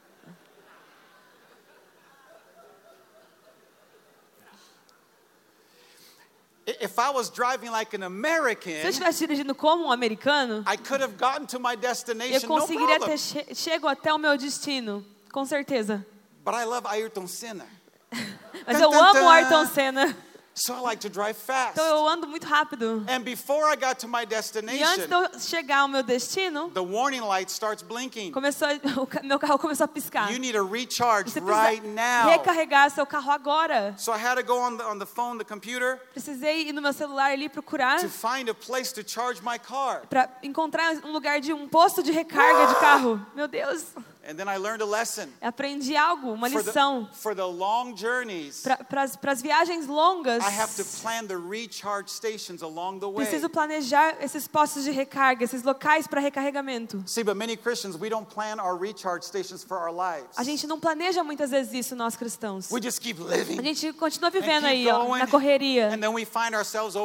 If 6.68 6.98
I 6.98 7.12
was 7.12 7.30
driving 7.30 7.70
like 7.70 7.96
an 7.96 8.00
Se 8.02 8.06
eu 8.06 8.08
American, 8.08 8.74
estivesse 8.90 9.20
dirigindo 9.28 9.54
como 9.54 9.86
um 9.86 9.92
americano, 9.92 10.64
I 10.68 10.76
could 10.78 11.04
have 11.04 11.14
gotten 11.16 11.46
to 11.48 11.60
my 11.60 11.74
eu 11.74 11.78
destination, 11.78 12.42
no 12.42 12.48
conseguiria 12.48 12.98
problem. 12.98 13.18
ter 13.18 13.44
che 13.46 13.54
chego 13.56 13.88
até 13.88 14.12
o 14.12 14.18
meu 14.18 14.36
destino, 14.36 15.06
com 15.32 15.46
certeza. 15.46 16.04
But 16.44 16.56
I 16.56 16.64
love 16.66 16.88
Ayrton 16.88 17.28
Senna, 17.28 17.68
Mas 18.66 18.82
eu 18.82 18.92
amo. 18.92 19.30
Ayrton 19.30 19.66
Senna, 19.68 20.18
so 20.56 20.74
I 20.74 20.80
like 20.82 21.02
to 21.02 21.10
drive 21.10 21.36
fast. 21.36 21.74
então 21.74 21.86
eu 21.86 22.08
ando 22.08 22.26
muito 22.28 22.48
rápido. 22.48 23.06
And 23.10 23.22
before 23.22 23.66
I 23.72 23.76
got 23.76 24.00
to 24.00 24.08
my 24.08 24.20
E 24.22 24.24
antes 24.24 24.30
destination, 24.30 25.08
de 25.08 25.14
eu 25.36 25.40
chegar 25.40 25.80
ao 25.80 25.88
meu 25.88 26.02
destino, 26.02 26.70
the 26.72 26.80
warning 26.80 27.20
light 27.22 27.52
starts 27.52 27.84
blinking. 27.84 28.32
começou, 28.32 28.68
meu 29.24 29.38
carro 29.38 29.60
começou 29.60 29.84
a 29.84 29.88
piscar. 29.88 30.32
You 30.32 30.40
need 30.40 30.54
to 30.58 30.66
recharge 30.66 31.30
Você 31.30 31.40
right 31.42 31.86
now. 31.86 32.30
recarregar 32.30 32.90
seu 32.90 33.06
carro 33.06 33.32
agora. 33.32 33.94
So 33.98 34.14
I 34.14 34.18
had 34.18 34.36
to 34.38 34.44
go 34.44 34.58
on 34.58 34.78
the, 34.78 34.84
on 34.86 34.98
the 35.00 35.06
phone, 35.06 35.38
the 35.38 35.44
computer, 35.46 36.00
Precisei 36.14 36.70
ir 36.70 36.74
no 36.74 36.82
meu 36.82 36.94
celular 36.94 37.32
ali 37.32 37.50
procurar 37.50 38.00
to 38.00 38.10
find 38.10 38.50
a 38.50 38.54
place 38.54 38.94
to 38.94 39.04
charge 39.08 39.42
my 39.42 39.60
car. 39.60 40.04
para 40.10 40.30
encontrar 40.42 40.94
um 41.04 41.12
lugar 41.12 41.42
de 41.42 41.52
um 41.54 41.68
posto 41.68 42.02
de 42.02 42.12
recarga 42.12 42.68
de 42.68 42.76
carro. 42.80 43.26
Meu 43.36 43.48
Deus, 43.48 43.84
And 44.28 44.36
then 44.38 44.48
I 44.48 44.58
learned 44.58 44.82
a 44.82 44.86
lesson. 44.86 45.30
aprendi 45.40 45.96
algo, 45.96 46.34
uma 46.34 46.50
For 46.50 46.64
lição. 46.64 47.06
the, 47.08 47.16
for 47.16 47.36
the 47.36 47.46
long 47.46 47.94
journeys, 47.96 48.64
Para 48.90 49.04
as 49.32 49.42
viagens 49.42 49.86
longas, 49.88 50.44
I 50.44 50.50
have 50.50 50.76
to 50.78 50.84
plan 51.02 51.28
the 51.28 51.38
recharge 51.38 52.10
stations 52.10 52.64
along 52.64 53.00
the 53.00 53.08
way. 53.08 53.24
preciso 53.26 53.50
planejar 53.50 54.18
esses 54.20 54.48
postos 54.48 54.84
de 54.84 54.92
recarga, 54.92 55.44
esses 55.44 55.62
locais 55.62 56.08
para 56.08 56.20
recarregamento. 56.20 57.04
See, 57.06 57.24
but 57.24 57.36
many 57.38 57.56
Christians, 57.56 57.96
we 57.98 58.10
don't 58.10 58.28
plan 58.28 58.60
our 58.60 58.76
recharge 58.76 59.24
stations 59.24 59.64
for 59.64 59.78
our 59.78 59.92
lives. 59.92 60.36
A 60.38 60.44
gente 60.44 60.66
não 60.66 60.80
planeja 60.80 61.24
muitas 61.24 61.52
vezes 61.52 61.72
isso, 61.74 61.96
nós 61.96 62.16
cristãos. 62.16 62.72
We 62.72 62.82
just 62.82 63.00
keep 63.02 63.20
A 63.22 63.62
gente 63.62 63.94
continua 63.94 64.32
vivendo 64.32 64.66
aí, 64.66 64.88
ó, 64.90 65.18
na 65.18 65.28
correria. 65.28 65.90
and 65.94 66.00
then 66.00 66.14
we 66.14 66.26
find 66.26 66.56
ourselves 66.56 66.96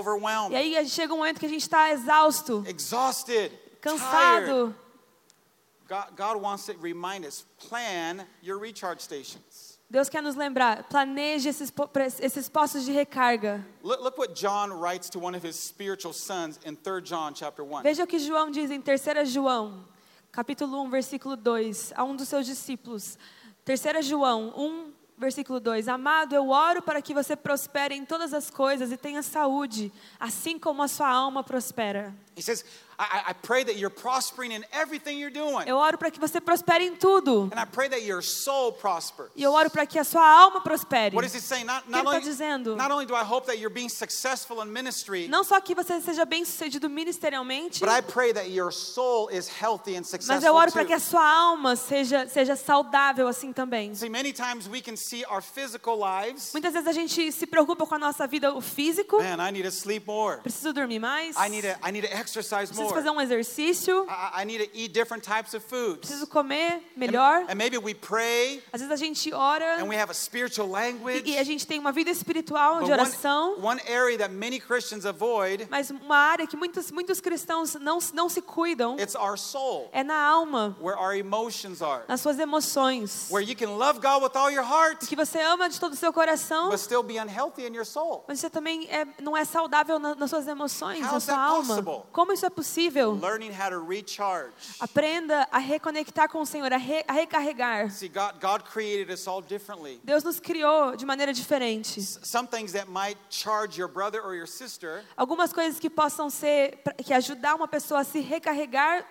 E 0.50 0.56
aí 0.56 0.88
chega 0.88 1.12
um 1.12 1.18
momento 1.18 1.38
que 1.38 1.46
a 1.46 1.48
gente 1.50 1.62
está 1.62 1.90
exausto, 1.90 2.64
cansado. 3.80 4.74
God, 5.90 6.14
God 6.14 6.40
wants 6.40 6.66
to 6.66 6.74
remind 6.80 7.24
us, 7.24 7.44
plan 7.58 8.24
your 8.42 8.58
recharge 8.58 9.00
stations. 9.00 9.76
Deus 9.90 10.08
quer 10.08 10.22
nos 10.22 10.36
lembrar, 10.36 10.84
planeje 10.84 11.48
esses, 11.48 11.72
esses 12.20 12.48
postos 12.48 12.84
de 12.84 12.92
recarga. 12.92 13.64
Look, 13.82 14.00
look 14.00 14.16
what 14.16 14.36
John 14.36 14.72
writes 14.72 15.10
to 15.10 15.18
one 15.18 15.34
of 15.34 15.44
his 15.44 15.56
spiritual 15.56 16.12
sons 16.12 16.60
in 16.64 16.76
3 16.76 17.02
John 17.02 17.34
chapter 17.34 17.64
1. 17.64 17.82
Veja 17.82 18.04
o 18.04 18.06
que 18.06 18.20
João 18.20 18.52
diz 18.52 18.70
em 18.70 18.80
3 18.80 19.28
João, 19.28 19.84
capítulo 20.30 20.80
1, 20.84 20.90
versículo 20.90 21.36
2, 21.36 21.92
a 21.96 22.04
um 22.04 22.14
dos 22.14 22.28
seus 22.28 22.46
discípulos. 22.46 23.18
3 23.64 24.06
João 24.06 24.54
1, 24.56 24.92
versículo 25.18 25.58
2. 25.58 25.88
Amado, 25.88 26.36
eu 26.36 26.50
oro 26.50 26.80
para 26.82 27.02
que 27.02 27.12
você 27.12 27.34
prospere 27.34 27.96
em 27.96 28.04
todas 28.04 28.32
as 28.32 28.48
coisas 28.48 28.92
e 28.92 28.96
tenha 28.96 29.22
saúde, 29.22 29.92
assim 30.20 30.56
como 30.56 30.84
a 30.84 30.88
sua 30.88 31.10
alma 31.10 31.42
prospera. 31.42 32.14
He 32.40 32.42
says, 32.42 32.64
I, 32.98 33.22
I- 33.28 33.32
pray 33.32 33.64
that 33.64 33.76
you're 33.76 33.90
prospering 33.90 34.52
in 34.52 34.64
everything 34.72 35.18
you're 35.18 35.32
doing. 35.32 35.66
Eu 35.66 35.76
oro 35.76 35.96
para 35.98 36.10
que 36.10 36.20
você 36.20 36.40
prospere 36.40 36.84
em 36.84 36.94
tudo. 36.96 37.50
And 37.52 37.58
I 37.58 37.64
pray 37.64 37.88
that 37.88 38.02
your 38.02 38.22
soul 38.22 38.72
prospers. 38.72 39.30
E 39.34 39.42
eu 39.42 39.52
oro 39.52 39.70
para 39.70 39.86
que 39.86 39.98
a 39.98 40.04
sua 40.04 40.26
alma 40.26 40.60
prospere. 40.60 41.14
What 41.14 41.26
is 41.26 41.34
he 41.34 41.40
saying? 41.40 41.64
Not, 41.64 41.84
que 41.84 41.90
not, 41.90 42.00
ele 42.00 42.10
tá 42.10 42.16
only, 42.16 42.24
dizendo? 42.24 42.76
not 42.76 42.90
only 42.90 43.06
do 43.06 43.14
I 43.14 43.24
hope 43.24 43.46
that 43.46 43.58
you're 43.58 43.72
being 43.72 43.88
successful 43.88 44.62
in 44.62 44.70
ministry, 44.70 45.28
Não 45.28 45.42
só 45.42 45.60
que 45.60 45.74
você 45.74 46.00
seja 46.00 46.24
bem 46.24 46.44
sucedido 46.44 46.88
ministerialmente, 46.88 47.80
but 47.80 47.88
I 47.88 48.02
pray 48.02 48.32
that 48.32 48.50
your 48.50 48.70
soul 48.72 49.30
is 49.30 49.48
healthy 49.48 49.96
and 49.96 50.02
mas 50.02 50.12
eu 50.12 50.20
successful 50.20 50.54
oro 50.54 50.72
para 50.72 50.84
que 50.84 50.92
a 50.92 51.00
sua 51.00 51.26
alma 51.26 51.76
seja, 51.76 52.28
seja 52.28 52.56
saudável 52.56 53.26
assim 53.28 53.52
também. 53.52 53.94
See, 53.94 54.08
many 54.08 54.32
times 54.32 54.68
we 54.68 54.80
can 54.80 54.96
see 54.96 55.24
our 55.26 55.42
physical 55.42 55.98
lives. 55.98 56.52
Muitas 56.52 56.72
vezes 56.72 56.86
a 56.86 56.92
gente 56.92 57.32
se 57.32 57.46
preocupa 57.46 57.86
com 57.86 57.94
a 57.94 57.98
nossa 57.98 58.26
vida, 58.26 58.52
o 58.54 58.60
físico. 58.60 59.18
Man, 59.22 59.40
I 59.40 59.50
need 59.50 59.64
to 59.64 59.72
sleep 59.72 60.06
more. 60.06 60.38
Preciso 60.42 60.72
dormir 60.72 60.98
mais. 60.98 61.36
I 61.36 61.48
need 61.48 61.62
to, 61.62 61.76
I 61.82 61.90
need 61.90 62.06
to 62.06 62.12
exercise 62.30 62.68
Preciso 62.68 62.82
more. 62.82 62.94
fazer 62.94 63.10
um 63.10 63.20
exercício. 63.20 64.06
I, 64.08 64.42
I 64.42 64.44
need 64.44 64.64
to 64.64 64.70
eat 64.72 64.92
different 64.92 65.24
types 65.24 65.54
of 65.54 65.64
foods. 65.64 66.00
Preciso 66.08 66.26
comer 66.26 66.80
melhor. 66.96 67.44
And 67.48 67.56
maybe 67.56 67.76
we 67.78 67.94
pray 67.94 68.62
Às 68.72 68.80
vezes 68.80 68.92
a 68.92 68.96
gente 68.96 69.32
ora 69.32 69.78
and 69.80 69.88
we 69.88 69.96
have 69.96 70.10
a 70.10 70.14
spiritual 70.14 70.68
language. 70.68 71.22
e, 71.28 71.32
e 71.34 71.38
a 71.38 71.44
gente 71.44 71.66
tem 71.66 71.78
uma 71.78 71.92
vida 71.92 72.10
espiritual 72.10 72.78
de 72.78 72.84
one, 72.84 72.92
oração. 72.92 73.56
one 73.62 73.80
area 73.88 74.16
that 74.18 74.32
many 74.32 74.60
Christians 74.60 75.04
avoid, 75.04 75.66
Mas 75.70 75.90
uma 75.90 76.16
área 76.16 76.46
que 76.46 76.56
muitos, 76.56 76.90
muitos 76.90 77.20
cristãos 77.20 77.74
não, 77.74 77.98
não 78.12 78.28
se 78.28 78.40
cuidam 78.40 78.96
it's 78.98 79.14
our 79.14 79.36
soul, 79.36 79.88
é 79.92 80.02
na 80.04 80.20
alma, 80.22 80.76
where 80.80 80.98
our 80.98 81.14
emotions 81.14 81.82
are. 81.82 82.04
nas 82.08 82.20
suas 82.20 82.38
emoções. 82.38 83.28
Where 83.30 83.42
you 83.46 83.56
can 83.56 83.76
love 83.76 84.00
God 84.00 84.22
with 84.22 84.36
all 84.36 84.50
your 84.50 84.64
heart, 84.64 85.06
Que 85.06 85.16
você 85.16 85.40
ama 85.40 85.68
de 85.68 85.78
todo 85.80 85.92
o 85.92 85.96
seu 85.96 86.12
coração, 86.12 86.70
but 86.70 86.78
still 86.78 87.02
be 87.02 87.18
unhealthy 87.18 87.66
in 87.66 87.74
your 87.74 87.84
soul. 87.86 88.24
mas 88.28 88.38
você 88.40 88.48
também 88.50 88.86
é, 88.90 89.06
não 89.20 89.36
é 89.36 89.44
saudável 89.44 89.98
na- 89.98 90.14
nas 90.14 90.30
suas 90.30 90.46
emoções, 90.46 91.04
How 91.04 91.12
na 91.12 91.20
sua 91.20 91.34
alma. 91.38 91.82
possible? 91.82 92.02
Como 92.12 92.32
isso 92.32 92.44
é 92.46 92.50
possível? 92.50 93.12
Learning 93.12 93.50
how 93.52 93.70
to 93.70 93.84
recharge. 93.86 94.52
Aprenda 94.78 95.46
a 95.50 95.58
reconectar 95.58 96.28
com 96.28 96.40
o 96.40 96.46
Senhor, 96.46 96.72
a, 96.72 96.76
re- 96.76 97.04
a 97.06 97.12
recarregar. 97.12 97.90
See, 97.90 98.08
God, 98.08 98.40
God 98.40 98.62
created 98.64 99.10
us 99.12 99.26
all 99.28 99.40
differently. 99.40 100.00
Deus 100.04 100.24
nos 100.24 100.40
criou 100.40 100.96
de 100.96 101.04
maneira 101.06 101.32
diferente. 101.32 102.00
S- 102.00 102.18
Some 102.22 102.48
things 102.48 102.72
that 102.72 102.88
might 102.90 103.18
charge 103.30 103.78
your 103.78 103.88
brother 103.88 104.20
or 104.22 104.34
your 104.34 104.46
sister 104.48 105.04
Algumas 105.16 105.52
coisas 105.52 105.78
que 105.78 105.88
possam 105.90 106.28
ser, 106.30 106.80
que 107.04 107.12
ajudar 107.12 107.54
uma 107.54 107.68
pessoa 107.68 108.00
a 108.00 108.04
se 108.04 108.20
recarregar, 108.20 109.06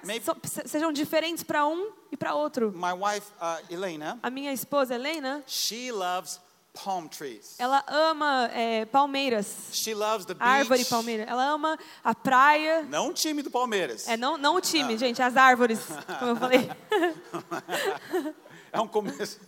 sejam 0.66 0.91
diferentes 0.91 1.43
para 1.43 1.66
um 1.66 1.91
e 2.12 2.18
para 2.18 2.34
outro. 2.34 2.72
My 2.76 2.91
wife, 2.93 3.28
uh, 3.41 3.64
Elena, 3.74 4.20
A 4.22 4.30
minha 4.30 4.52
esposa, 4.54 4.95
Helena, 4.95 5.43
she 5.47 5.91
loves 5.91 6.39
palm 6.74 7.07
trees. 7.09 7.55
ela 7.59 7.84
ama 7.88 8.49
é, 8.53 8.86
palmeiras, 8.86 9.47
She 9.72 9.93
loves 9.93 10.26
the 10.26 10.36
árvore 10.39 10.80
beach. 10.80 10.89
palmeira. 10.89 11.24
Ela 11.24 11.45
ama 11.45 11.78
a 12.03 12.13
praia. 12.15 12.84
Não 12.84 13.09
o 13.09 13.13
time 13.13 13.41
do 13.41 13.49
Palmeiras. 13.51 14.07
É, 14.07 14.15
não, 14.15 14.38
não 14.38 14.55
o 14.55 14.57
Ah. 14.57 14.61
time, 14.61 14.97
gente, 14.97 15.22
as 15.22 15.36
árvores, 15.36 15.80
como 16.20 16.32
eu 16.32 16.36
falei. 16.36 16.70
É 18.72 18.80
um 18.80 18.88
começo. 18.88 19.39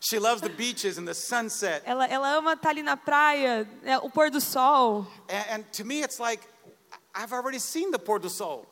She 0.00 0.18
loves 0.18 0.42
the 0.42 0.50
beaches 0.50 0.98
and 0.98 1.06
the 1.06 1.14
sunset. 1.14 1.82
Ela, 1.86 2.06
ela 2.06 2.28
ama 2.34 2.52
estar 2.52 2.68
ali 2.70 2.82
na 2.82 2.94
praia, 2.96 3.66
é, 3.82 3.96
o 3.98 4.10
pôr 4.10 4.30
do 4.30 4.38
sol. 4.40 5.06
And, 5.30 5.54
and 5.56 5.62
to 5.72 5.82
me, 5.84 6.02
it's 6.02 6.18
like, 6.18 6.46
I've 7.14 7.32
already 7.34 7.58
seen 7.58 7.90
the 7.90 7.98
pôr 7.98 8.18
do 8.20 8.28
sol. 8.28 8.66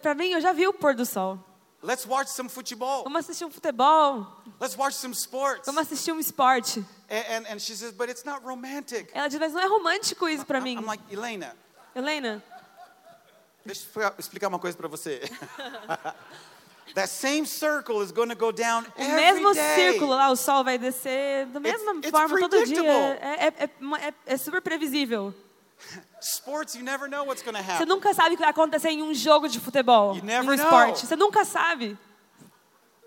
Para 0.00 0.14
mim, 0.14 0.30
eu 0.30 0.40
já 0.40 0.52
vi 0.52 0.68
o 0.68 0.72
pôr 0.72 0.94
do 0.94 1.04
sol. 1.04 1.38
Let's 1.82 2.06
watch 2.06 2.28
some 2.28 2.48
futebol. 2.50 3.04
Vamos 3.04 3.20
assistir 3.24 3.44
um 3.46 3.50
futebol, 3.50 4.26
Let's 4.60 4.76
watch 4.76 4.94
some 4.94 5.14
sports. 5.14 5.64
vamos 5.64 5.80
assistir 5.82 6.12
um 6.12 6.20
esporte. 6.20 6.84
And, 7.08 7.24
and, 7.28 7.46
and 7.54 7.58
she 7.60 7.74
says, 7.74 7.92
but 7.92 8.10
it's 8.10 8.24
not 8.24 8.44
romantic. 8.44 9.10
Ela 9.14 9.28
diz, 9.28 9.38
mas 9.40 9.52
não 9.54 9.60
é 9.60 9.66
romântico 9.66 10.28
isso 10.28 10.44
para 10.44 10.60
mim. 10.60 10.76
I'm 10.76 10.84
like, 10.84 11.02
Elena, 11.10 11.56
Helena, 11.96 12.42
deixa 13.64 13.86
eu 13.96 14.12
explicar 14.18 14.48
uma 14.48 14.58
coisa 14.58 14.76
para 14.76 14.88
você. 14.88 15.22
That 16.94 17.08
same 17.08 17.46
circle 17.46 18.02
is 18.02 18.10
going 18.10 18.30
to 18.30 18.34
go 18.34 18.50
down 18.50 18.84
o 18.84 19.00
every 19.00 19.14
mesmo 19.16 19.54
day. 19.54 19.74
círculo 19.76 20.10
lá, 20.10 20.28
o 20.30 20.36
sol 20.36 20.64
vai 20.64 20.76
descer 20.76 21.46
da 21.46 21.60
mesma 21.60 21.92
it's 21.98 22.10
forma 22.10 22.40
todo 22.40 22.66
dia. 22.66 22.82
É, 23.22 23.46
é- 23.46 23.54
é 23.64 24.08
é- 24.08 24.14
é 24.26 24.36
super 24.36 24.60
previsível. 24.60 25.32
Sports, 26.20 26.74
you 26.74 26.82
never 26.82 27.08
know 27.08 27.24
what's 27.24 27.42
going 27.42 27.54
to 27.56 27.62
Você 27.62 27.70
happen. 27.72 27.86
nunca 27.86 28.12
sabe 28.14 28.34
o 28.34 28.36
que 28.36 28.42
vai 28.42 28.50
acontecer 28.50 28.90
em 28.90 29.02
um 29.02 29.14
jogo 29.14 29.48
de 29.48 29.58
futebol, 29.58 30.14
You 30.16 30.22
em 30.22 30.40
um 30.40 30.44
know. 30.44 30.54
esporte. 30.54 31.06
Você 31.06 31.16
nunca 31.16 31.44
sabe. 31.44 31.96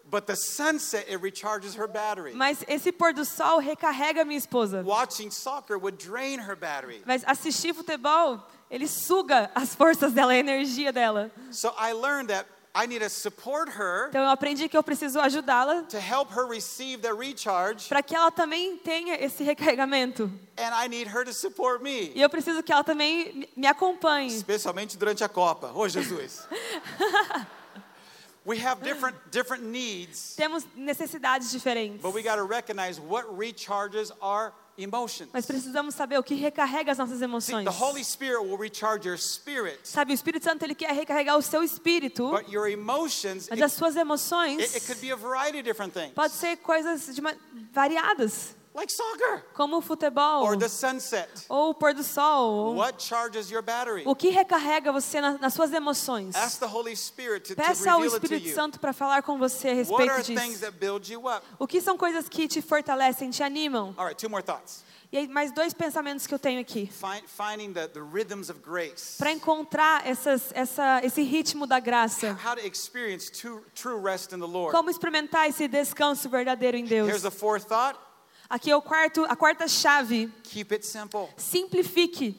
But 0.06 0.28
the 0.28 0.36
sunset, 0.36 1.08
it 1.10 1.18
recharges 1.24 1.76
her 1.76 1.88
battery. 1.88 2.34
Mas 2.36 2.64
esse 2.68 2.92
pôr 2.92 3.14
do 3.14 3.26
sol 3.26 3.58
recarrega 3.60 4.24
minha 4.24 4.38
esposa. 4.38 4.84
Watching 4.84 5.32
soccer 5.32 5.76
would 5.78 5.98
drain 5.98 6.40
her 6.40 6.56
battery. 6.56 7.02
Mas 7.06 7.24
assistir 7.26 7.74
futebol, 7.74 8.40
Ele 8.70 8.88
suga 8.88 9.50
as 9.56 9.74
forças 9.76 10.14
dela, 10.14 10.34
a 10.34 10.38
energia 10.38 10.92
dela. 10.94 11.32
So 11.52 11.74
I 11.80 11.94
learned 11.94 12.28
that 12.30 12.48
I 12.76 12.88
need 12.88 13.02
to 13.04 13.10
support 13.10 13.70
her 13.78 14.08
Então 14.10 14.24
eu 14.24 14.30
aprendi 14.32 14.68
que 14.68 14.76
eu 14.76 14.82
preciso 14.82 15.20
ajudá-la 15.20 15.84
to 15.84 15.98
help 15.98 16.32
her 16.36 16.48
receive 16.48 17.04
the 17.04 17.14
recharge, 17.14 17.88
para 17.88 18.02
que 18.02 18.16
ela 18.16 18.32
também 18.32 18.78
tenha 18.78 19.16
esse 19.24 19.44
recarregamento. 19.44 20.24
and 20.58 20.74
I 20.74 20.88
need 20.88 21.08
her 21.08 21.24
to 21.24 21.34
support 21.34 21.84
me, 21.84 22.12
E 22.16 22.22
eu 22.22 22.30
preciso 22.30 22.64
que 22.64 22.72
ela 22.74 22.84
também 22.84 23.32
me- 23.34 23.50
me 23.56 23.68
acompanhe. 23.68 24.28
especialmente 24.36 24.98
durante 24.98 25.24
a 25.24 25.30
Copa. 25.30 25.72
Oh, 25.76 25.88
Jesus. 25.88 26.48
we 28.46 28.58
have 28.58 28.82
different 28.84 29.16
different 29.32 29.64
needs, 29.64 30.36
Temos 30.36 30.66
necessidades 30.76 31.52
diferentes. 31.52 32.02
but 32.02 32.14
we 32.14 32.22
got 32.24 32.36
to 32.38 32.44
recognize 32.44 33.00
what 33.00 33.26
recharges 33.38 34.12
our 34.20 34.52
emotions. 34.78 35.30
Mas 35.34 35.46
precisamos 35.46 35.96
saber 35.96 36.18
o 36.18 36.24
que 36.24 36.36
recarrega 36.36 36.92
as 36.92 36.98
nossas 36.98 37.18
See, 37.18 37.24
emoções. 37.26 37.66
the 37.66 37.84
Holy 37.84 38.04
Spirit 38.04 38.40
will 38.44 38.58
recharge 38.58 39.08
your 39.08 39.18
spirit, 39.18 39.80
Sabe, 39.84 40.12
o 40.12 40.16
Espírito 40.16 40.44
Santo 40.44 40.64
ele 40.64 40.76
quer 40.76 40.94
recarregar 40.94 41.38
o 41.38 41.42
seu 41.42 41.64
espírito, 41.64 42.30
but 42.32 42.52
your 42.52 42.68
emotions 42.68 43.48
mas 43.50 43.60
it, 43.60 43.64
as 43.64 43.74
suas 43.74 43.96
it, 43.96 44.02
emoções 44.02 44.76
it 44.76 44.86
could 44.86 45.00
be 45.00 45.12
a 45.12 45.16
variety 45.16 45.60
of 45.60 45.64
different 45.64 45.94
things, 45.94 46.14
pode 46.14 46.34
ser 46.34 46.58
coisas 46.58 47.14
de 47.14 47.22
variadas, 47.72 48.56
like 48.76 48.92
soccer 48.92 49.44
como 49.54 49.78
o 49.78 49.82
futebol 49.82 50.44
or 50.44 50.58
the 50.58 50.68
sunset. 50.68 51.30
ou 51.48 51.70
o 51.70 51.74
pôr 51.74 51.94
do 51.94 52.04
sol. 52.04 52.76
What 52.76 53.02
charges 53.04 53.50
your 53.52 53.62
battery? 53.62 54.04
O 54.06 54.16
que 54.16 54.30
recarrega 54.30 54.92
você 54.92 55.22
na- 55.22 55.38
nas 55.38 55.54
suas 55.54 55.72
emoções? 55.72 56.36
Ask 56.36 56.60
the 56.60 56.66
Holy 56.68 56.96
Spirit 56.96 57.50
to, 57.50 57.56
Peça 57.56 57.92
ao 57.92 58.04
Espírito 58.04 58.48
you. 58.48 58.56
Santo 58.56 58.80
para 58.80 58.94
falar 58.94 59.22
com 59.24 59.38
você 59.38 59.70
a 59.70 59.72
What 59.92 60.10
are 60.10 60.18
respeito 60.18 60.40
things 60.40 60.60
disso. 60.60 60.62
that 60.62 60.78
build 60.80 61.12
you 61.12 61.28
up? 61.28 61.46
O 61.60 61.68
que 61.68 61.80
são 61.82 61.98
coisas 61.98 62.28
que 62.28 62.48
te 62.48 62.62
fortalecem, 62.62 63.30
te 63.30 63.44
animam? 63.44 63.94
All 63.98 64.06
right, 64.06 64.16
two 64.20 64.30
more 64.30 64.44
thoughts. 64.44 64.84
E 65.12 65.18
aí, 65.18 65.28
mais 65.28 65.52
dois 65.52 65.76
pensamentos 65.76 66.26
que 66.26 66.34
eu 66.34 66.40
tenho 66.40 66.60
aqui. 66.60 66.88
Find, 66.92 67.22
finding 67.28 67.72
the, 67.72 67.88
the 67.88 68.00
rhythms 68.02 68.50
of 68.50 68.60
grace. 68.62 69.16
Para 69.20 69.32
encontrar 69.32 70.08
essas, 70.08 70.52
essa, 70.56 71.02
esse 71.04 71.22
ritmo 71.22 71.68
da 71.68 71.80
graça. 71.80 72.36
How 72.44 72.56
to 72.56 72.66
experience 72.66 73.30
true, 73.32 73.62
true 73.76 74.02
rest 74.02 74.32
in 74.34 74.40
the 74.40 74.48
Lord. 74.48 74.72
Como 74.76 74.90
experimentar 74.90 75.48
esse 75.48 75.68
descanso 75.68 76.28
verdadeiro 76.28 76.78
em 76.78 76.86
Deus. 76.86 77.08
Here's 77.08 77.22
the 77.22 77.30
fourth 77.30 77.68
thought. 77.68 77.96
Aqui 78.50 78.70
é 78.70 78.76
o 78.76 78.82
quarto, 78.82 79.26
a 79.26 79.36
quarta 79.36 79.68
chave. 79.68 80.32
Keep 80.44 80.74
it 80.74 80.86
simple. 80.86 81.30
Simplifique. 81.38 82.36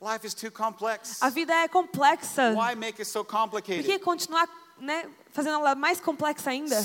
Life 0.00 0.26
is 0.26 0.34
too 0.34 0.50
complex. 0.50 1.22
A 1.22 1.30
vida 1.30 1.54
é 1.54 1.68
complexa. 1.68 2.52
Why 2.52 2.74
make 2.74 3.00
it 3.00 3.04
so 3.08 3.24
Por 3.24 3.30
que 3.30 3.38
complicated? 3.38 3.98
continuar 4.00 4.48
né, 4.78 5.08
fazendo 5.30 5.54
ela 5.54 5.74
mais 5.74 6.00
complexa 6.00 6.50
ainda? 6.50 6.82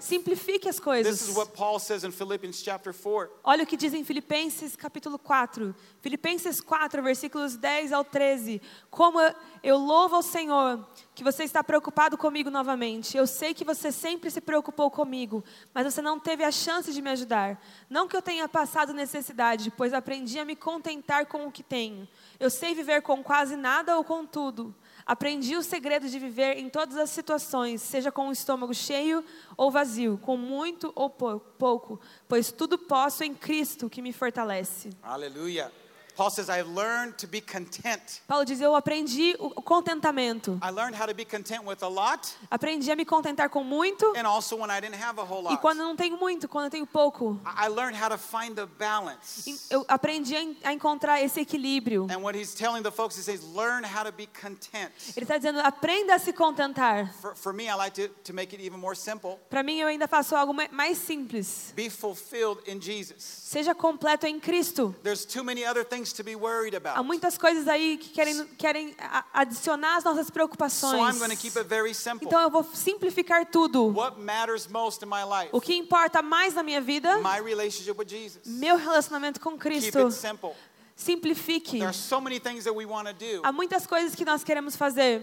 Simplifique 0.00 0.68
as 0.68 0.76
This 0.76 0.84
coisas. 0.84 1.28
is 1.28 1.36
what 1.36 1.52
Paul 1.52 1.78
says 1.78 2.04
in 2.04 2.10
Philippians 2.10 2.62
chapter 2.62 2.92
4. 2.92 3.30
Olha 3.44 3.64
o 3.64 3.66
que 3.66 3.76
diz 3.76 3.92
em 3.94 4.04
Filipenses 4.04 4.74
capítulo 4.76 5.18
4. 5.18 5.74
Filipenses 6.00 6.60
4, 6.60 7.02
versículos 7.02 7.56
10 7.56 7.92
ao 7.92 8.04
13. 8.04 8.60
Como 8.90 9.18
eu 9.62 9.76
louvo 9.76 10.16
ao 10.16 10.22
Senhor 10.22 10.86
que 11.14 11.24
você 11.24 11.44
está 11.44 11.64
preocupado 11.64 12.18
comigo 12.18 12.50
novamente. 12.50 13.16
Eu 13.16 13.26
sei 13.26 13.54
que 13.54 13.64
você 13.64 13.90
sempre 13.90 14.30
se 14.30 14.40
preocupou 14.40 14.90
comigo, 14.90 15.42
mas 15.72 15.84
você 15.86 16.02
não 16.02 16.20
teve 16.20 16.44
a 16.44 16.52
chance 16.52 16.92
de 16.92 17.00
me 17.00 17.08
ajudar. 17.10 17.58
Não 17.88 18.06
que 18.06 18.14
eu 18.14 18.20
tenha 18.20 18.46
passado 18.46 18.92
necessidade, 18.92 19.72
pois 19.74 19.94
aprendi 19.94 20.38
a 20.38 20.44
me 20.44 20.54
contentar 20.54 21.24
com 21.24 21.46
o 21.46 21.50
que 21.50 21.62
tenho. 21.62 22.06
Eu 22.38 22.50
sei 22.50 22.74
viver 22.74 23.00
com 23.00 23.24
quase 23.24 23.56
nada 23.56 23.96
ou 23.96 24.04
com 24.04 24.26
tudo. 24.26 24.74
Aprendi 25.06 25.54
o 25.56 25.62
segredo 25.62 26.08
de 26.08 26.18
viver 26.18 26.58
em 26.58 26.68
todas 26.68 26.96
as 26.96 27.10
situações, 27.10 27.80
seja 27.80 28.10
com 28.10 28.28
o 28.28 28.32
estômago 28.32 28.74
cheio 28.74 29.24
ou 29.56 29.70
vazio, 29.70 30.18
com 30.20 30.36
muito 30.36 30.92
ou 30.96 31.08
pou- 31.08 31.38
pouco, 31.38 32.00
pois 32.26 32.50
tudo 32.50 32.76
posso 32.76 33.22
em 33.22 33.32
Cristo 33.32 33.88
que 33.88 34.02
me 34.02 34.12
fortalece. 34.12 34.90
Hallelujah. 35.02 35.70
Paul 36.16 36.30
says, 36.30 36.48
I 36.48 36.62
learned 36.62 37.18
to 37.18 37.26
be 37.26 37.40
content. 37.40 38.22
Paulo 38.26 38.44
diz: 38.44 38.60
Eu 38.60 38.74
aprendi 38.74 39.36
o 39.38 39.50
contentamento. 39.62 40.58
I 40.62 40.70
learned 40.70 40.94
how 40.98 41.06
to 41.06 41.14
be 41.14 41.24
content 41.24 41.64
with 41.64 41.82
a 41.82 41.88
lot 41.88 42.26
Aprendi 42.50 42.90
a 42.90 42.96
me 42.96 43.04
contentar 43.04 43.48
com 43.50 43.62
muito 43.62 44.12
and 44.16 44.26
also 44.26 44.56
when 44.56 44.70
I 44.70 44.80
didn't 44.80 45.00
have 45.00 45.18
a 45.20 45.24
whole 45.24 45.42
e 45.46 45.50
lot. 45.50 45.60
quando 45.60 45.80
eu 45.80 45.84
não 45.86 45.96
tenho 45.96 46.16
muito, 46.18 46.48
quando 46.48 46.64
eu 46.66 46.70
tenho 46.70 46.86
pouco. 46.86 47.38
I 47.44 47.68
learned 47.68 47.96
how 48.00 48.08
to 48.08 48.18
find 48.18 48.54
the 48.56 48.66
balance. 48.78 49.48
E 49.48 49.56
Eu 49.70 49.84
aprendi 49.88 50.34
a 50.34 50.42
en- 50.42 50.56
a 50.64 50.72
encontrar 50.72 51.22
esse 51.22 51.40
equilíbrio. 51.40 52.06
And 52.10 52.18
what 52.22 52.34
he's 52.38 52.54
telling 52.54 52.82
the 52.82 52.90
folks, 52.90 53.16
he 53.16 53.22
says, 53.22 53.42
learn 53.54 53.84
how 53.84 54.02
to 54.04 54.12
be 54.12 54.26
content. 54.26 54.90
Ele 55.16 55.24
está 55.24 55.36
dizendo: 55.36 55.60
aprenda 55.60 56.14
a 56.14 56.18
se 56.18 56.32
contentar. 56.32 57.12
For, 57.20 57.34
for 57.34 57.52
me, 57.52 57.64
I 57.68 57.74
like 57.74 57.94
to, 57.94 58.08
to 58.24 58.32
make 58.32 58.54
it 58.54 58.62
even 58.64 58.78
more 58.78 58.96
simple. 58.96 59.38
Para 59.50 59.62
mim, 59.62 59.78
eu 59.80 59.88
ainda 59.88 60.08
faço 60.08 60.34
algo 60.34 60.52
ma- 60.54 60.68
mais 60.72 60.98
simples. 60.98 61.72
Be 61.76 61.90
fulfilled 61.90 62.60
in 62.66 62.80
Jesus. 62.80 63.22
Seja 63.22 63.74
completo 63.74 64.26
em 64.26 64.40
Cristo. 64.40 64.94
There's 65.02 65.24
too 65.24 65.44
many 65.44 65.64
other 65.64 65.84
things 65.84 66.05
Há 66.14 66.76
about. 66.76 67.04
muitas 67.04 67.38
coisas 67.38 67.66
aí 67.68 67.96
que 67.98 68.10
querem, 68.10 68.46
querem 68.58 68.96
adicionar 69.32 69.96
as 69.96 70.04
nossas 70.04 70.26
So 70.26 70.32
preocupações. 70.32 71.14
I'm 71.14 71.18
going 71.18 71.30
to 71.30 71.36
keep 71.36 71.56
it 71.56 71.68
very 71.68 71.94
simple. 71.94 72.26
Então 72.26 72.40
eu 72.40 72.50
vou 72.50 72.64
simplificar 72.64 73.46
tudo. 73.46 73.92
What 73.92 74.20
matters 74.20 74.66
most 74.68 75.04
in 75.04 75.08
my 75.08 75.24
life? 75.24 75.50
O 75.52 75.60
que 75.60 75.74
importa 75.74 76.22
mais 76.22 76.54
na 76.54 76.62
minha 76.62 76.80
vida? 76.80 77.18
My 77.18 77.40
relationship 77.42 77.98
with 77.98 78.08
Jesus. 78.08 78.40
Meu 78.46 78.76
relacionamento 78.76 79.40
com 79.40 79.50
Keep 79.52 79.62
Cristo. 79.62 80.06
it 80.06 80.14
simple. 80.14 80.52
Simplifique. 80.96 81.78
There 81.78 81.88
are 81.88 81.92
so 81.92 82.22
many 82.22 82.40
things 82.40 82.64
that 82.64 82.74
we 82.74 82.86
want 82.86 83.06
to 83.06 83.12
do 83.12 83.42
Há 83.44 83.52
muitas 83.52 83.86
coisas 83.86 84.14
que 84.14 84.24
nós 84.24 84.42
queremos 84.42 84.76
fazer, 84.76 85.20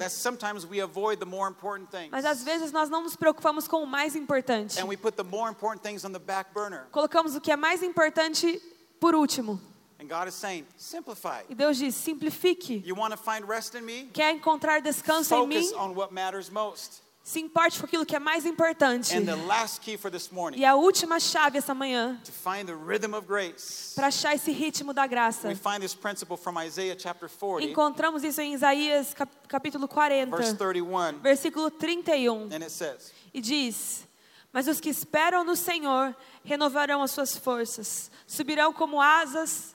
mas 2.12 2.26
às 2.26 2.44
vezes 2.44 2.72
nós 2.72 2.92
não 2.92 3.02
nos 3.02 3.16
preocupamos 3.16 3.68
com 3.68 3.78
o 3.78 3.88
mais 3.88 4.16
importante. 4.16 4.80
And 4.80 4.86
we 4.86 4.96
put 4.96 5.18
the 5.18 5.24
more 5.24 5.50
important 5.50 5.82
things 5.82 6.06
on 6.06 6.12
the 6.12 6.20
back 6.20 6.54
burner. 6.54 6.86
Colocamos 6.92 7.36
o 7.36 7.42
que 7.42 7.52
é 7.52 7.56
mais 7.56 7.82
importante 7.82 8.62
por 9.00 9.16
último. 9.16 9.60
And 10.04 10.10
God 10.10 10.28
is 10.28 10.36
saying, 10.36 10.66
simplify. 10.76 11.44
E 11.50 11.56
Deus 11.56 11.78
diz: 11.78 11.96
simplifique. 11.96 12.84
You 12.86 12.96
want 12.96 13.12
to 13.12 13.18
find 13.18 13.48
rest 13.48 13.74
in 13.76 13.82
me? 13.86 14.10
Quer 14.14 14.32
encontrar 14.36 14.82
descanso 14.82 15.34
em 15.34 15.48
mim? 15.48 15.62
Focus 15.64 15.74
on 15.80 15.94
what 15.96 16.14
matters 16.14 16.50
most. 16.50 17.02
Se 17.26 17.40
importe 17.40 17.80
com 17.80 17.86
aquilo 17.86 18.06
que 18.06 18.18
é 18.18 18.20
mais 18.20 18.46
importante. 18.46 19.16
And 19.16 19.24
the 19.26 19.36
last 19.48 19.80
key 19.80 19.96
for 19.96 20.12
this 20.12 20.30
morning, 20.30 20.60
E 20.60 20.66
a 20.66 20.76
última 20.76 21.22
chave 21.22 21.58
essa 21.58 21.74
manhã, 21.74 22.20
to 22.26 22.34
find 22.34 22.66
the 22.68 22.76
rhythm 22.76 23.14
of 23.16 23.26
grace. 23.26 23.94
para 23.96 24.08
achar 24.08 24.36
esse 24.36 24.52
ritmo 24.52 24.94
da 24.94 25.08
graça. 25.08 25.48
We 25.48 25.56
find 25.56 25.80
this 25.80 25.96
principle 25.96 26.36
from 26.36 26.60
Isaiah 26.62 26.98
chapter 27.00 27.30
40, 27.30 27.64
Encontramos 27.66 28.26
isso 28.26 28.42
em 28.42 28.54
Isaías 28.54 29.14
cap- 29.14 29.32
capítulo 29.48 29.88
40, 29.88 30.36
verse 30.36 30.54
31, 30.58 31.20
versículo 31.22 31.72
31. 31.72 32.50
and 32.52 32.62
it 32.62 32.70
says, 32.72 33.14
E 33.34 33.40
diz: 33.40 34.06
Mas 34.52 34.68
os 34.68 34.82
que 34.82 34.90
esperam 34.90 35.46
no 35.46 35.56
Senhor 35.56 36.14
renovarão 36.44 37.02
as 37.02 37.12
suas 37.12 37.38
forças, 37.38 38.12
subirão 38.28 38.74
como 38.74 39.00
asas, 39.02 39.73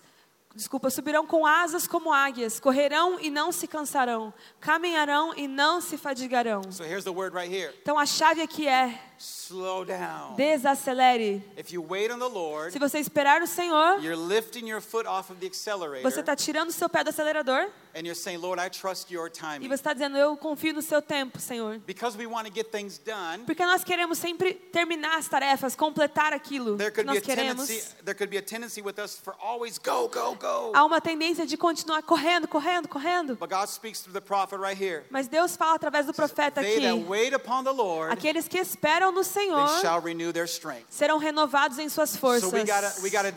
desculpa, 0.58 0.90
subirão 0.90 1.24
com 1.24 1.46
asas 1.46 1.86
como 1.86 2.12
águias, 2.12 2.58
correrão 2.58 3.20
e 3.20 3.30
não 3.30 3.52
se 3.52 3.68
cansarão, 3.68 4.34
caminharão 4.58 5.32
e 5.36 5.46
não 5.46 5.80
se 5.80 5.96
fadigarão. 5.96 6.62
So 6.72 6.82
here's 6.82 7.04
the 7.04 7.10
word 7.10 7.34
right 7.34 7.48
here 7.48 7.72
Então 7.80 7.96
a 7.96 8.04
chave 8.04 8.42
aqui 8.42 8.66
é 8.66 9.00
slow 9.18 9.84
down. 9.84 10.36
desacelere. 10.36 11.42
If 11.56 11.72
you 11.72 11.82
wait 11.82 12.10
on 12.10 12.18
the 12.18 12.28
Lord, 12.28 12.72
Se 12.72 12.78
você 12.78 12.98
esperar 12.98 13.40
no 13.40 13.46
Senhor, 13.46 13.98
you're 14.00 14.16
lifting 14.16 14.66
your 14.68 14.80
foot 14.80 15.06
off 15.06 15.30
of 15.30 15.40
the 15.40 15.48
você 15.48 15.70
accelerator, 15.70 16.20
está 16.20 16.36
tirando 16.36 16.68
o 16.68 16.72
seu 16.72 16.88
pé 16.88 17.02
do 17.02 17.10
acelerador 17.10 17.68
and 17.94 18.06
you're 18.06 18.14
saying, 18.14 18.40
Lord, 18.40 18.60
I 18.60 18.68
trust 18.68 19.10
your 19.10 19.26
e 19.26 19.30
timing. 19.30 19.68
você 19.68 19.74
está 19.74 19.92
dizendo: 19.92 20.16
Eu 20.16 20.36
confio 20.36 20.72
no 20.72 20.82
seu 20.82 21.02
tempo, 21.02 21.40
Senhor. 21.40 21.80
Because 21.86 22.16
we 22.16 22.26
want 22.26 22.46
to 22.46 22.52
get 22.54 22.70
things 22.70 22.98
done, 22.98 23.44
Porque 23.44 23.64
nós 23.64 23.82
queremos 23.82 24.18
sempre 24.18 24.54
terminar 24.54 25.18
as 25.18 25.28
tarefas, 25.28 25.74
completar 25.74 26.32
aquilo 26.32 26.76
there 26.76 26.90
que 26.90 27.02
could 27.02 27.08
be 27.08 27.14
nós 27.14 27.22
a 27.22 27.26
queremos. 27.26 27.66
tendency, 27.66 27.94
there 28.04 28.14
could 28.14 28.30
be 28.30 28.38
a 28.38 28.42
tendency 28.42 28.80
with 28.80 28.98
us 28.98 29.18
for 29.18 29.34
always 29.42 29.78
go, 29.78 30.08
go, 30.08 30.34
go. 30.36 30.72
Há 30.74 30.84
uma 30.84 31.00
tendência 31.00 31.44
de 31.46 31.56
continuar 31.56 32.02
correndo, 32.02 32.46
correndo, 32.46 32.88
correndo. 32.88 33.36
But 33.36 33.50
God 33.50 33.68
speaks 33.68 34.00
through 34.00 34.14
the 34.14 34.24
prophet 34.24 34.58
right 34.60 34.80
here. 34.80 35.04
Mas 35.10 35.26
Deus 35.26 35.56
fala 35.56 35.74
através 35.74 36.06
do 36.06 36.14
profeta 36.14 36.60
They 36.60 36.80
that 36.80 36.94
aqui: 36.94 37.04
wait 37.08 37.34
upon 37.34 37.64
the 37.64 37.72
Lord, 37.72 38.12
aqueles 38.12 38.46
que 38.46 38.58
esperam 38.58 39.07
no 39.12 39.22
Senhor 39.24 39.66
they 39.66 39.80
shall 39.80 40.00
renew 40.00 40.32
their 40.32 40.46
strength. 40.46 40.86
serão 40.90 41.18
renovados 41.18 41.78
em 41.78 41.88
suas 41.88 42.16
forças. 42.16 42.48
So 42.50 42.56
we 42.56 42.64
gotta 42.64 42.92
we 43.02 43.10
gotta 43.10 43.32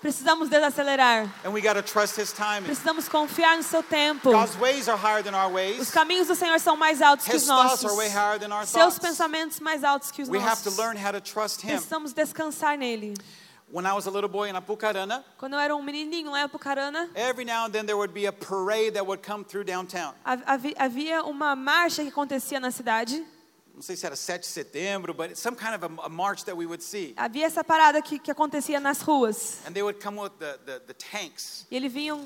Precisamos 0.00 0.48
desacelerar. 0.48 1.28
and 1.44 1.52
we 1.52 1.60
gotta 1.60 1.82
trust 1.82 2.16
His 2.18 2.32
timing. 2.32 2.66
Precisamos 2.66 3.08
confiar 3.08 3.56
no 3.56 3.62
seu 3.62 3.82
tempo. 3.82 4.30
God's 4.32 4.56
ways 4.58 4.88
are 4.88 4.96
higher 4.96 5.22
than 5.22 5.34
our 5.34 5.50
Os 5.80 5.90
caminhos 5.90 6.28
do 6.28 6.34
Senhor 6.34 6.58
são 6.60 6.76
mais 6.76 7.00
altos 7.02 7.26
que 7.26 7.34
His 7.36 7.42
os 7.42 7.48
thoughts 7.48 7.82
nossos. 7.82 7.84
are 7.90 7.96
way 7.96 8.08
higher 8.08 8.38
than 8.38 8.52
our 8.52 8.66
Seus 8.66 8.98
pensamentos 8.98 9.60
mais 9.60 9.82
altos 9.84 10.10
que 10.10 10.22
os 10.22 10.28
We 10.28 10.38
have 10.38 10.62
to 10.62 10.70
nossos. 10.70 10.78
learn 10.78 10.96
how 10.96 11.12
to 11.12 11.20
trust 11.20 11.62
Him. 11.62 11.76
Precisamos 11.76 12.12
descansar 12.12 12.76
nele. 12.78 13.14
When 13.68 13.84
I 13.84 13.94
was 13.94 14.06
a 14.06 14.10
little 14.10 14.28
boy 14.28 14.48
in 14.48 14.54
Apucarana, 14.54 15.24
Quando 15.36 15.54
eu 15.54 15.58
era 15.58 15.74
um 15.74 15.82
menininho 15.82 16.30
lá 16.30 16.40
em 16.40 16.44
Apucarana, 16.44 17.10
every 17.16 17.44
now 17.44 17.64
and 17.66 17.70
then 17.72 17.84
there 17.84 17.96
would 17.96 18.14
be 18.14 18.26
a 18.26 18.32
parade 18.32 18.92
that 18.94 19.04
would 19.04 19.22
come 19.26 19.42
through 19.44 19.64
downtown. 19.64 20.14
hav- 20.24 20.44
havi- 20.46 20.74
havia 20.78 21.24
uma 21.24 21.56
marcha 21.56 22.02
que 22.02 22.08
acontecia 22.08 22.60
na 22.60 22.70
cidade. 22.70 23.24
Não 23.76 23.82
sei 23.82 23.94
se 23.94 24.06
era 24.06 24.16
7 24.16 24.40
de 24.40 24.46
setembro, 24.48 25.12
but 25.12 25.30
it's 25.30 25.38
some 25.40 25.54
kind 25.54 25.74
of 25.74 25.84
a, 25.84 26.06
a 26.06 26.08
march 26.08 26.44
that 26.46 26.56
we 26.56 26.64
would 26.64 26.82
see. 26.82 27.12
Havia 27.14 27.44
essa 27.44 27.62
parada 27.62 28.00
que, 28.00 28.18
que 28.18 28.30
acontecia 28.30 28.80
nas 28.80 29.02
ruas. 29.02 29.58
And 29.66 29.72
they 29.74 29.82
would 29.82 30.02
come 30.02 30.18
with 30.18 30.32
the, 30.38 30.58
the, 30.64 30.80
the 30.86 30.94
tanks. 30.94 31.66
E 31.70 31.76
eles 31.76 31.92
vinham, 31.92 32.24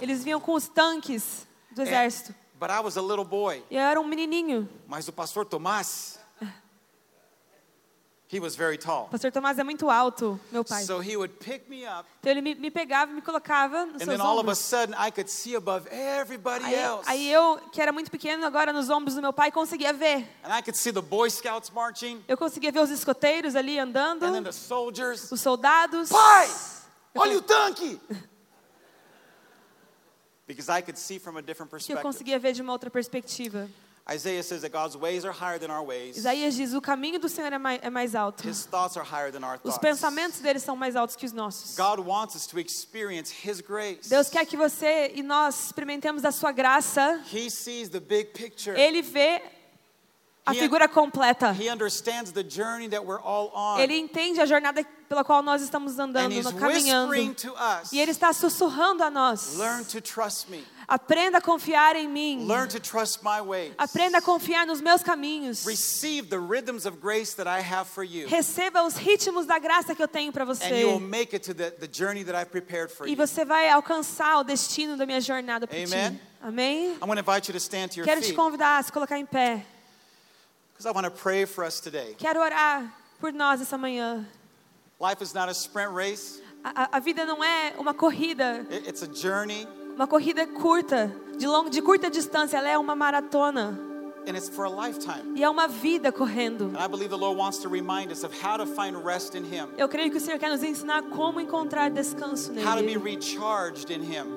eles 0.00 0.24
vinham 0.24 0.40
com 0.40 0.54
os 0.54 0.66
tanques 0.68 1.46
do 1.70 1.82
And- 1.82 1.86
exército. 1.86 2.34
but 2.58 2.68
I 2.70 2.80
was 2.80 2.96
a 2.96 3.00
little 3.00 3.24
boy. 3.24 3.62
E 3.70 3.76
eu 3.76 3.80
era 3.80 4.00
um 4.00 4.04
menininho. 4.04 4.68
Mas 4.88 5.06
o 5.06 5.12
pastor 5.12 5.44
Tomás, 5.46 6.18
He 8.28 8.40
was 8.40 8.56
very 8.56 8.76
tall. 8.76 9.06
Pastor 9.08 9.30
Tomás 9.30 9.56
é 9.56 9.62
muito 9.62 9.88
alto, 9.88 10.40
meu 10.50 10.64
pai. 10.64 10.82
So 10.84 10.98
he 11.00 11.16
would 11.16 11.34
pick 11.38 11.68
me 11.68 11.84
up, 11.86 12.08
Então 12.18 12.32
ele 12.32 12.40
me, 12.42 12.56
me 12.56 12.72
pegava 12.72 13.12
e 13.12 13.14
me 13.14 13.22
colocava 13.22 13.86
nos 13.86 13.94
and 14.02 14.04
seus 14.04 14.08
then 14.18 14.20
all 14.20 14.32
of 14.40 14.48
a 14.48 14.50
ombros. 14.50 14.58
sudden 14.58 14.94
I 14.98 15.12
could 15.12 15.30
see 15.30 15.54
above 15.54 15.86
everybody 15.92 16.64
Aí, 16.64 16.74
else. 16.74 17.08
aí 17.08 17.30
eu, 17.32 17.58
que 17.70 17.80
era 17.80 17.92
muito 17.92 18.10
pequeno, 18.10 18.44
agora 18.44 18.72
nos 18.72 18.90
ombros 18.90 19.14
do 19.14 19.22
meu 19.22 19.32
pai, 19.32 19.52
conseguia 19.52 19.92
ver. 19.92 20.26
And 20.42 20.52
I 20.52 20.60
could 20.60 20.76
see 20.76 20.92
the 20.92 21.00
Boy 21.00 21.30
Scouts 21.30 21.70
marching, 21.70 22.24
Eu 22.26 22.36
conseguia 22.36 22.72
ver 22.72 22.80
os 22.80 22.90
escoteiros 22.90 23.54
ali 23.54 23.78
andando, 23.78 24.24
and 24.26 24.32
then 24.32 24.42
the 24.42 24.50
soldiers. 24.50 25.30
os 25.30 25.40
soldados. 25.40 26.08
Pai, 26.08 26.50
olha 27.14 27.38
o 27.38 27.42
tanque! 27.42 28.00
Because 30.48 30.68
I 30.68 30.80
could 30.82 30.98
see 30.98 31.18
from 31.20 31.36
a 31.36 31.42
different 31.42 31.70
Que 31.70 31.76
eu 31.76 31.78
perspective. 31.78 32.02
conseguia 32.02 32.38
ver 32.40 32.52
de 32.54 32.62
uma 32.62 32.72
outra 32.72 32.90
perspectiva. 32.90 33.68
Isaiah 34.08 34.42
says 34.42 34.62
that 34.62 34.70
God's 34.70 34.96
ways 34.96 35.24
are 35.24 35.32
higher 35.32 35.58
than 35.58 35.68
our 35.68 35.82
ways. 35.82 36.16
Isaías 36.16 36.54
diz: 36.54 36.74
o 36.74 36.80
caminho 36.80 37.18
do 37.18 37.28
Senhor 37.28 37.52
é 37.52 37.58
mais, 37.58 37.80
é 37.82 37.90
mais 37.90 38.14
alto. 38.14 38.48
His 38.48 38.64
thoughts 38.64 38.96
are 38.96 39.04
higher 39.04 39.32
than 39.32 39.44
our 39.44 39.58
Os 39.64 39.78
pensamentos 39.78 40.38
dele 40.38 40.60
são 40.60 40.76
mais 40.76 40.94
altos 40.94 41.16
que 41.16 41.26
os 41.26 41.32
nossos. 41.32 41.76
God 41.76 41.98
wants 42.06 42.36
us 42.36 42.46
to 42.46 42.60
experience 42.60 43.32
His 43.32 43.60
grace. 43.60 44.08
Deus 44.08 44.28
quer 44.28 44.46
que 44.46 44.56
você 44.56 45.10
e 45.14 45.24
nós 45.24 45.66
experimentemos 45.66 46.24
a 46.24 46.30
sua 46.30 46.52
graça. 46.52 47.20
He 47.32 47.50
sees 47.50 47.88
the 47.88 47.98
big 47.98 48.26
picture. 48.26 48.78
Ele 48.78 49.02
vê 49.02 49.42
a 50.46 50.54
figura 50.54 50.86
completa. 50.86 51.52
He 51.52 51.68
understands 51.68 52.30
the 52.30 52.44
journey 52.48 52.88
that 52.88 53.04
we're 53.04 53.20
all 53.20 53.50
on. 53.52 53.80
Ele 53.80 53.98
entende 53.98 54.40
a 54.40 54.46
jornada 54.46 54.86
pela 55.08 55.24
qual 55.24 55.42
nós 55.42 55.60
estamos 55.62 55.98
and 55.98 56.04
andando, 56.04 56.54
caminhando. 56.54 57.12
E 57.92 57.98
Ele 57.98 58.12
está 58.12 58.32
sussurrando 58.32 59.02
a 59.02 59.10
nós. 59.10 59.56
Learn 60.88 60.98
to 60.98 61.08
trust 61.08 61.10
me. 61.10 61.16
Aprenda 61.16 61.38
a 61.38 61.40
confiar 61.40 61.96
em 61.96 62.08
mim. 62.08 62.46
Learn 62.46 62.68
to 62.68 62.78
trust 62.80 63.22
my 63.22 63.40
ways. 63.40 63.72
Aprenda 63.78 64.18
a 64.18 64.22
confiar 64.22 64.66
nos 64.66 64.80
meus 64.80 65.02
caminhos. 65.02 65.64
Receive 65.66 66.28
the 66.30 66.38
rhythms 66.38 66.86
of 66.86 67.00
grace 67.00 67.34
that 67.34 67.46
I 67.48 67.60
have 67.60 67.88
for 67.88 68.04
you. 68.04 68.26
Receba 68.28 68.82
os 68.84 68.96
ritmos 68.96 69.46
da 69.46 69.58
graça 69.58 69.94
que 69.94 70.02
eu 70.02 70.08
tenho 70.08 70.32
para 70.32 70.44
And 70.44 70.54
you 70.78 70.86
will 70.88 71.00
você. 71.00 71.08
make 71.08 71.34
it 71.34 71.44
to 71.44 71.54
the, 71.54 71.70
the 71.70 71.88
journey 71.88 72.22
that 72.24 72.34
I've 72.36 72.50
prepared 72.50 72.90
for 72.92 73.06
E 73.06 73.10
you. 73.10 73.16
você 73.16 73.44
vai 73.44 73.68
alcançar 73.68 74.38
o 74.38 74.44
destino 74.44 74.96
da 74.96 75.04
minha 75.06 75.20
jornada 75.20 75.66
por 75.66 75.74
ti. 75.76 75.84
Amen. 75.92 76.20
Amém? 76.42 76.92
I'm 76.92 77.00
going 77.06 77.16
to 77.16 77.20
invite 77.20 77.48
you 77.48 77.52
to 77.54 77.58
stand 77.60 77.88
to 77.92 77.96
your 77.98 78.06
Quero 78.06 78.20
te 78.20 78.28
feet 78.28 78.36
convidar 78.36 78.78
a 78.78 78.82
se 78.82 78.92
colocar 78.92 79.18
em 79.18 79.26
pé. 79.26 79.64
because 80.72 80.86
I 80.86 80.92
want 80.92 81.04
to 81.06 81.10
pray 81.10 81.46
for 81.46 81.64
us 81.64 81.80
today. 81.80 82.14
Quero 82.18 82.38
orar 82.40 82.92
por 83.18 83.32
nós 83.32 83.60
essa 83.60 83.76
manhã. 83.78 84.24
Life 85.00 85.22
is 85.22 85.34
not 85.34 85.48
a 85.48 85.52
sprint 85.54 85.90
race, 85.92 86.40
a- 86.62 86.96
a 86.96 87.00
vida 87.00 87.24
não 87.24 87.42
é 87.42 87.74
uma 87.78 87.92
corrida, 87.94 88.64
it- 88.70 88.86
it's 88.88 89.02
a 89.02 89.06
journey, 89.12 89.66
uma 89.96 90.06
corrida 90.06 90.46
curta, 90.46 91.10
de, 91.38 91.46
long, 91.46 91.68
de 91.70 91.80
curta 91.80 92.10
distância. 92.10 92.58
Ela 92.58 92.68
é 92.68 92.78
uma 92.78 92.94
maratona. 92.94 93.80
and 94.26 94.36
it's 94.36 94.48
for 94.48 94.64
a 94.64 94.70
lifetime. 94.70 95.22
E 95.36 95.44
é 95.44 95.48
uma 95.48 95.68
vida 95.68 96.10
correndo. 96.10 96.72
Eu 99.78 99.88
creio 99.88 100.10
que 100.10 100.16
o 100.16 100.20
Senhor 100.20 100.38
quer 100.38 100.50
nos 100.50 100.62
ensinar 100.62 101.02
como 101.04 101.40
encontrar 101.40 101.90
descanso 101.90 102.52
how 102.52 102.76
to 102.76 102.82
be 102.82 102.86
nele. 102.86 102.98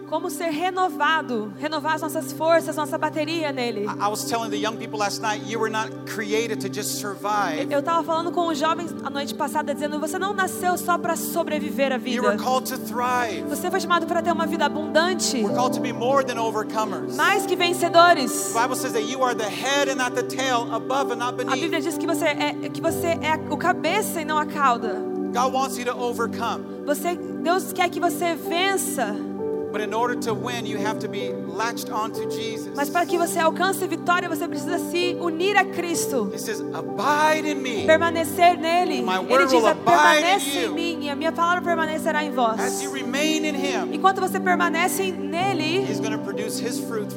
Como 0.10 0.30
ser 0.30 0.50
renovado, 0.50 1.54
renovar 1.58 1.96
as 1.96 2.02
nossas 2.02 2.32
forças, 2.34 2.76
nossa 2.76 2.98
bateria 2.98 3.52
nele. 3.52 3.86
I 3.86 4.06
I 4.06 4.10
was 4.10 4.26
telling 4.26 4.50
the 4.50 4.58
young 4.58 4.76
people 4.78 4.98
last 4.98 5.22
night, 5.22 5.44
you 5.48 5.60
were 5.60 5.70
not 5.72 5.90
created 6.12 6.60
to 6.62 6.68
just 6.74 7.00
survive. 7.00 7.68
Eu 7.70 7.80
estava 7.80 8.04
falando 8.04 8.32
com 8.32 8.48
os 8.48 8.58
jovens 8.58 8.94
a 9.04 9.10
noite 9.10 9.36
passada, 9.36 9.74
dizendo: 9.74 10.00
você 10.00 10.18
não 10.18 10.34
nasceu 10.34 10.78
só 10.78 10.98
para 10.98 11.16
sobreviver 11.16 11.92
You 11.94 12.00
vida. 12.00 12.22
were 12.28 12.38
called 12.38 12.68
to 12.72 12.78
thrive. 12.80 13.44
Você 13.50 13.70
foi 13.70 13.80
chamado 13.80 14.08
para 14.08 14.22
ter 14.22 14.32
uma 14.32 14.48
vida 14.48 14.66
abundante, 14.66 15.44
We're 15.44 15.56
called 15.56 15.76
to 15.76 15.82
be 15.82 15.94
more 15.94 16.26
than 16.26 16.40
overcomers. 16.40 17.16
mais 17.16 17.46
que 17.46 17.56
vencedores. 17.56 18.52
The 18.54 18.62
Bible 18.62 18.76
says 18.76 18.94
that 18.94 19.04
you 19.04 19.24
are 19.24 19.36
the 19.36 19.50
head 19.50 19.90
and 19.92 19.96
not 19.98 20.16
the 20.16 20.24
tail, 20.24 20.68
above 20.74 21.12
and 21.14 21.18
not 21.18 21.40
A. 21.40 21.56
Bíblia 21.56 21.80
diz 21.82 21.98
que 21.98 22.08
você 22.08 22.26
é 22.26 22.70
que 22.70 22.82
você 22.82 23.10
é 23.22 23.40
o 23.50 23.58
cabeça 23.58 24.20
e 24.22 24.26
não 24.26 24.38
a 24.38 24.46
cauda. 24.46 25.08
Você, 26.86 27.16
Deus 27.44 27.72
quer 27.72 27.88
que 27.90 28.00
você 28.00 28.34
vença, 28.36 29.16
But 29.72 29.82
in 29.82 29.94
order 29.94 30.16
to 30.22 30.34
win, 30.34 30.66
you 30.66 30.78
have 30.84 31.00
to 31.00 31.08
be 31.08 31.32
latched 31.48 31.92
onto 31.92 32.30
Jesus. 32.30 32.72
mas 32.76 32.90
para 32.90 33.06
que 33.06 33.18
você 33.18 33.40
alcance 33.40 33.86
vitória, 33.86 34.28
você 34.28 34.48
precisa 34.48 34.80
se 34.80 35.16
unir 35.20 35.56
a 35.58 35.66
Cristo, 35.66 36.32
He 36.34 36.40
says, 36.40 36.62
Abide 36.74 37.48
in 37.48 37.62
me. 37.62 37.86
permanecer 37.86 38.58
nele. 38.58 39.04
Ele 39.30 39.46
diz: 39.46 39.62
permanece 39.86 40.58
em 40.58 40.64
you." 40.64 40.74
mim 40.74 41.00
e 41.04 41.10
a 41.10 41.16
minha 41.16 41.32
palavra 41.32 41.62
permanecerá 41.62 42.24
em 42.24 42.32
vós. 42.32 42.60
As 42.60 42.82
you 42.82 42.92
remain 42.92 43.46
in 43.46 43.56
Him, 43.56 43.94
Enquanto 43.94 44.20
você 44.20 44.40
permanece 44.40 45.12
nele, 45.12 45.86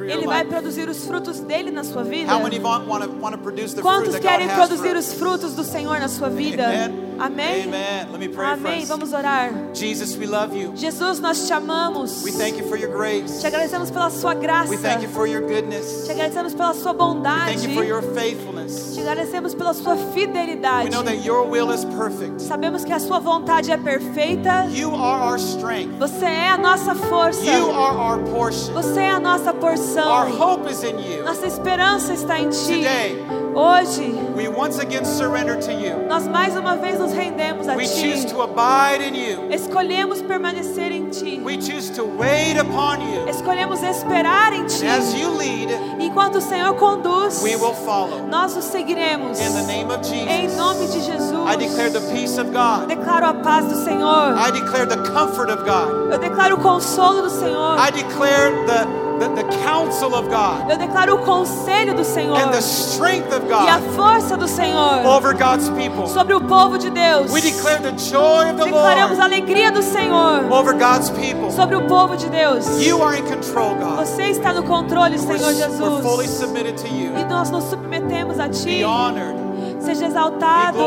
ele 0.09 0.27
vai 0.27 0.45
produzir 0.45 0.89
os 0.89 1.05
frutos 1.07 1.41
dele 1.41 1.71
na 1.71 1.85
sua 1.85 2.03
vida. 2.03 2.33
How 2.33 2.43
many 2.43 2.59
want, 2.59 2.87
want, 2.87 3.05
to, 3.05 3.11
want 3.21 3.35
to 3.35 3.39
produce 3.39 3.75
the 3.75 3.83
fruit 3.83 4.05
Quantos 4.05 4.19
querem 4.19 4.49
produzir 4.49 4.97
os 4.97 5.13
frutos 5.15 5.55
do 5.55 5.65
Senhor 5.65 5.99
na 5.99 6.09
sua 6.09 6.29
vida? 6.29 6.65
Amen. 6.65 7.13
Amém? 7.19 7.65
Amen. 7.65 8.11
Let 8.11 8.19
me 8.19 8.29
pray 8.29 8.47
Amém. 8.49 8.85
Vamos 8.85 9.13
orar. 9.13 9.53
Jesus, 9.73 10.17
we 10.17 10.27
love 10.27 10.57
you. 10.57 10.73
Jesus, 10.75 11.21
nós 11.21 11.47
te 11.47 11.53
amamos. 11.53 12.23
We 12.43 12.51
thank 12.51 12.61
you 12.61 12.69
for 12.69 12.77
your 12.77 12.91
grace. 12.91 13.41
Te 13.41 13.47
agradecemos 13.47 13.89
pela 13.93 14.11
sua 14.11 14.35
graça. 14.35 14.69
We 14.69 14.77
thank 14.77 15.01
you 15.01 15.09
for 15.11 15.29
your 15.29 15.43
goodness. 15.43 16.07
Te 16.07 16.11
agradecemos 16.13 16.53
pela 16.55 16.75
sua 16.75 16.91
We 16.91 16.99
bondade. 16.99 17.45
thank 17.55 17.63
you 17.69 17.73
for 17.73 17.85
your 17.85 18.03
faithfulness. 18.03 18.97
Te 18.97 19.01
agradecemos 19.01 19.55
pela 19.55 19.73
sua 19.73 19.97
fidelidade. 20.13 20.83
We 20.87 20.91
know 20.91 21.05
that 21.05 21.25
your 21.25 21.45
will 21.49 21.71
is 21.71 21.85
perfect. 21.85 22.41
Sabemos 22.41 22.85
que 22.85 22.93
a 22.93 22.99
sua 22.99 23.21
vontade 23.21 23.71
é 23.71 23.77
perfeita. 23.77 24.67
You 24.73 24.93
are 24.93 25.23
our 25.31 25.39
strength. 25.39 25.97
Você 26.01 26.25
é 26.25 26.49
a 26.49 26.59
nossa 26.59 26.97
força. 26.97 27.45
You 27.45 27.71
are 27.71 27.97
our 27.97 28.19
portion. 28.33 28.73
Você 28.75 28.99
é 29.03 29.11
a 29.11 29.21
nossa 29.21 29.55
porção. 29.55 30.09
Our 30.11 30.29
hope 30.29 30.69
is 30.69 30.83
in 30.83 30.99
you. 30.99 31.25
Nossa 31.25 31.47
esperança 31.47 32.13
está 32.13 32.41
em 32.41 32.49
ti. 32.49 32.79
Today, 32.83 33.23
Hoje, 33.55 34.15
we 34.35 34.49
once 34.49 34.79
again 34.79 35.05
surrender 35.05 35.57
to 35.61 35.73
you. 35.73 36.07
nós 36.09 36.27
mais 36.27 36.57
uma 36.57 36.77
vez 36.77 36.99
nos 36.99 37.13
rendemos 37.13 37.69
a 37.69 37.75
We 37.75 37.85
ti. 37.87 38.01
choose 38.01 38.25
to 38.27 38.41
abide 38.43 39.03
in 39.07 39.15
you. 39.15 39.49
Escolhemos 39.51 40.23
permanecer 40.23 40.91
em 40.91 41.11
ti. 41.11 41.39
We 41.45 41.61
choose 41.61 41.91
to 41.93 42.05
wait 42.05 42.57
upon 42.59 43.01
you. 43.03 43.27
Escolhemos 43.29 43.83
esperar 43.83 44.55
em 44.55 44.65
ti. 44.67 44.87
As 44.87 45.13
you 45.15 45.31
lead, 45.37 45.71
Enquanto 46.01 46.37
o 46.39 46.41
Senhor 46.41 46.75
conduz, 46.77 47.43
we 47.43 47.55
will 47.57 47.75
follow. 47.75 48.27
nós 48.27 48.57
o 48.57 48.63
seguiremos. 48.63 49.39
In 49.39 49.53
the 49.53 49.63
name 49.67 49.91
of 49.93 50.01
Em 50.11 50.43
Jesus, 50.49 50.57
nome 50.57 50.87
de 50.87 51.01
Jesus. 51.01 51.47
I 51.47 51.57
declare 51.57 51.91
the 51.91 52.01
peace 52.13 52.39
of 52.41 52.51
God. 52.53 52.89
Declaro 52.89 53.27
a 53.27 53.35
paz 53.35 53.67
do 53.67 53.85
Senhor. 53.85 54.35
I 54.39 54.51
declare 54.51 54.87
the 54.87 54.97
comfort 55.13 55.51
of 55.51 55.63
God. 55.65 56.11
Eu 56.13 56.19
declaro 56.19 56.57
o 56.57 56.61
consolo 56.61 57.23
do 57.23 57.31
Senhor. 57.31 57.77
I 57.79 57.91
declare 57.91 58.51
the, 58.67 58.87
the, 59.19 59.29
the 59.43 59.45
counsel 59.65 60.15
of 60.15 60.29
God 60.29 60.71
Eu 60.71 60.77
declaro 60.77 61.15
o 61.17 61.19
conselho 61.19 61.95
do 61.95 62.05
Senhor. 62.05 62.37
and 62.39 62.51
the 62.53 62.61
strength 62.61 63.33
of 63.33 63.43
E 63.49 63.53
a 63.69 63.79
força 63.95 64.37
do 64.37 64.49
Senhor 64.49 65.05
over 65.07 65.35
God's 65.35 65.69
people. 65.71 66.07
sobre 66.07 66.35
o 66.35 66.41
povo 66.41 66.79
de 66.79 66.91
Deus. 66.91 67.31
We 67.33 67.41
declare 67.41 67.79
the 67.81 67.93
joy 67.97 68.51
of 68.51 68.57
the 68.57 68.65
Declaramos 68.65 69.19
a 69.19 69.25
alegria 69.25 69.71
do 69.71 69.83
Senhor 69.83 70.51
over 70.51 70.75
God's 70.75 71.11
people. 71.11 71.51
sobre 71.51 71.77
o 71.77 71.87
povo 71.87 72.17
de 72.17 72.29
Deus. 72.29 72.67
You 72.81 73.03
are 73.03 73.19
in 73.19 73.25
control, 73.25 73.75
God. 73.77 73.99
Você 74.07 74.25
está 74.31 74.53
no 74.53 74.63
controle, 74.63 75.19
Senhor 75.19 75.39
we're 75.39 76.03
fully 76.03 76.27
Jesus. 76.27 76.39
submitted 76.39 76.77
to 76.79 76.89
you. 76.89 77.13
E 77.17 77.25
nós 77.25 77.51
nos 77.51 77.65
submetemos 77.65 78.39
a 78.39 78.49
Ti. 78.49 78.79
Be 78.79 78.85
honored. 78.85 79.37
Seja 79.81 80.07
exaltado, 80.07 80.79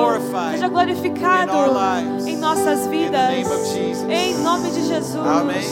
seja 0.52 0.70
glorificado 0.70 1.52
in 1.52 1.56
our 1.56 1.68
lives. 1.70 2.26
em 2.28 2.38
nossas 2.38 2.88
vidas. 2.88 3.30
name 3.30 3.46
of 3.46 3.66
Jesus. 3.74 4.10
Em 4.10 4.36
nome 4.42 4.70
de 4.72 4.88
Jesus. 4.88 5.16
Amém. 5.18 5.66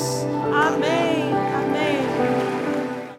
Amém. 0.51 1.62